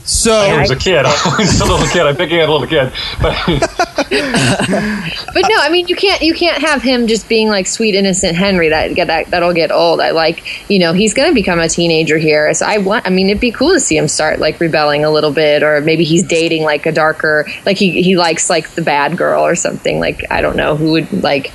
So 0.06 0.34
I 0.34 0.62
was 0.62 0.70
a 0.70 0.76
kid. 0.76 1.06
I 1.06 1.36
was 1.39 1.60
a 1.60 1.65
little 1.65 1.88
kid. 1.88 2.06
I'm 2.06 2.15
picking 2.15 2.39
at 2.39 2.48
a 2.48 2.52
little 2.52 2.68
kid, 2.68 2.94
but 3.20 3.34
But 5.34 5.50
no, 5.50 5.58
I 5.58 5.70
mean 5.72 5.88
you 5.88 5.96
can't 5.96 6.22
you 6.22 6.34
can't 6.36 6.62
have 6.62 6.84
him 6.84 7.08
just 7.08 7.28
being 7.28 7.50
like 7.50 7.65
sweet 7.65 7.96
innocent 7.96 8.38
Henry. 8.38 8.70
That 8.70 8.94
get 8.94 9.08
that 9.08 9.32
that'll 9.32 9.54
get 9.54 9.72
old. 9.72 10.00
I 10.00 10.12
like 10.12 10.70
you 10.70 10.78
know 10.78 10.94
he's 10.94 11.15
going 11.15 11.30
to 11.30 11.34
become 11.34 11.60
a 11.60 11.68
teenager 11.68 12.18
here. 12.20 12.54
So 12.54 12.68
I 12.68 12.78
want. 12.78 13.08
I 13.08 13.10
mean 13.10 13.30
it'd 13.30 13.41
be 13.41 13.52
cool 13.52 13.74
to 13.74 13.80
see 13.80 13.98
him 13.98 14.08
start 14.08 14.39
like 14.39 14.60
rebelling 14.60 15.04
a 15.04 15.10
little 15.10 15.32
bit, 15.32 15.63
or 15.63 15.82
maybe 15.82 16.04
he's 16.04 16.24
dating 16.24 16.63
like 16.63 16.86
a 16.86 16.91
darker 16.91 17.48
like 17.65 17.78
he 17.78 18.04
he 18.04 18.15
likes 18.15 18.50
like 18.50 18.70
the 18.72 18.84
bad 18.84 19.18
girl 19.18 19.44
or 19.44 19.56
something. 19.56 20.00
Like 20.00 20.24
I 20.30 20.41
don't 20.41 20.56
know 20.56 20.76
who 20.76 20.91
would 20.91 21.24
like. 21.24 21.52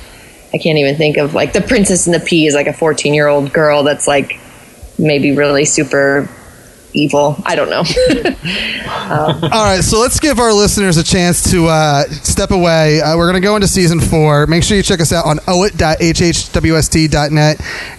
I 0.53 0.57
can't 0.57 0.77
even 0.77 0.97
think 0.97 1.15
of 1.15 1.33
like 1.33 1.53
the 1.53 1.61
Princess 1.61 2.05
and 2.05 2.13
the 2.13 2.19
Pea 2.19 2.47
is 2.47 2.53
like 2.53 2.67
a 2.67 2.73
fourteen 2.73 3.13
year 3.13 3.27
old 3.27 3.53
girl 3.53 3.83
that's 3.83 4.07
like 4.07 4.37
maybe 4.99 5.31
really 5.31 5.63
super 5.63 6.29
evil. 6.93 7.35
I 7.45 7.55
don't 7.55 7.69
know. 7.69 7.83
All 9.51 9.63
right, 9.65 9.81
so 9.83 9.99
let's 9.99 10.19
give 10.19 10.39
our 10.39 10.53
listeners 10.53 10.97
a 10.97 11.03
chance 11.03 11.51
to 11.51 11.67
uh, 11.67 12.03
step 12.05 12.51
away. 12.51 13.01
Uh, 13.01 13.17
we're 13.17 13.29
going 13.29 13.41
to 13.41 13.45
go 13.45 13.55
into 13.55 13.67
season 13.67 13.99
four. 13.99 14.47
Make 14.47 14.63
sure 14.63 14.77
you 14.77 14.83
check 14.83 15.01
us 15.01 15.11
out 15.11 15.25
on 15.25 15.39
oit.hhwst.net. 15.47 16.01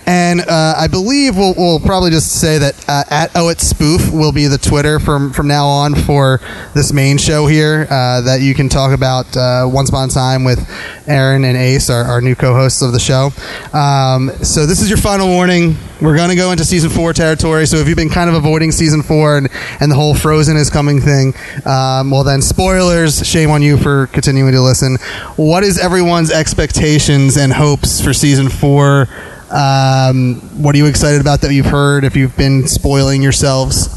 And 0.07 0.41
uh, 0.41 0.75
I 0.77 0.89
believe 0.89 1.37
we'll, 1.37 1.55
we'll 1.57 1.81
probably 1.81 2.11
just 2.11 2.41
say 2.41 2.59
that 2.59 2.89
uh, 2.89 3.05
at 3.11 3.31
oit 3.37 3.61
spoof 3.61 4.13
will 4.13 4.33
be 4.33 4.47
the 4.47 4.59
Twitter 4.59 4.99
from, 4.99 5.33
from 5.33 5.47
now 5.49 5.67
on 5.67 5.95
for 5.95 6.41
this 6.75 6.93
main 6.93 7.19
show 7.19 7.47
here 7.47 7.87
uh, 7.91 8.21
that 8.23 8.41
you 8.41 8.55
can 8.55 8.69
talk 8.69 8.93
about 8.93 9.37
uh, 9.37 9.69
Once 9.71 9.89
Upon 9.89 10.09
a 10.09 10.13
Time 10.13 10.45
with 10.45 10.69
Aaron 11.09 11.45
and 11.45 11.57
Ace, 11.57 11.91
our, 11.91 12.03
our 12.05 12.21
new 12.21 12.35
co 12.35 12.55
hosts 12.55 12.83
of 12.83 12.93
the 12.93 13.01
show. 13.01 13.31
Um, 13.73 14.31
so 14.43 14.67
this 14.67 14.81
is 14.83 14.89
your 14.89 14.99
final 14.99 15.29
warning. 15.29 15.77
We're 16.01 16.17
going 16.17 16.31
to 16.31 16.37
go 16.37 16.51
into 16.51 16.65
season 16.65 16.91
four 16.91 17.13
territory. 17.13 17.67
So 17.67 17.77
if 17.77 17.87
you've 17.87 17.97
been 17.97 18.11
kind 18.11 18.29
of 18.29 18.35
avoiding 18.35 18.73
season 18.73 18.82
four 19.03 19.37
and, 19.37 19.49
and 19.81 19.91
the 19.91 19.95
whole 19.95 20.15
Frozen 20.15 20.57
is 20.57 20.71
coming 20.71 21.01
thing, 21.01 21.35
um, 21.65 22.11
well, 22.11 22.25
then 22.25 22.43
spoilers. 22.43 23.27
Shame 23.27 23.51
on 23.51 23.63
you 23.63 23.77
for 23.77 24.09
continuing 24.09 24.53
to 24.53 24.61
listen. 24.61 24.97
What 25.37 25.63
is 25.63 25.79
everyone's 25.79 26.31
expectations 26.31 27.37
and 27.37 27.53
hopes 27.53 28.01
for 28.01 28.13
season 28.13 28.49
four? 28.49 29.09
Um, 29.51 30.41
what 30.63 30.75
are 30.75 30.79
you 30.79 30.87
excited 30.87 31.21
about 31.21 31.43
that 31.43 31.53
you've 31.53 31.67
heard? 31.67 32.05
If 32.05 32.17
you've 32.17 32.37
been 32.37 32.67
spoiling 32.67 33.23
yourselves, 33.23 33.95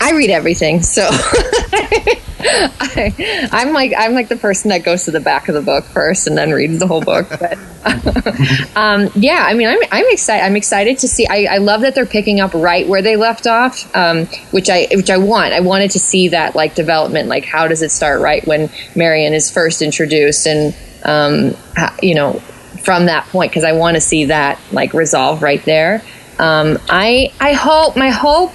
I 0.00 0.12
read 0.12 0.30
everything, 0.30 0.82
so 0.82 1.08
I, 2.80 3.48
I'm 3.52 3.72
like 3.72 3.94
I'm 3.96 4.12
like 4.12 4.28
the 4.28 4.36
person 4.36 4.68
that 4.68 4.84
goes 4.84 5.04
to 5.06 5.10
the 5.10 5.20
back 5.20 5.48
of 5.48 5.54
the 5.54 5.62
book 5.62 5.84
first 5.84 6.26
and 6.26 6.36
then 6.36 6.50
reads 6.50 6.78
the 6.78 6.86
whole 6.86 7.00
book. 7.00 7.26
But 7.30 7.58
um, 8.76 9.08
yeah, 9.14 9.44
I 9.46 9.54
mean, 9.54 9.66
I'm 9.66 9.78
I'm 9.90 10.04
excited. 10.08 10.44
I'm 10.44 10.56
excited 10.56 10.98
to 10.98 11.08
see. 11.08 11.26
I, 11.26 11.54
I 11.54 11.58
love 11.58 11.80
that 11.80 11.94
they're 11.94 12.04
picking 12.04 12.40
up 12.40 12.52
right 12.52 12.86
where 12.86 13.00
they 13.00 13.16
left 13.16 13.46
off, 13.46 13.94
um, 13.96 14.26
which 14.50 14.68
I 14.68 14.88
which 14.92 15.08
I 15.08 15.16
want. 15.16 15.54
I 15.54 15.60
wanted 15.60 15.92
to 15.92 15.98
see 15.98 16.28
that 16.28 16.54
like 16.54 16.74
development. 16.74 17.28
Like, 17.28 17.46
how 17.46 17.66
does 17.66 17.80
it 17.80 17.90
start 17.90 18.20
right 18.20 18.46
when 18.46 18.68
Marion 18.94 19.32
is 19.32 19.50
first 19.50 19.80
introduced, 19.80 20.46
and 20.46 20.76
um, 21.04 21.54
how, 21.76 21.94
you 22.02 22.14
know, 22.14 22.34
from 22.82 23.06
that 23.06 23.26
point 23.28 23.52
because 23.52 23.64
I 23.64 23.72
want 23.72 23.94
to 23.94 24.02
see 24.02 24.26
that 24.26 24.60
like 24.70 24.92
resolve 24.92 25.42
right 25.42 25.64
there. 25.64 26.02
Um, 26.38 26.78
I 26.90 27.32
I 27.40 27.54
hope 27.54 27.96
my 27.96 28.10
hope 28.10 28.52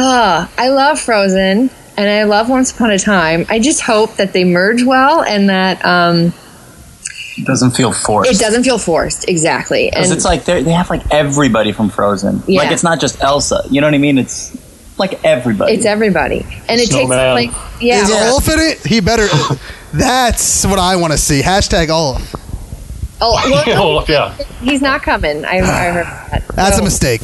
Ah, 0.00 0.48
I 0.56 0.68
love 0.68 1.00
Frozen 1.00 1.70
and 1.98 2.08
I 2.08 2.22
love 2.24 2.48
Once 2.48 2.70
Upon 2.72 2.90
a 2.90 2.98
Time. 2.98 3.44
I 3.50 3.58
just 3.58 3.82
hope 3.82 4.14
that 4.16 4.32
they 4.32 4.44
merge 4.44 4.82
well 4.84 5.22
and 5.22 5.50
that 5.50 5.84
um, 5.84 6.32
It 7.36 7.44
doesn't 7.44 7.72
feel 7.72 7.92
forced. 7.92 8.30
it 8.30 8.38
doesn't 8.38 8.64
feel 8.64 8.78
forced. 8.78 9.28
Exactly. 9.28 9.88
Because 9.90 10.06
And 10.08 10.16
it's 10.16 10.24
like 10.24 10.44
they 10.44 10.62
they 10.62 10.72
have 10.72 10.88
like 10.88 11.02
everybody 11.12 11.72
from 11.72 11.90
Frozen. 11.90 12.42
Yeah. 12.46 12.60
Like 12.62 12.72
it's 12.72 12.82
not 12.84 13.00
just 13.00 13.22
Elsa. 13.22 13.64
You 13.70 13.80
know 13.82 13.86
what 13.88 13.94
I 13.94 13.98
mean? 13.98 14.16
It's 14.16 14.56
like 14.98 15.22
everybody. 15.24 15.74
it's 15.74 15.84
everybody, 15.86 16.44
and 16.68 16.80
it 16.80 16.88
Snowman. 16.88 17.36
takes 17.36 17.52
like 17.52 17.82
yeah. 17.82 18.02
is 18.02 18.10
Olaf 18.10 18.48
in 18.48 18.58
it? 18.58 18.78
He 18.86 19.00
better. 19.00 19.26
That's 19.92 20.64
what 20.66 20.78
I 20.78 20.96
want 20.96 21.12
to 21.12 21.18
see. 21.18 21.40
Hashtag 21.40 21.88
Olaf. 21.90 22.34
Oh, 23.20 23.32
well, 23.50 23.64
well, 23.66 24.04
yeah. 24.08 24.34
he's 24.60 24.80
not 24.82 25.02
coming. 25.02 25.44
I, 25.44 25.58
I 25.58 25.90
heard 25.90 26.06
that. 26.06 26.48
That's 26.54 26.76
So, 26.76 26.82
a 26.82 26.84
mistake. 26.84 27.22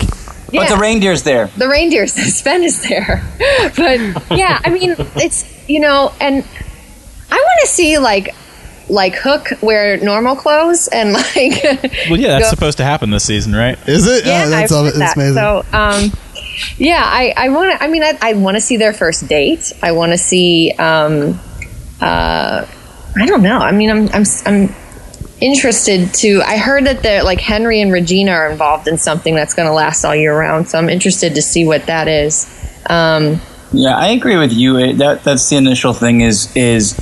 But 0.60 0.68
the 0.68 0.76
reindeer's 0.76 1.22
there. 1.22 1.46
the 1.56 1.68
reindeers 1.68 2.12
Sven 2.36 2.62
is 2.62 2.82
there 2.82 3.22
but 3.76 4.00
yeah 4.36 4.60
i 4.64 4.70
mean 4.70 4.94
it's 5.16 5.68
you 5.68 5.80
know 5.80 6.12
and 6.20 6.44
i 7.30 7.36
want 7.36 7.60
to 7.62 7.66
see 7.66 7.98
like 7.98 8.34
like 8.88 9.14
hook 9.14 9.48
wear 9.62 9.96
normal 9.98 10.36
clothes 10.36 10.88
and 10.88 11.12
like 11.14 11.34
well, 12.10 12.20
yeah, 12.20 12.28
that's 12.28 12.44
go- 12.46 12.50
supposed 12.50 12.76
to 12.76 12.84
happen 12.84 13.10
this 13.10 13.24
season, 13.24 13.54
right? 13.54 13.78
Is 13.88 14.06
it? 14.06 14.26
yeah 14.26 14.44
oh, 14.46 14.50
that's, 14.50 14.70
I've 14.70 14.76
all, 14.76 14.84
heard 14.84 14.94
that's 14.94 15.14
that. 15.14 15.20
amazing. 15.20 15.34
so 15.34 15.64
um 15.72 16.24
yeah, 16.78 17.02
I, 17.04 17.34
I 17.36 17.48
want 17.48 17.72
to. 17.72 17.82
I 17.82 17.88
mean, 17.88 18.02
I, 18.02 18.18
I 18.20 18.34
want 18.34 18.56
to 18.56 18.60
see 18.60 18.76
their 18.76 18.92
first 18.92 19.26
date. 19.26 19.72
I 19.82 19.92
want 19.92 20.12
to 20.12 20.18
see. 20.18 20.72
Um, 20.78 21.40
uh, 22.00 22.66
I 23.16 23.26
don't 23.26 23.42
know. 23.42 23.58
I 23.58 23.72
mean, 23.72 23.90
I'm 23.90 24.08
I'm 24.10 24.24
I'm 24.46 24.74
interested 25.44 26.14
to. 26.14 26.42
I 26.42 26.56
heard 26.56 26.86
that 26.86 27.02
they're 27.02 27.22
like 27.22 27.40
Henry 27.40 27.80
and 27.80 27.92
Regina 27.92 28.32
are 28.32 28.50
involved 28.50 28.88
in 28.88 28.96
something 28.96 29.34
that's 29.34 29.54
going 29.54 29.68
to 29.68 29.74
last 29.74 30.04
all 30.04 30.14
year 30.14 30.36
round. 30.36 30.68
So 30.68 30.78
I'm 30.78 30.88
interested 30.88 31.34
to 31.34 31.42
see 31.42 31.66
what 31.66 31.86
that 31.86 32.08
is. 32.08 32.46
Um, 32.86 33.40
Yeah, 33.72 33.96
I 33.96 34.08
agree 34.08 34.36
with 34.36 34.52
you. 34.52 34.94
That 34.94 35.22
that's 35.22 35.48
the 35.48 35.56
initial 35.56 35.92
thing. 35.92 36.22
Is 36.22 36.54
is 36.56 36.96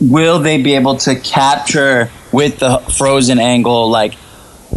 will 0.00 0.38
they 0.38 0.62
be 0.62 0.74
able 0.74 0.96
to 0.98 1.18
capture 1.18 2.10
with 2.32 2.58
the 2.60 2.78
Frozen 2.78 3.38
angle 3.38 3.90
like 3.90 4.14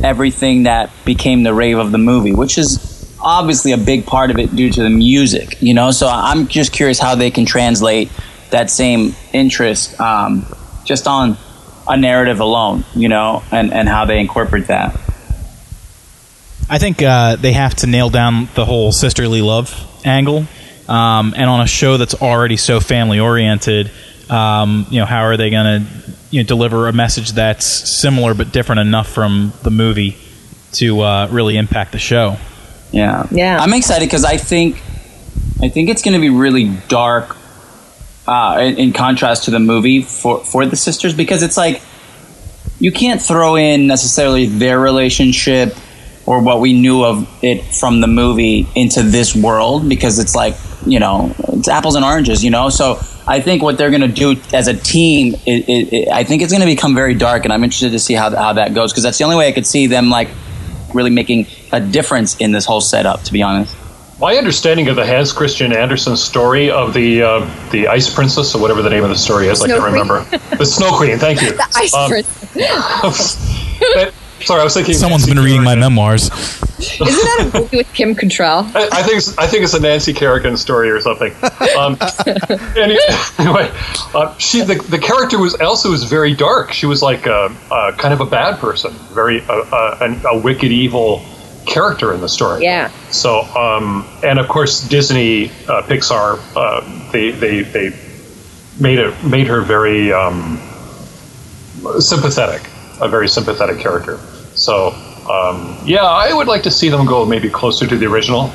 everything 0.03 0.63
that 0.63 0.89
became 1.05 1.43
the 1.43 1.53
rave 1.53 1.77
of 1.77 1.91
the 1.91 1.97
movie, 1.97 2.33
which 2.33 2.57
is 2.57 3.15
obviously 3.19 3.71
a 3.71 3.77
big 3.77 4.05
part 4.05 4.31
of 4.31 4.38
it 4.38 4.55
due 4.55 4.71
to 4.71 4.81
the 4.81 4.89
music. 4.89 5.62
You 5.62 5.73
know, 5.73 5.91
so 5.91 6.07
I'm 6.07 6.47
just 6.47 6.71
curious 6.71 6.99
how 6.99 7.15
they 7.15 7.31
can 7.31 7.45
translate 7.45 8.10
that 8.49 8.69
same 8.69 9.13
interest 9.33 9.99
um, 9.99 10.45
just 10.86 11.07
on 11.07 11.38
a 11.88 11.97
narrative 11.97 12.39
alone. 12.39 12.86
You 12.95 13.10
know, 13.10 13.43
and 13.52 13.73
and 13.73 13.88
how 13.88 14.06
they 14.06 14.19
incorporate 14.19 14.67
that. 14.67 15.00
I 16.69 16.80
think 16.80 17.02
uh, 17.02 17.38
they 17.38 17.54
have 17.54 17.76
to 17.76 17.88
nail 17.88 18.10
down 18.10 18.50
the 18.56 18.65
whole 18.65 18.91
sisterly 18.91 19.41
love 19.41 19.73
angle, 20.06 20.45
um, 20.89 21.34
and 21.38 21.50
on 21.50 21.62
a 21.62 21.67
show 21.67 21.97
that's 21.97 22.15
already 22.15 22.58
so 22.58 22.80
family 22.82 23.19
oriented, 23.19 23.89
um, 24.30 24.86
you 24.89 25.00
know, 25.00 25.06
how 25.06 25.21
are 25.21 25.38
they 25.38 25.50
going 25.50 25.86
to 25.86 26.13
you 26.30 26.43
know 26.43 26.47
deliver 26.47 26.88
a 26.88 26.93
message 26.93 27.32
that's 27.32 27.65
similar 27.65 28.34
but 28.34 28.52
different 28.52 28.82
enough 28.82 29.08
from 29.08 29.54
the 29.63 29.71
movie 29.71 30.17
to 30.73 31.00
uh, 31.02 31.28
really 31.32 31.58
impact 31.58 31.93
the 31.93 32.00
show? 32.00 32.38
Yeah, 32.91 33.28
Yeah. 33.32 33.58
I'm 33.60 33.73
excited 33.73 34.06
because 34.06 34.23
I 34.23 34.38
think 34.38 34.82
I 35.62 35.69
think 35.69 35.89
it's 35.89 36.02
going 36.02 36.13
to 36.13 36.19
be 36.19 36.30
really 36.30 36.65
dark 36.88 37.36
uh, 38.27 38.57
in, 38.59 38.77
in 38.77 38.93
contrast 38.93 39.45
to 39.45 39.51
the 39.51 39.59
movie 39.59 40.01
for 40.01 40.43
for 40.43 40.65
the 40.65 40.75
sisters 40.75 41.13
because 41.13 41.43
it's 41.43 41.57
like 41.57 41.81
you 42.79 42.91
can't 42.91 43.21
throw 43.21 43.55
in 43.55 43.87
necessarily 43.87 44.45
their 44.45 44.79
relationship 44.79 45.75
or 46.25 46.41
what 46.41 46.59
we 46.59 46.73
knew 46.73 47.03
of 47.03 47.27
it 47.41 47.63
from 47.63 48.01
the 48.01 48.07
movie 48.07 48.67
into 48.75 49.01
this 49.01 49.35
world 49.35 49.87
because 49.87 50.19
it's 50.19 50.35
like 50.35 50.55
you 50.85 50.99
know 50.99 51.33
it's 51.49 51.67
apples 51.67 51.95
and 51.95 52.05
oranges 52.05 52.43
you 52.43 52.51
know? 52.51 52.69
So 52.69 52.99
i 53.25 53.41
think 53.41 53.63
what 53.63 53.77
they're 53.77 53.89
going 53.89 54.01
to 54.01 54.07
do 54.07 54.35
as 54.53 54.67
a 54.67 54.73
team 54.73 55.33
it, 55.45 55.67
it, 55.67 55.93
it, 55.93 56.07
i 56.09 56.23
think 56.23 56.41
it's 56.41 56.51
going 56.51 56.61
to 56.61 56.67
become 56.67 56.95
very 56.95 57.13
dark 57.13 57.43
and 57.43 57.51
i'm 57.51 57.63
interested 57.63 57.91
to 57.91 57.99
see 57.99 58.13
how, 58.13 58.33
how 58.33 58.53
that 58.53 58.73
goes 58.73 58.91
because 58.91 59.03
that's 59.03 59.17
the 59.17 59.23
only 59.25 59.35
way 59.35 59.47
i 59.47 59.51
could 59.51 59.67
see 59.67 59.87
them 59.87 60.09
like 60.09 60.29
really 60.93 61.09
making 61.09 61.45
a 61.73 61.81
difference 61.81 62.37
in 62.37 62.53
this 62.53 62.63
whole 62.63 62.79
setup 62.79 63.21
to 63.23 63.33
be 63.33 63.41
honest 63.41 63.75
My 64.19 64.36
understanding 64.36 64.88
of 64.88 64.95
the 64.95 65.06
Hans 65.06 65.32
Christian 65.32 65.71
Andersen 65.75 66.17
story 66.17 66.71
of 66.71 66.93
the 66.95 67.21
uh, 67.21 67.69
the 67.71 67.88
Ice 67.88 68.12
Princess 68.13 68.56
or 68.56 68.62
whatever 68.62 68.82
the 68.82 68.89
name 68.89 69.03
of 69.03 69.10
the 69.10 69.15
story 69.15 69.47
is, 69.47 69.62
I 69.62 69.67
can't 69.67 69.80
Queen. 69.80 69.93
remember. 69.93 70.23
the 70.58 70.65
Snow 70.65 70.91
Queen. 70.97 71.19
Thank 71.19 71.41
you. 71.43 71.51
the 71.56 71.67
ice 71.75 71.93
Um, 71.93 72.10
prince. 72.10 72.27
that- 72.53 74.13
sorry, 74.41 74.62
I 74.62 74.63
was 74.63 74.73
thinking. 74.73 74.95
Someone's 74.95 75.27
Nancy 75.27 75.36
been 75.36 75.43
reading 75.43 75.63
my 75.63 75.75
memoirs. 75.75 76.32
Isn't 76.80 76.99
that 77.08 77.51
a 77.53 77.60
movie 77.60 77.77
with 77.77 77.93
Kim 77.93 78.15
Cattrall? 78.15 78.63
I, 78.75 78.99
I 78.99 79.03
think 79.03 79.17
it's, 79.17 79.38
I 79.38 79.45
think 79.45 79.63
it's 79.63 79.73
a 79.75 79.80
Nancy 79.80 80.13
Kerrigan 80.13 80.58
story 80.58 80.89
or 80.89 80.99
something. 80.99 81.32
Um, 81.77 81.95
anyway, 82.75 83.69
uh, 84.15 84.36
she 84.39 84.62
the, 84.62 84.84
the 84.89 84.97
character 84.99 85.38
was 85.39 85.60
Elsa 85.60 85.89
was 85.89 86.03
very 86.06 86.34
dark. 86.34 86.73
She 86.73 86.88
was 86.88 87.03
like 87.03 87.27
a, 87.27 87.56
a 87.71 87.93
kind 87.97 88.15
of 88.15 88.21
a 88.21 88.25
bad 88.25 88.58
person, 88.60 88.91
very 89.13 89.43
an, 89.47 90.19
a 90.25 90.38
wicked, 90.39 90.71
evil 90.71 91.23
character 91.67 92.13
in 92.13 92.21
the 92.21 92.30
story. 92.30 92.63
Yeah. 92.63 92.89
So, 93.12 93.41
um, 93.41 94.08
and 94.23 94.39
of 94.39 94.47
course, 94.47 94.88
Disney, 94.88 95.49
uh, 95.67 95.84
Pixar, 95.84 96.39
uh, 96.56 97.12
they, 97.12 97.32
they 97.32 97.62
they 97.62 97.95
made 98.80 98.99
it 98.99 99.23
made 99.23 99.47
her 99.47 99.62
very 99.62 100.12
um, 100.12 100.58
sympathetic, 101.99 102.62
a 103.01 103.08
very 103.08 103.27
sympathetic 103.27 103.80
character. 103.80 104.17
So, 104.56 104.88
um, 105.30 105.77
yeah, 105.86 106.03
I 106.03 106.34
would 106.34 106.47
like 106.47 106.63
to 106.63 106.71
see 106.71 106.89
them 106.89 107.06
go 107.06 107.25
maybe 107.25 107.49
closer 107.49 107.86
to 107.86 107.97
the 107.97 108.06
original. 108.08 108.51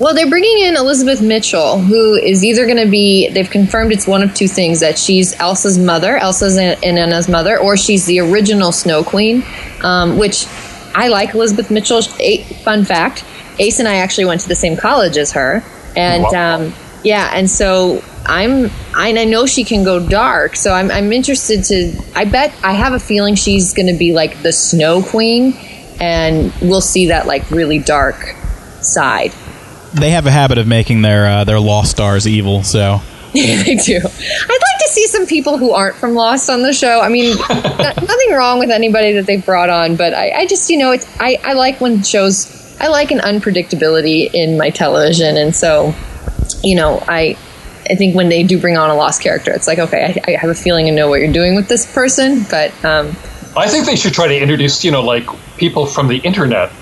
Well, 0.00 0.12
they're 0.12 0.28
bringing 0.28 0.66
in 0.66 0.76
Elizabeth 0.76 1.22
Mitchell, 1.22 1.78
who 1.78 2.14
is 2.16 2.44
either 2.44 2.66
going 2.66 2.84
to 2.84 2.90
be, 2.90 3.28
they've 3.28 3.48
confirmed 3.48 3.92
it's 3.92 4.08
one 4.08 4.24
of 4.24 4.34
two 4.34 4.48
things 4.48 4.80
that 4.80 4.98
she's 4.98 5.38
Elsa's 5.38 5.78
mother, 5.78 6.16
Elsa's 6.16 6.56
and 6.56 6.82
Anna's 6.82 7.28
mother, 7.28 7.58
or 7.58 7.76
she's 7.76 8.04
the 8.04 8.18
original 8.18 8.72
Snow 8.72 9.04
Queen, 9.04 9.44
um, 9.84 10.18
which 10.18 10.46
I 10.94 11.08
like 11.08 11.34
Elizabeth 11.34 11.70
Mitchell. 11.70 12.00
A, 12.20 12.42
fun 12.64 12.84
fact 12.84 13.24
Ace 13.58 13.78
and 13.78 13.88
I 13.88 13.96
actually 13.96 14.24
went 14.26 14.40
to 14.42 14.48
the 14.48 14.54
same 14.54 14.76
college 14.76 15.16
as 15.16 15.32
her. 15.32 15.62
And 15.96 16.24
Wow. 16.24 16.56
um, 16.56 16.74
yeah, 17.02 17.30
and 17.32 17.48
so 17.48 18.02
I'm, 18.26 18.70
I, 18.96 19.08
and 19.08 19.18
I 19.18 19.24
know 19.24 19.46
she 19.46 19.64
can 19.64 19.84
go 19.84 20.04
dark, 20.04 20.56
so 20.56 20.72
I'm, 20.72 20.90
I'm 20.90 21.12
interested 21.12 21.62
to, 21.64 21.92
I 22.16 22.24
bet, 22.24 22.52
I 22.64 22.72
have 22.72 22.94
a 22.94 22.98
feeling 22.98 23.34
she's 23.34 23.74
going 23.74 23.86
to 23.86 23.98
be 23.98 24.12
like 24.12 24.42
the 24.42 24.52
Snow 24.52 25.02
Queen, 25.02 25.54
and 26.00 26.52
we'll 26.60 26.80
see 26.80 27.08
that 27.08 27.26
like 27.26 27.48
really 27.50 27.78
dark 27.78 28.34
side. 28.80 29.32
They 29.92 30.10
have 30.10 30.26
a 30.26 30.30
habit 30.30 30.58
of 30.58 30.66
making 30.66 31.02
their 31.02 31.26
uh, 31.28 31.44
their 31.44 31.60
lost 31.60 31.92
stars 31.92 32.26
evil. 32.26 32.64
So 32.64 32.78
Yeah, 32.80 33.00
they 33.64 33.74
do. 33.74 33.96
I'd 33.96 34.02
like 34.02 34.78
to 34.78 34.88
see 34.90 35.06
some 35.08 35.26
people 35.26 35.58
who 35.58 35.72
aren't 35.72 35.96
from 35.96 36.14
Lost 36.14 36.48
on 36.48 36.62
the 36.62 36.72
show. 36.72 37.00
I 37.00 37.08
mean, 37.08 37.36
no- 37.50 37.92
nothing 38.02 38.32
wrong 38.32 38.60
with 38.60 38.70
anybody 38.70 39.12
that 39.14 39.26
they've 39.26 39.44
brought 39.44 39.70
on, 39.70 39.96
but 39.96 40.14
I, 40.14 40.30
I 40.30 40.46
just, 40.46 40.70
you 40.70 40.78
know, 40.78 40.92
it's 40.92 41.06
I, 41.20 41.40
I 41.42 41.54
like 41.54 41.80
when 41.80 42.02
shows. 42.02 42.62
I 42.80 42.88
like 42.88 43.10
an 43.10 43.18
unpredictability 43.18 44.32
in 44.32 44.58
my 44.58 44.70
television, 44.70 45.36
and 45.36 45.54
so, 45.54 45.94
you 46.62 46.76
know, 46.76 47.02
I. 47.08 47.36
I 47.86 47.96
think 47.96 48.16
when 48.16 48.30
they 48.30 48.42
do 48.42 48.58
bring 48.58 48.78
on 48.78 48.88
a 48.88 48.94
lost 48.94 49.20
character, 49.20 49.52
it's 49.52 49.66
like, 49.66 49.78
okay, 49.78 50.18
I, 50.26 50.32
I 50.32 50.36
have 50.38 50.48
a 50.48 50.54
feeling 50.54 50.86
and 50.88 50.96
know 50.96 51.10
what 51.10 51.20
you're 51.20 51.30
doing 51.30 51.54
with 51.54 51.68
this 51.68 51.84
person, 51.92 52.42
but 52.48 52.72
um, 52.82 53.08
I 53.58 53.68
think 53.68 53.84
they 53.84 53.94
should 53.94 54.14
try 54.14 54.26
to 54.26 54.40
introduce, 54.40 54.82
you 54.84 54.90
know, 54.90 55.02
like 55.02 55.26
people 55.58 55.84
from 55.84 56.08
the 56.08 56.16
internet. 56.18 56.72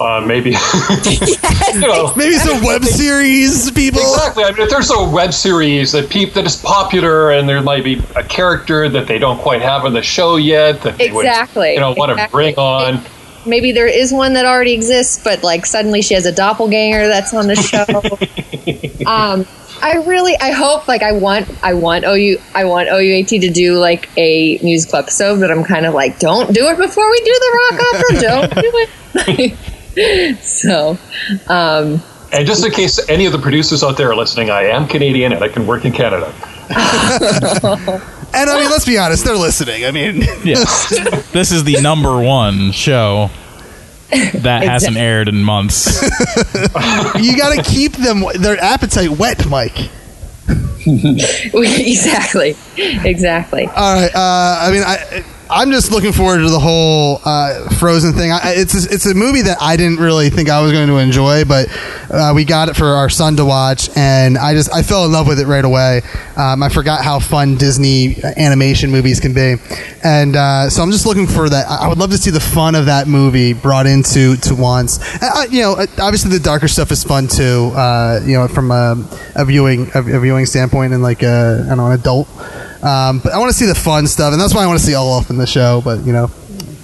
Uh, 0.00 0.24
maybe, 0.26 0.50
you 1.74 1.80
know, 1.80 2.10
Maybe 2.16 2.34
some 2.36 2.64
web 2.64 2.82
series 2.84 3.70
people. 3.72 4.00
exactly. 4.00 4.44
I 4.44 4.50
mean, 4.52 4.62
if 4.62 4.70
there's 4.70 4.90
a 4.90 5.04
web 5.10 5.34
series 5.34 5.92
that 5.92 6.08
peop- 6.08 6.32
that 6.32 6.46
is 6.46 6.56
popular, 6.56 7.32
and 7.32 7.46
there 7.46 7.60
might 7.62 7.84
be 7.84 8.02
a 8.16 8.22
character 8.24 8.88
that 8.88 9.06
they 9.06 9.18
don't 9.18 9.38
quite 9.38 9.60
have 9.60 9.84
on 9.84 9.92
the 9.92 10.02
show 10.02 10.36
yet, 10.36 10.80
that 10.82 10.96
they 10.96 11.08
Exactly, 11.08 11.68
would, 11.68 11.74
you 11.74 11.80
know, 11.80 11.92
want 11.92 12.16
to 12.18 12.28
bring 12.30 12.54
on. 12.56 13.04
maybe 13.44 13.72
there 13.72 13.86
is 13.86 14.10
one 14.10 14.32
that 14.32 14.46
already 14.46 14.72
exists, 14.72 15.22
but 15.22 15.42
like 15.42 15.66
suddenly 15.66 16.00
she 16.00 16.14
has 16.14 16.24
a 16.24 16.32
doppelganger 16.32 17.06
that's 17.08 17.34
on 17.34 17.46
the 17.46 17.56
show. 17.56 17.84
um, 19.06 19.46
I 19.82 19.96
really, 20.06 20.34
I 20.38 20.50
hope, 20.52 20.88
like, 20.88 21.02
I 21.02 21.12
want, 21.12 21.46
I 21.62 21.74
want 21.74 22.04
OU, 22.06 22.38
I 22.54 22.64
want 22.64 22.88
OUAT 22.88 23.28
to 23.40 23.50
do 23.50 23.78
like 23.78 24.08
a 24.16 24.58
musical 24.62 24.98
episode, 24.98 25.40
but 25.40 25.50
I'm 25.50 25.64
kind 25.64 25.84
of 25.86 25.92
like, 25.94 26.18
don't 26.18 26.54
do 26.54 26.68
it 26.68 26.78
before 26.78 27.10
we 27.10 27.20
do 27.20 27.38
the 27.38 27.58
rock 27.70 27.80
opera. 27.94 28.20
Don't 28.20 28.54
do 28.54 28.70
it. 28.74 29.58
so, 30.40 30.98
um, 31.48 32.02
And 32.32 32.46
just 32.46 32.64
in 32.64 32.72
case 32.72 33.00
any 33.08 33.26
of 33.26 33.32
the 33.32 33.38
producers 33.38 33.82
out 33.82 33.96
there 33.96 34.10
are 34.10 34.16
listening, 34.16 34.50
I 34.50 34.64
am 34.64 34.86
Canadian 34.86 35.32
and 35.32 35.42
I 35.42 35.48
can 35.48 35.66
work 35.66 35.84
in 35.84 35.92
Canada. 35.92 36.32
And 38.32 38.48
I 38.48 38.60
mean, 38.60 38.70
let's 38.70 38.86
be 38.86 38.96
honest, 38.96 39.24
they're 39.24 39.36
listening. 39.36 39.84
I 39.84 39.90
mean, 39.90 40.16
yeah, 40.44 40.64
this 41.32 41.50
is 41.50 41.64
the 41.64 41.80
number 41.80 42.20
one 42.22 42.70
show 42.70 43.28
that 44.10 44.62
hasn't 44.62 44.96
aired 44.96 45.28
in 45.28 45.42
months. 45.42 46.00
you 47.20 47.36
got 47.36 47.56
to 47.56 47.62
keep 47.64 47.92
them 47.92 48.22
their 48.38 48.56
appetite 48.62 49.10
wet, 49.10 49.48
Mike. 49.48 49.90
exactly, 50.86 52.54
exactly. 52.76 53.66
All 53.66 53.94
right. 53.94 54.14
Uh, 54.14 54.58
I 54.60 54.70
mean, 54.70 54.82
I 54.84 55.24
I'm 55.50 55.72
just 55.72 55.90
looking 55.90 56.12
forward 56.12 56.38
to 56.38 56.48
the 56.48 56.60
whole 56.60 57.20
uh, 57.24 57.68
Frozen 57.70 58.12
thing. 58.12 58.30
I, 58.30 58.54
it's 58.54 58.86
a, 58.86 58.94
it's 58.94 59.06
a 59.06 59.14
movie 59.14 59.42
that 59.42 59.58
I 59.60 59.76
didn't 59.76 59.98
really 59.98 60.30
think 60.30 60.48
I 60.48 60.60
was 60.60 60.70
going 60.70 60.86
to 60.86 60.98
enjoy, 60.98 61.44
but 61.44 61.66
uh, 62.08 62.32
we 62.34 62.44
got 62.44 62.68
it 62.68 62.76
for 62.76 62.86
our 62.86 63.10
son 63.10 63.36
to 63.36 63.44
watch, 63.44 63.90
and 63.96 64.38
I 64.38 64.54
just 64.54 64.72
I 64.72 64.82
fell 64.82 65.04
in 65.04 65.12
love 65.12 65.26
with 65.26 65.40
it 65.40 65.46
right 65.46 65.64
away. 65.64 66.02
Um, 66.36 66.62
I 66.62 66.68
forgot 66.68 67.02
how 67.02 67.18
fun 67.18 67.56
Disney 67.56 68.16
animation 68.36 68.92
movies 68.92 69.18
can 69.18 69.34
be, 69.34 69.56
and 70.04 70.36
uh, 70.36 70.70
so 70.70 70.82
I'm 70.82 70.92
just 70.92 71.04
looking 71.04 71.26
for 71.26 71.48
that. 71.48 71.66
I 71.68 71.88
would 71.88 71.98
love 71.98 72.10
to 72.10 72.18
see 72.18 72.30
the 72.30 72.38
fun 72.38 72.76
of 72.76 72.86
that 72.86 73.08
movie 73.08 73.52
brought 73.52 73.86
into 73.86 74.36
to 74.36 74.54
once. 74.54 75.00
Uh, 75.20 75.46
you 75.50 75.62
know, 75.62 75.72
obviously 75.98 76.30
the 76.30 76.38
darker 76.38 76.68
stuff 76.68 76.92
is 76.92 77.02
fun 77.02 77.26
too. 77.26 77.72
Uh, 77.74 78.20
you 78.24 78.34
know, 78.34 78.46
from 78.46 78.70
a, 78.70 78.96
a 79.34 79.44
viewing 79.44 79.90
a, 79.94 79.98
a 79.98 80.20
viewing 80.20 80.46
standpoint 80.46 80.92
and 80.92 81.02
like 81.02 81.24
a 81.24 81.62
I 81.64 81.68
don't 81.70 81.78
know 81.78 81.86
an 81.86 81.98
adult. 81.98 82.28
Um, 82.82 83.18
but 83.20 83.32
I 83.32 83.38
want 83.38 83.50
to 83.50 83.56
see 83.56 83.66
the 83.66 83.74
fun 83.74 84.06
stuff, 84.06 84.32
and 84.32 84.40
that's 84.40 84.54
why 84.54 84.62
I 84.62 84.66
want 84.66 84.78
to 84.80 84.84
see 84.84 84.94
Olaf 84.94 85.30
in 85.30 85.36
the 85.36 85.46
show. 85.46 85.80
But 85.84 86.04
you 86.06 86.12
know, 86.12 86.30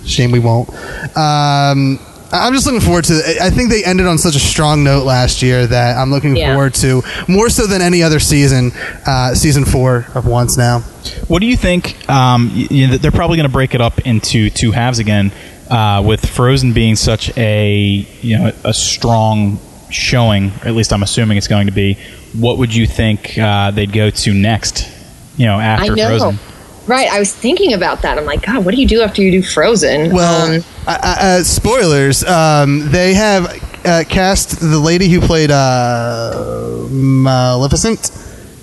shame 0.04 0.30
we 0.30 0.38
won't. 0.38 0.68
Um, 1.16 1.98
I- 2.32 2.46
I'm 2.46 2.52
just 2.52 2.66
looking 2.66 2.80
forward 2.80 3.04
to. 3.04 3.14
I 3.40 3.50
think 3.50 3.70
they 3.70 3.84
ended 3.84 4.06
on 4.06 4.18
such 4.18 4.34
a 4.36 4.40
strong 4.40 4.82
note 4.84 5.04
last 5.06 5.42
year 5.42 5.66
that 5.66 5.96
I'm 5.96 6.10
looking 6.10 6.36
Yeah. 6.36 6.52
forward 6.52 6.74
to 6.74 7.02
more 7.28 7.48
so 7.48 7.66
than 7.66 7.80
any 7.80 8.02
other 8.02 8.18
season. 8.20 8.72
Uh, 9.06 9.34
season 9.34 9.64
four 9.64 10.06
of 10.14 10.26
Once 10.26 10.56
now. 10.56 10.80
What 11.28 11.38
do 11.40 11.46
you 11.46 11.56
think? 11.56 11.96
Um, 12.10 12.50
you 12.54 12.88
know, 12.88 12.96
they're 12.98 13.12
probably 13.12 13.36
going 13.36 13.48
to 13.48 13.52
break 13.52 13.74
it 13.74 13.80
up 13.80 14.00
into 14.00 14.50
two 14.50 14.72
halves 14.72 14.98
again, 14.98 15.30
uh, 15.70 16.02
with 16.04 16.26
Frozen 16.26 16.72
being 16.72 16.96
such 16.96 17.30
a 17.38 18.06
you 18.22 18.38
know 18.38 18.52
a 18.64 18.74
strong 18.74 19.60
showing, 19.88 20.50
at 20.64 20.74
least 20.74 20.92
I'm 20.92 21.04
assuming 21.04 21.38
it's 21.38 21.46
going 21.48 21.66
to 21.68 21.72
be, 21.72 21.96
what 22.36 22.58
would 22.58 22.74
you 22.74 22.88
think 22.88 23.38
uh, 23.38 23.70
they'd 23.70 23.92
go 23.92 24.10
to 24.10 24.34
next? 24.34 24.90
You 25.36 25.46
know, 25.46 25.58
after 25.60 25.92
I 25.92 25.94
know. 25.94 26.18
Frozen. 26.18 26.38
Right, 26.86 27.08
I 27.10 27.18
was 27.18 27.34
thinking 27.34 27.72
about 27.72 28.02
that. 28.02 28.16
I'm 28.16 28.24
like, 28.24 28.42
God, 28.46 28.64
what 28.64 28.72
do 28.72 28.80
you 28.80 28.86
do 28.86 29.02
after 29.02 29.20
you 29.20 29.32
do 29.32 29.42
Frozen? 29.42 30.14
Well, 30.14 30.56
Um, 30.58 30.64
uh, 30.86 30.98
uh, 31.02 31.42
spoilers. 31.42 32.22
Um, 32.22 32.90
they 32.92 33.12
have 33.14 33.46
uh, 33.84 34.04
cast 34.08 34.60
the 34.60 34.78
lady 34.78 35.08
who 35.08 35.20
played 35.20 35.50
uh, 35.50 36.86
Maleficent. 36.88 38.10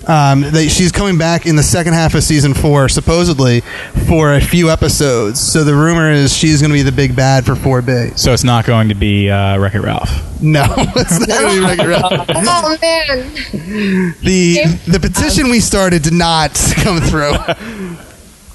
Um, 0.06 0.42
they, 0.42 0.68
she's 0.68 0.92
coming 0.92 1.16
back 1.18 1.46
in 1.46 1.56
the 1.56 1.62
second 1.62 1.94
half 1.94 2.14
of 2.14 2.22
season 2.22 2.54
four, 2.54 2.88
supposedly 2.88 3.60
for 4.06 4.34
a 4.34 4.40
few 4.40 4.70
episodes. 4.70 5.40
So 5.40 5.64
the 5.64 5.74
rumor 5.74 6.10
is 6.10 6.36
she's 6.36 6.60
going 6.60 6.70
to 6.70 6.74
be 6.74 6.82
the 6.82 6.92
big 6.92 7.16
bad 7.16 7.46
for 7.46 7.54
4B. 7.54 8.18
So 8.18 8.32
it's 8.32 8.44
not 8.44 8.66
going 8.66 8.88
to 8.90 8.94
be 8.94 9.30
uh, 9.30 9.58
Wreck 9.58 9.74
It 9.74 9.80
Ralph. 9.80 10.10
No, 10.42 10.64
it's 10.96 11.18
not 11.20 11.28
going 11.28 11.54
to 11.54 11.60
be 11.60 11.66
Wreck-It 11.66 11.86
Ralph. 11.86 12.26
oh 12.34 12.78
man, 12.82 14.14
The 14.22 14.64
the 14.86 15.00
petition 15.00 15.48
we 15.48 15.60
started 15.60 16.02
did 16.02 16.12
not 16.12 16.54
come 16.76 17.00
through. 17.00 17.34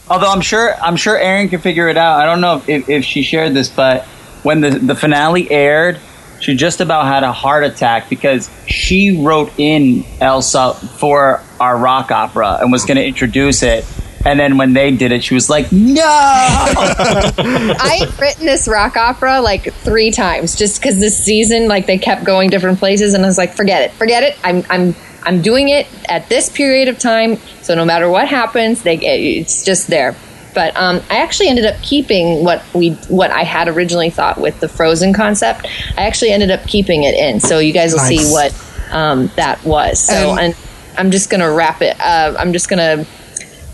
Although 0.07 0.31
I'm 0.31 0.41
sure 0.41 0.75
I'm 0.81 0.95
sure 0.95 1.17
Aaron 1.17 1.49
can 1.49 1.61
figure 1.61 1.87
it 1.89 1.97
out. 1.97 2.19
I 2.19 2.25
don't 2.25 2.41
know 2.41 2.57
if, 2.57 2.69
if, 2.69 2.89
if 2.89 3.05
she 3.05 3.23
shared 3.23 3.53
this, 3.53 3.69
but 3.69 4.05
when 4.43 4.61
the, 4.61 4.71
the 4.71 4.95
finale 4.95 5.49
aired, 5.49 5.99
she 6.39 6.55
just 6.55 6.81
about 6.81 7.05
had 7.05 7.23
a 7.23 7.31
heart 7.31 7.63
attack 7.63 8.09
because 8.09 8.49
she 8.67 9.23
wrote 9.23 9.51
in 9.57 10.05
Elsa 10.21 10.73
for 10.73 11.41
our 11.59 11.77
rock 11.77 12.11
opera 12.11 12.59
and 12.61 12.71
was 12.71 12.85
going 12.85 12.97
to 12.97 13.05
introduce 13.05 13.63
it. 13.63 13.85
And 14.25 14.39
then 14.39 14.57
when 14.57 14.73
they 14.73 14.91
did 14.91 15.13
it, 15.13 15.23
she 15.23 15.33
was 15.33 15.49
like, 15.49 15.71
"No!" 15.71 16.03
I've 16.05 18.19
written 18.19 18.45
this 18.45 18.67
rock 18.67 18.97
opera 18.97 19.39
like 19.39 19.73
three 19.73 20.11
times 20.11 20.57
just 20.57 20.81
because 20.81 20.99
this 20.99 21.17
season, 21.17 21.69
like 21.69 21.85
they 21.85 21.97
kept 21.97 22.25
going 22.25 22.49
different 22.49 22.79
places, 22.79 23.13
and 23.13 23.23
I 23.23 23.27
was 23.27 23.37
like, 23.37 23.53
forget 23.53 23.81
it, 23.81 23.93
forget 23.93 24.23
it. 24.23 24.37
I'm, 24.43 24.65
I'm, 24.69 24.93
I'm 25.23 25.41
doing 25.41 25.69
it 25.69 25.87
at 26.09 26.27
this 26.27 26.49
period 26.49 26.89
of 26.89 26.99
time, 26.99 27.37
so 27.61 27.75
no 27.75 27.85
matter 27.85 28.09
what 28.09 28.27
happens, 28.27 28.83
they, 28.83 28.97
it's 28.97 29.63
just 29.63 29.87
there. 29.87 30.17
But 30.59 30.75
um, 30.75 30.99
I 31.09 31.19
actually 31.19 31.47
ended 31.47 31.63
up 31.63 31.81
keeping 31.81 32.43
what 32.43 32.61
we, 32.73 32.89
what 33.07 33.31
I 33.31 33.43
had 33.43 33.69
originally 33.69 34.09
thought 34.09 34.37
with 34.41 34.59
the 34.59 34.67
Frozen 34.67 35.13
concept. 35.13 35.65
I 35.97 36.01
actually 36.01 36.31
ended 36.31 36.51
up 36.51 36.67
keeping 36.67 37.03
it 37.03 37.13
in, 37.15 37.39
so 37.39 37.59
you 37.59 37.71
guys 37.71 37.93
will 37.93 37.99
Nice. 37.99 38.27
see 38.27 38.29
what 38.33 38.93
um, 38.93 39.31
that 39.37 39.63
was. 39.63 40.01
So, 40.01 40.13
And- 40.31 40.39
and 40.39 40.55
I'm 40.97 41.11
just 41.11 41.29
gonna 41.29 41.49
wrap 41.49 41.81
it. 41.81 41.95
Uh, 42.01 42.35
I'm 42.37 42.51
just 42.51 42.67
gonna 42.67 43.05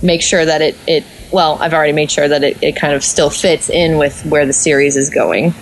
make 0.03 0.21
sure 0.21 0.45
that 0.45 0.61
it, 0.61 0.75
it 0.85 1.03
well 1.31 1.57
i've 1.61 1.73
already 1.73 1.93
made 1.93 2.11
sure 2.11 2.27
that 2.27 2.43
it, 2.43 2.61
it 2.61 2.75
kind 2.75 2.93
of 2.93 3.03
still 3.03 3.29
fits 3.31 3.69
in 3.69 3.97
with 3.97 4.23
where 4.25 4.45
the 4.45 4.53
series 4.53 4.95
is 4.95 5.09
going 5.09 5.53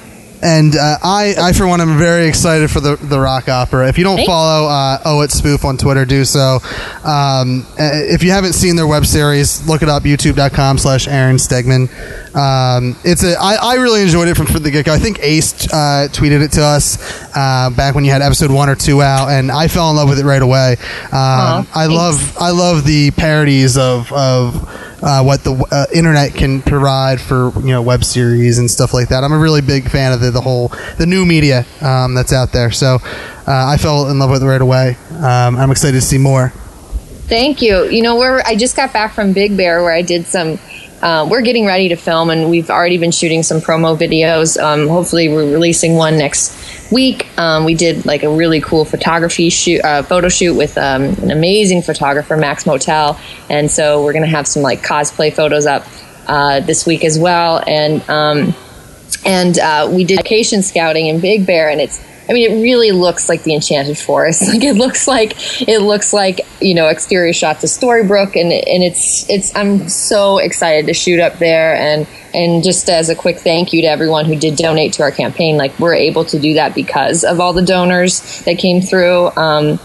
And 0.43 0.75
uh, 0.75 0.97
I, 1.01 1.35
I, 1.39 1.53
for 1.53 1.65
one, 1.65 1.79
am 1.79 1.97
very 1.97 2.27
excited 2.27 2.69
for 2.69 2.81
the, 2.81 2.97
the 2.97 3.19
rock 3.19 3.47
opera. 3.47 3.87
If 3.87 3.97
you 3.97 4.03
don't 4.03 4.17
Thanks. 4.17 4.29
follow 4.29 4.67
uh, 4.67 4.99
Oh 5.05 5.21
It's 5.21 5.35
Spoof 5.35 5.63
on 5.63 5.77
Twitter, 5.77 6.03
do 6.03 6.25
so. 6.25 6.59
Um, 7.05 7.65
if 7.77 8.23
you 8.23 8.31
haven't 8.31 8.53
seen 8.53 8.75
their 8.75 8.87
web 8.87 9.05
series, 9.05 9.65
look 9.67 9.81
it 9.81 9.89
up, 9.89 10.03
youtube.com 10.03 10.77
slash 10.77 11.07
Aaron 11.07 11.37
Stegman. 11.37 11.87
Um, 12.35 12.97
it's 13.03 13.23
a, 13.23 13.35
I, 13.39 13.55
I 13.55 13.75
really 13.75 14.01
enjoyed 14.01 14.27
it 14.27 14.35
from, 14.35 14.47
from 14.47 14.63
the 14.63 14.71
get 14.71 14.85
go. 14.85 14.93
I 14.93 14.99
think 14.99 15.19
Ace 15.21 15.67
uh, 15.71 16.09
tweeted 16.11 16.41
it 16.41 16.51
to 16.53 16.63
us 16.63 16.97
uh, 17.35 17.69
back 17.69 17.95
when 17.95 18.03
you 18.03 18.11
had 18.11 18.21
episode 18.21 18.51
one 18.51 18.69
or 18.69 18.75
two 18.75 19.01
out, 19.01 19.29
and 19.29 19.51
I 19.51 19.67
fell 19.67 19.89
in 19.91 19.95
love 19.95 20.09
with 20.09 20.19
it 20.19 20.25
right 20.25 20.41
away. 20.41 20.77
Um, 21.11 21.67
I 21.73 21.85
love 21.87 22.37
I 22.37 22.49
love 22.49 22.85
the 22.85 23.11
parodies 23.11 23.77
of, 23.77 24.11
of 24.11 24.55
uh, 25.03 25.21
what 25.23 25.43
the 25.43 25.53
uh, 25.71 25.85
internet 25.93 26.33
can 26.33 26.61
provide 26.61 27.19
for 27.19 27.51
you 27.59 27.67
know 27.71 27.81
web 27.81 28.03
series 28.03 28.57
and 28.57 28.71
stuff 28.71 28.93
like 28.93 29.09
that. 29.09 29.23
I'm 29.23 29.33
a 29.33 29.37
really 29.37 29.61
big 29.61 29.89
fan 29.91 30.13
of 30.13 30.21
the, 30.21 30.31
the 30.31 30.41
whole 30.41 30.69
the 30.97 31.05
new 31.05 31.25
media 31.25 31.65
um, 31.81 32.15
that's 32.15 32.31
out 32.31 32.51
there. 32.53 32.71
So 32.71 32.95
uh, 32.95 33.67
I 33.73 33.77
fell 33.77 34.09
in 34.09 34.17
love 34.19 34.31
with 34.31 34.41
it 34.41 34.47
right 34.47 34.61
away. 34.61 34.97
Um, 35.11 35.57
I'm 35.57 35.71
excited 35.71 35.99
to 35.99 36.01
see 36.01 36.17
more. 36.17 36.53
thank 37.27 37.61
you 37.61 37.85
you 37.85 38.01
know 38.01 38.15
where 38.17 38.45
i 38.45 38.53
just 38.55 38.75
got 38.75 38.91
back 38.91 39.13
from 39.13 39.31
big 39.31 39.55
bear 39.55 39.81
where 39.81 39.93
i 39.93 40.01
did 40.01 40.25
some 40.27 40.59
uh, 41.03 41.27
we're 41.29 41.41
getting 41.41 41.65
ready 41.65 41.89
to 41.89 41.97
film 41.97 42.29
and 42.29 42.49
we've 42.49 42.69
already 42.69 42.97
been 42.97 43.11
shooting 43.11 43.43
some 43.43 43.59
promo 43.59 43.97
videos. 43.97 44.57
Um, 44.57 44.87
hopefully 44.87 45.27
we're 45.27 45.51
releasing 45.51 45.95
one 45.95 46.17
next 46.17 46.57
week. 46.93 47.27
Um, 47.37 47.65
we 47.65 47.75
did 47.75 48.05
like 48.05 48.23
a 48.23 48.29
really 48.29 48.61
cool 48.61 48.85
photography 48.85 49.49
shoot 49.49 49.83
uh, 49.83 50.03
photo 50.03 50.29
shoot 50.29 50.55
with 50.55 50.77
um, 50.77 51.03
an 51.03 51.29
amazing 51.29 51.81
photographer 51.81 52.37
max 52.37 52.65
motel. 52.65 53.19
And 53.49 53.69
so 53.69 54.01
we're 54.01 54.13
to 54.23 54.29
have 54.29 54.47
some 54.47 54.63
like 54.63 54.81
cosplay 54.81 55.33
photos 55.33 55.65
up 55.65 55.85
uh, 56.25 56.61
this 56.61 56.85
week 56.85 57.03
as 57.03 57.19
well. 57.19 57.61
And 57.67 58.01
um, 58.09 58.55
and 59.25 59.59
uh, 59.59 59.89
we 59.91 60.05
did 60.05 60.17
location 60.17 60.63
scouting 60.63 61.07
in 61.07 61.19
Big 61.19 61.45
Bear, 61.45 61.69
and 61.69 61.79
it's. 61.81 62.01
I 62.29 62.33
mean, 62.33 62.51
it 62.51 62.61
really 62.61 62.91
looks 62.91 63.27
like 63.27 63.43
the 63.43 63.53
Enchanted 63.53 63.97
Forest. 63.97 64.43
Like 64.53 64.63
it 64.63 64.75
looks 64.75 65.07
like 65.07 65.61
it 65.67 65.79
looks 65.79 66.13
like 66.13 66.41
you 66.61 66.75
know 66.75 66.87
exterior 66.87 67.33
shots 67.33 67.63
of 67.63 67.69
Storybrooke, 67.69 68.39
and 68.39 68.51
and 68.51 68.83
it's 68.83 69.27
it's. 69.29 69.55
I'm 69.55 69.89
so 69.89 70.37
excited 70.37 70.85
to 70.87 70.93
shoot 70.93 71.19
up 71.19 71.39
there, 71.39 71.75
and 71.75 72.07
and 72.33 72.63
just 72.63 72.89
as 72.89 73.09
a 73.09 73.15
quick 73.15 73.39
thank 73.39 73.73
you 73.73 73.81
to 73.81 73.87
everyone 73.87 74.25
who 74.25 74.35
did 74.35 74.55
donate 74.55 74.93
to 74.93 75.03
our 75.03 75.11
campaign. 75.11 75.57
Like 75.57 75.77
we're 75.79 75.95
able 75.95 76.23
to 76.25 76.39
do 76.39 76.53
that 76.53 76.75
because 76.75 77.23
of 77.23 77.39
all 77.39 77.53
the 77.53 77.63
donors 77.63 78.43
that 78.43 78.57
came 78.59 78.81
through. 78.81 79.31
Um, 79.35 79.79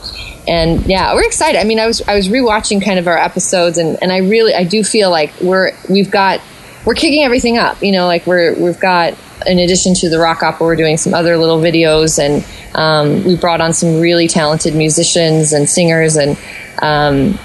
and 0.46 0.84
yeah, 0.86 1.14
we're 1.14 1.26
excited. 1.26 1.60
I 1.60 1.64
mean, 1.64 1.78
I 1.78 1.86
was 1.86 2.02
I 2.06 2.14
was 2.14 2.28
rewatching 2.28 2.84
kind 2.84 2.98
of 2.98 3.06
our 3.06 3.18
episodes, 3.18 3.78
and 3.78 3.98
and 4.02 4.12
I 4.12 4.18
really 4.18 4.54
I 4.54 4.64
do 4.64 4.84
feel 4.84 5.10
like 5.10 5.32
we're 5.40 5.72
we've 5.88 6.10
got 6.10 6.40
we're 6.88 6.94
kicking 6.94 7.22
everything 7.22 7.58
up. 7.58 7.82
You 7.82 7.92
know, 7.92 8.06
like 8.06 8.26
we're 8.26 8.54
we've 8.54 8.80
got 8.80 9.12
in 9.46 9.58
addition 9.58 9.92
to 9.96 10.08
the 10.08 10.18
rock 10.18 10.42
opera, 10.42 10.66
we're 10.66 10.74
doing 10.74 10.96
some 10.96 11.12
other 11.12 11.36
little 11.36 11.58
videos, 11.58 12.18
and 12.18 12.42
um, 12.74 13.24
we 13.26 13.36
brought 13.36 13.60
on 13.60 13.74
some 13.74 14.00
really 14.00 14.26
talented 14.26 14.74
musicians 14.74 15.52
and 15.52 15.68
singers, 15.68 16.16
and 16.16 16.38
um, 16.80 17.38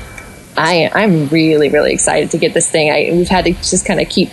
I 0.55 0.89
I'm 0.95 1.27
really 1.27 1.67
really 1.67 1.91
excited 1.91 2.31
to 2.31 2.37
get 2.37 2.53
this 2.53 2.71
thing. 2.71 2.89
I 2.89 3.09
we've 3.11 3.27
had 3.27 3.43
to 3.43 3.51
just 3.51 3.85
kind 3.85 3.99
of 3.99 4.07
keep 4.07 4.29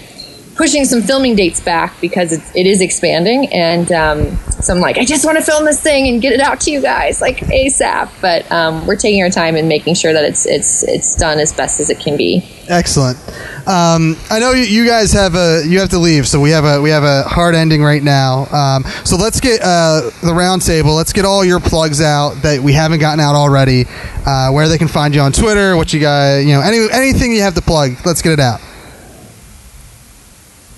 pushing 0.54 0.84
some 0.84 1.02
filming 1.02 1.34
dates 1.34 1.58
back 1.58 2.00
because 2.00 2.32
it, 2.32 2.42
it 2.54 2.66
is 2.68 2.80
expanding, 2.80 3.52
and 3.52 3.90
um, 3.90 4.38
so 4.62 4.74
I'm 4.74 4.80
like, 4.80 4.98
I 4.98 5.04
just 5.04 5.24
want 5.24 5.38
to 5.38 5.44
film 5.44 5.64
this 5.64 5.80
thing 5.80 6.08
and 6.08 6.20
get 6.20 6.32
it 6.32 6.40
out 6.40 6.60
to 6.62 6.70
you 6.70 6.82
guys 6.82 7.20
like 7.20 7.38
ASAP. 7.38 8.10
But 8.20 8.50
um, 8.52 8.86
we're 8.86 8.96
taking 8.96 9.22
our 9.22 9.30
time 9.30 9.56
and 9.56 9.68
making 9.68 9.94
sure 9.94 10.12
that 10.12 10.24
it's 10.24 10.46
it's 10.46 10.82
it's 10.82 11.16
done 11.16 11.38
as 11.38 11.52
best 11.52 11.80
as 11.80 11.90
it 11.90 11.98
can 11.98 12.16
be. 12.16 12.46
Excellent. 12.68 13.18
Um, 13.66 14.16
I 14.30 14.38
know 14.38 14.52
you, 14.52 14.62
you 14.62 14.86
guys 14.86 15.12
have 15.12 15.34
a 15.34 15.62
you 15.66 15.80
have 15.80 15.90
to 15.90 15.98
leave, 15.98 16.26
so 16.28 16.40
we 16.40 16.50
have 16.50 16.64
a 16.64 16.80
we 16.80 16.90
have 16.90 17.04
a 17.04 17.22
hard 17.22 17.54
ending 17.54 17.82
right 17.82 18.02
now. 18.02 18.46
Um, 18.46 18.84
so 19.04 19.16
let's 19.16 19.40
get 19.40 19.60
uh, 19.62 20.10
the 20.22 20.34
round 20.34 20.62
table. 20.62 20.94
Let's 20.94 21.12
get 21.12 21.24
all 21.24 21.44
your 21.44 21.60
plugs 21.60 22.00
out 22.00 22.42
that 22.42 22.60
we 22.60 22.72
haven't 22.72 23.00
gotten 23.00 23.20
out 23.20 23.34
already. 23.34 23.84
Uh, 24.26 24.50
where 24.50 24.68
they 24.68 24.78
can 24.78 24.88
find 24.88 25.14
you 25.14 25.20
on 25.20 25.32
Twitter, 25.32 25.76
what 25.76 25.92
you 25.92 26.00
got, 26.00 26.38
you 26.38 26.52
know, 26.52 26.60
any 26.60 26.86
anything 26.92 27.32
you 27.32 27.40
have 27.40 27.54
to 27.54 27.62
plug. 27.62 27.92
Let's 28.04 28.22
get 28.22 28.32
it 28.32 28.40
out. 28.40 28.60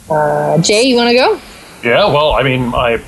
Uh, 0.08 0.58
Jay, 0.58 0.82
you 0.82 0.96
want 0.96 1.10
to 1.10 1.16
go? 1.16 1.40
Yeah, 1.82 2.06
well, 2.06 2.32
I 2.32 2.42
mean, 2.42 2.72
I 2.74 3.02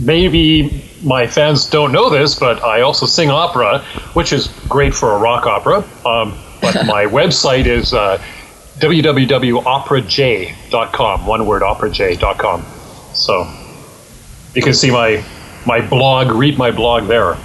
maybe 0.00 0.84
my 1.02 1.26
fans 1.26 1.66
don't 1.66 1.90
know 1.92 2.08
this, 2.10 2.38
but 2.38 2.62
I 2.62 2.82
also 2.82 3.06
sing 3.06 3.30
opera, 3.30 3.80
which 4.14 4.32
is 4.32 4.46
great 4.68 4.94
for 4.94 5.12
a 5.12 5.18
rock 5.18 5.46
opera. 5.46 5.78
Um, 6.04 6.38
but 6.60 6.74
my 6.86 7.06
website 7.06 7.64
is 7.66 7.94
uh, 7.94 8.18
www.operaj.com. 8.78 11.26
One 11.26 11.46
word, 11.46 11.62
operaj.com. 11.62 12.66
So 13.14 13.50
you 14.54 14.62
can 14.62 14.74
see 14.74 14.90
my 14.90 15.24
my 15.66 15.80
blog, 15.80 16.32
read 16.32 16.58
my 16.58 16.70
blog 16.70 17.08
there. 17.08 17.36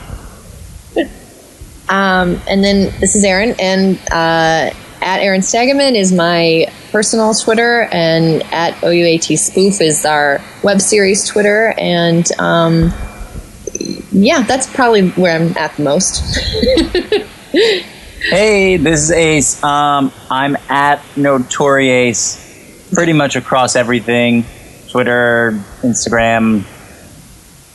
Um, 1.90 2.40
and 2.48 2.64
then 2.64 2.94
this 3.00 3.16
is 3.16 3.26
Aaron, 3.26 3.56
and 3.60 3.98
uh, 4.12 4.70
at 5.02 5.20
Aaron 5.20 5.42
Stagaman 5.42 5.96
is 5.96 6.14
my 6.14 6.72
personal 6.92 7.34
Twitter, 7.34 7.88
and 7.92 8.44
at 8.52 8.74
OUAT 8.84 9.38
Spoof 9.38 9.82
is 9.82 10.06
our 10.06 10.42
web 10.64 10.82
series 10.82 11.26
Twitter, 11.26 11.74
and 11.78 12.30
um, 12.40 12.94
yeah, 14.12 14.42
that's 14.44 14.72
probably 14.74 15.10
where 15.10 15.36
I'm 15.36 15.58
at 15.58 15.76
the 15.78 15.84
most. 15.84 16.24
Hey, 18.24 18.78
this 18.78 19.02
is 19.02 19.12
Ace. 19.12 19.64
Um, 19.64 20.12
I'm 20.30 20.56
at 20.70 21.02
Notoriace 21.16 22.94
pretty 22.94 23.14
much 23.14 23.36
across 23.36 23.76
everything 23.76 24.46
Twitter, 24.90 25.60
Instagram, 25.82 26.62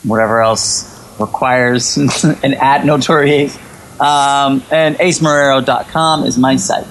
whatever 0.04 0.40
else 0.40 1.18
requires 1.18 1.96
an 2.24 2.54
at 2.54 2.82
Notoriace. 2.82 3.58
Um, 4.00 4.62
and 4.70 4.94
acemarrero.com 4.96 6.24
is 6.24 6.38
my 6.38 6.54
site. 6.56 6.86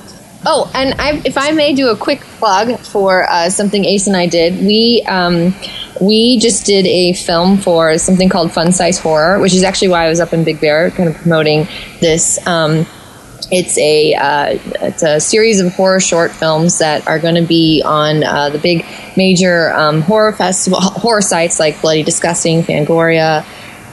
Oh, 0.45 0.69
and 0.75 0.93
I, 0.99 1.21
if 1.25 1.37
I 1.37 1.51
may 1.51 1.73
do 1.73 1.89
a 1.89 1.97
quick 1.97 2.21
plug 2.37 2.79
for 2.79 3.27
uh, 3.29 3.49
something 3.49 3.83
Ace 3.85 4.05
and 4.07 4.15
I 4.15 4.27
did, 4.27 4.59
we 4.65 5.03
um, 5.07 5.55
we 5.99 6.37
just 6.39 6.65
did 6.65 6.85
a 6.85 7.13
film 7.13 7.57
for 7.57 7.97
something 7.97 8.29
called 8.29 8.51
Fun 8.51 8.71
Size 8.71 8.99
Horror, 8.99 9.39
which 9.39 9.53
is 9.53 9.63
actually 9.63 9.87
why 9.87 10.05
I 10.05 10.09
was 10.09 10.19
up 10.19 10.33
in 10.33 10.43
Big 10.43 10.61
Bear, 10.61 10.91
kind 10.91 11.09
of 11.09 11.15
promoting 11.15 11.67
this. 11.99 12.45
Um, 12.45 12.85
it's 13.51 13.77
a 13.77 14.13
uh, 14.13 14.59
it's 14.81 15.03
a 15.03 15.19
series 15.19 15.61
of 15.61 15.73
horror 15.73 15.99
short 15.99 16.31
films 16.31 16.79
that 16.79 17.07
are 17.07 17.19
going 17.19 17.35
to 17.35 17.47
be 17.47 17.81
on 17.83 18.23
uh, 18.23 18.49
the 18.49 18.59
big 18.59 18.85
major 19.17 19.71
um, 19.73 20.01
horror 20.01 20.31
festival 20.33 20.79
horror 20.81 21.21
sites 21.21 21.59
like 21.59 21.81
Bloody 21.81 22.03
Disgusting, 22.03 22.61
Fangoria. 22.61 23.45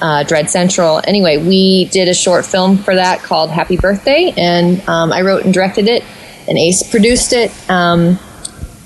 uh, 0.02 0.24
Dread 0.24 0.50
Central. 0.50 1.00
Anyway, 1.04 1.36
we 1.36 1.84
did 1.86 2.08
a 2.08 2.14
short 2.14 2.44
film 2.44 2.76
for 2.76 2.94
that 2.94 3.20
called 3.20 3.50
Happy 3.50 3.76
Birthday, 3.76 4.34
and 4.36 4.86
um, 4.88 5.12
I 5.12 5.22
wrote 5.22 5.44
and 5.44 5.54
directed 5.54 5.86
it, 5.86 6.02
and 6.52 6.58
Ace 6.58 6.82
produced 6.82 7.32
it. 7.32 7.50
Um, 7.70 8.18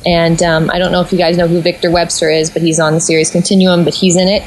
and 0.07 0.41
um, 0.41 0.71
I 0.71 0.79
don't 0.79 0.93
know 0.93 1.01
if 1.01 1.11
you 1.11 1.19
guys 1.19 1.37
know 1.37 1.49
who 1.49 1.61
Victor 1.61 1.91
Webster 1.91 2.31
is, 2.31 2.49
but 2.49 2.62
he's 2.62 2.79
on 2.79 2.95
the 2.95 3.01
series 3.01 3.29
Continuum, 3.29 3.83
but 3.85 3.93
he's 3.93 4.14
in 4.14 4.29
it, 4.29 4.43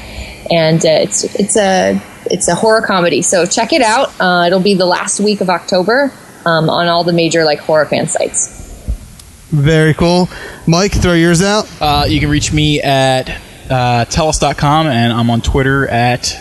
and 0.50 0.84
uh, 0.86 0.90
it's 0.90 1.26
it's 1.36 1.58
a 1.58 2.02
it's 2.28 2.48
a 2.48 2.56
horror 2.56 2.82
comedy. 2.82 3.22
So 3.22 3.46
check 3.46 3.74
it 3.74 3.82
out. 3.82 4.10
Uh, 4.22 4.46
it'll 4.48 4.62
be 4.62 4.74
the 4.74 4.86
last 4.86 5.20
week 5.20 5.42
of 5.42 5.50
October 5.50 6.14
um, 6.46 6.70
on 6.70 6.88
all 6.88 7.04
the 7.04 7.12
major 7.12 7.44
like 7.44 7.60
horror 7.60 7.86
fan 7.86 8.08
sites. 8.08 8.56
Very 9.50 9.94
cool. 9.94 10.30
Mike, 10.66 10.94
throw 10.94 11.14
yours 11.14 11.42
out. 11.42 11.70
Uh, 11.82 12.06
you 12.08 12.22
can 12.22 12.30
reach 12.30 12.54
me 12.54 12.82
at 12.82 13.30
uh, 13.70 14.06
tellest.com, 14.06 14.88
and 14.88 15.12
I'm 15.12 15.30
on 15.30 15.42
Twitter 15.42 15.86
at 15.90 16.38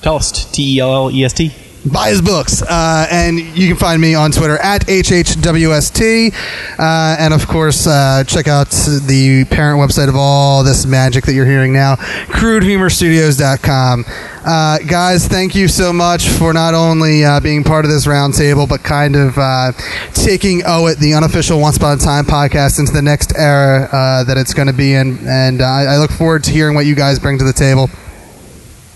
Tellest, 0.00 0.54
T 0.54 0.76
E 0.76 0.80
L 0.80 0.94
L 0.94 1.10
E 1.10 1.22
S 1.22 1.34
T. 1.34 1.52
buy 1.90 2.10
his 2.10 2.22
books. 2.22 2.62
Uh, 2.62 3.06
and 3.10 3.38
you 3.38 3.68
can 3.68 3.76
find 3.76 4.00
me 4.00 4.14
on 4.14 4.32
Twitter 4.32 4.56
at 4.58 4.86
HHWST. 4.86 6.32
Uh, 6.78 7.16
and 7.18 7.34
of 7.34 7.46
course, 7.46 7.86
uh, 7.86 8.24
check 8.24 8.48
out 8.48 8.70
the 8.70 9.44
parent 9.50 9.80
website 9.80 10.08
of 10.08 10.16
all 10.16 10.64
this 10.64 10.86
magic 10.86 11.24
that 11.26 11.34
you're 11.34 11.46
hearing 11.46 11.72
now, 11.72 11.96
crudehumorstudios.com. 11.96 14.04
Uh, 14.46 14.78
guys, 14.80 15.26
thank 15.26 15.54
you 15.54 15.68
so 15.68 15.90
much 15.92 16.28
for 16.28 16.52
not 16.52 16.74
only 16.74 17.24
uh, 17.24 17.40
being 17.40 17.64
part 17.64 17.86
of 17.86 17.90
this 17.90 18.06
roundtable, 18.06 18.68
but 18.68 18.82
kind 18.82 19.16
of 19.16 19.38
uh, 19.38 19.72
taking 20.12 20.62
Oh 20.66 20.86
It, 20.86 20.98
the 20.98 21.14
unofficial 21.14 21.60
Once 21.60 21.78
Upon 21.78 21.96
a 21.96 22.00
Time 22.00 22.26
podcast, 22.26 22.78
into 22.78 22.92
the 22.92 23.00
next 23.00 23.34
era 23.36 23.88
uh, 23.90 24.24
that 24.24 24.36
it's 24.36 24.52
going 24.52 24.68
to 24.68 24.74
be 24.74 24.92
in. 24.92 25.18
And 25.26 25.62
uh, 25.62 25.64
I 25.64 25.84
I 25.84 25.96
look 25.96 26.10
forward 26.10 26.44
to 26.44 26.50
hearing 26.50 26.74
what 26.74 26.84
you 26.84 26.94
guys 26.94 27.18
bring 27.18 27.38
to 27.38 27.44
the 27.44 27.54
table. 27.54 27.88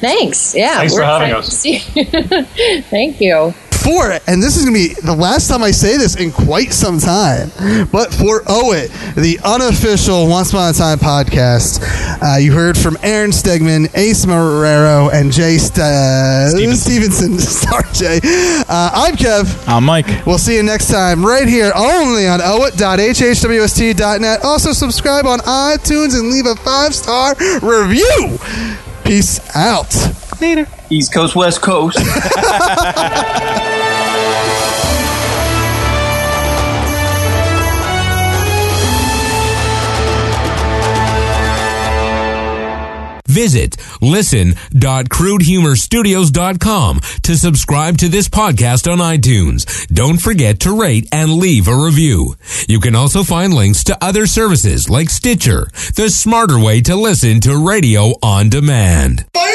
Thanks. 0.00 0.54
Yeah. 0.54 0.76
Thanks 0.78 0.94
for 0.94 1.02
having 1.02 1.32
us. 1.32 1.62
Thank 2.90 3.20
you. 3.20 3.52
for 3.78 4.10
it, 4.10 4.22
and 4.26 4.42
this 4.42 4.56
is 4.56 4.64
going 4.64 4.74
to 4.74 4.88
be 4.88 4.94
the 5.02 5.14
last 5.14 5.46
time 5.48 5.62
I 5.62 5.70
say 5.70 5.96
this 5.96 6.16
in 6.16 6.30
quite 6.32 6.72
some 6.72 6.98
time, 6.98 7.50
but 7.90 8.12
for 8.12 8.42
Owe 8.46 8.72
It, 8.72 8.90
the 9.14 9.38
unofficial 9.44 10.28
Once 10.28 10.50
Upon 10.50 10.70
a 10.70 10.72
Time 10.74 10.98
podcast, 10.98 11.80
uh, 12.22 12.36
you 12.38 12.52
heard 12.52 12.76
from 12.76 12.98
Aaron 13.02 13.30
Stegman, 13.30 13.88
Ace 13.96 14.26
Marrero, 14.26 15.10
and 15.12 15.32
Jay 15.32 15.56
St- 15.58 15.78
uh, 15.78 16.50
Stevenson. 16.74 17.38
Sorry, 17.38 17.84
Jay. 17.92 18.20
Uh, 18.68 18.90
I'm 18.92 19.14
Kev. 19.16 19.64
I'm 19.66 19.84
Mike. 19.84 20.26
We'll 20.26 20.38
see 20.38 20.56
you 20.56 20.62
next 20.64 20.90
time 20.90 21.24
right 21.24 21.48
here 21.48 21.72
only 21.74 22.26
on 22.28 22.40
owit.hhwst.net. 22.40 24.44
Also, 24.44 24.72
subscribe 24.72 25.24
on 25.26 25.38
iTunes 25.40 26.18
and 26.18 26.30
leave 26.30 26.46
a 26.46 26.56
five 26.56 26.94
star 26.94 27.34
review. 27.62 28.38
Peace 29.08 29.40
out. 29.56 29.90
Later. 30.38 30.66
East 30.90 31.14
Coast, 31.14 31.34
West 31.34 31.62
Coast. 31.62 31.96
Visit 43.38 43.76
listen.crudehumorstudios.com 44.00 47.00
to 47.22 47.36
subscribe 47.36 47.98
to 47.98 48.08
this 48.08 48.28
podcast 48.28 48.90
on 48.90 48.98
iTunes. 48.98 49.86
Don't 49.86 50.20
forget 50.20 50.58
to 50.60 50.76
rate 50.76 51.06
and 51.12 51.34
leave 51.34 51.68
a 51.68 51.76
review. 51.76 52.34
You 52.68 52.80
can 52.80 52.96
also 52.96 53.22
find 53.22 53.54
links 53.54 53.84
to 53.84 53.96
other 54.02 54.26
services 54.26 54.90
like 54.90 55.08
Stitcher, 55.08 55.68
the 55.94 56.10
smarter 56.10 56.58
way 56.58 56.80
to 56.80 56.96
listen 56.96 57.38
to 57.42 57.56
radio 57.56 58.14
on 58.24 58.48
demand. 58.48 59.24
Bye. 59.32 59.48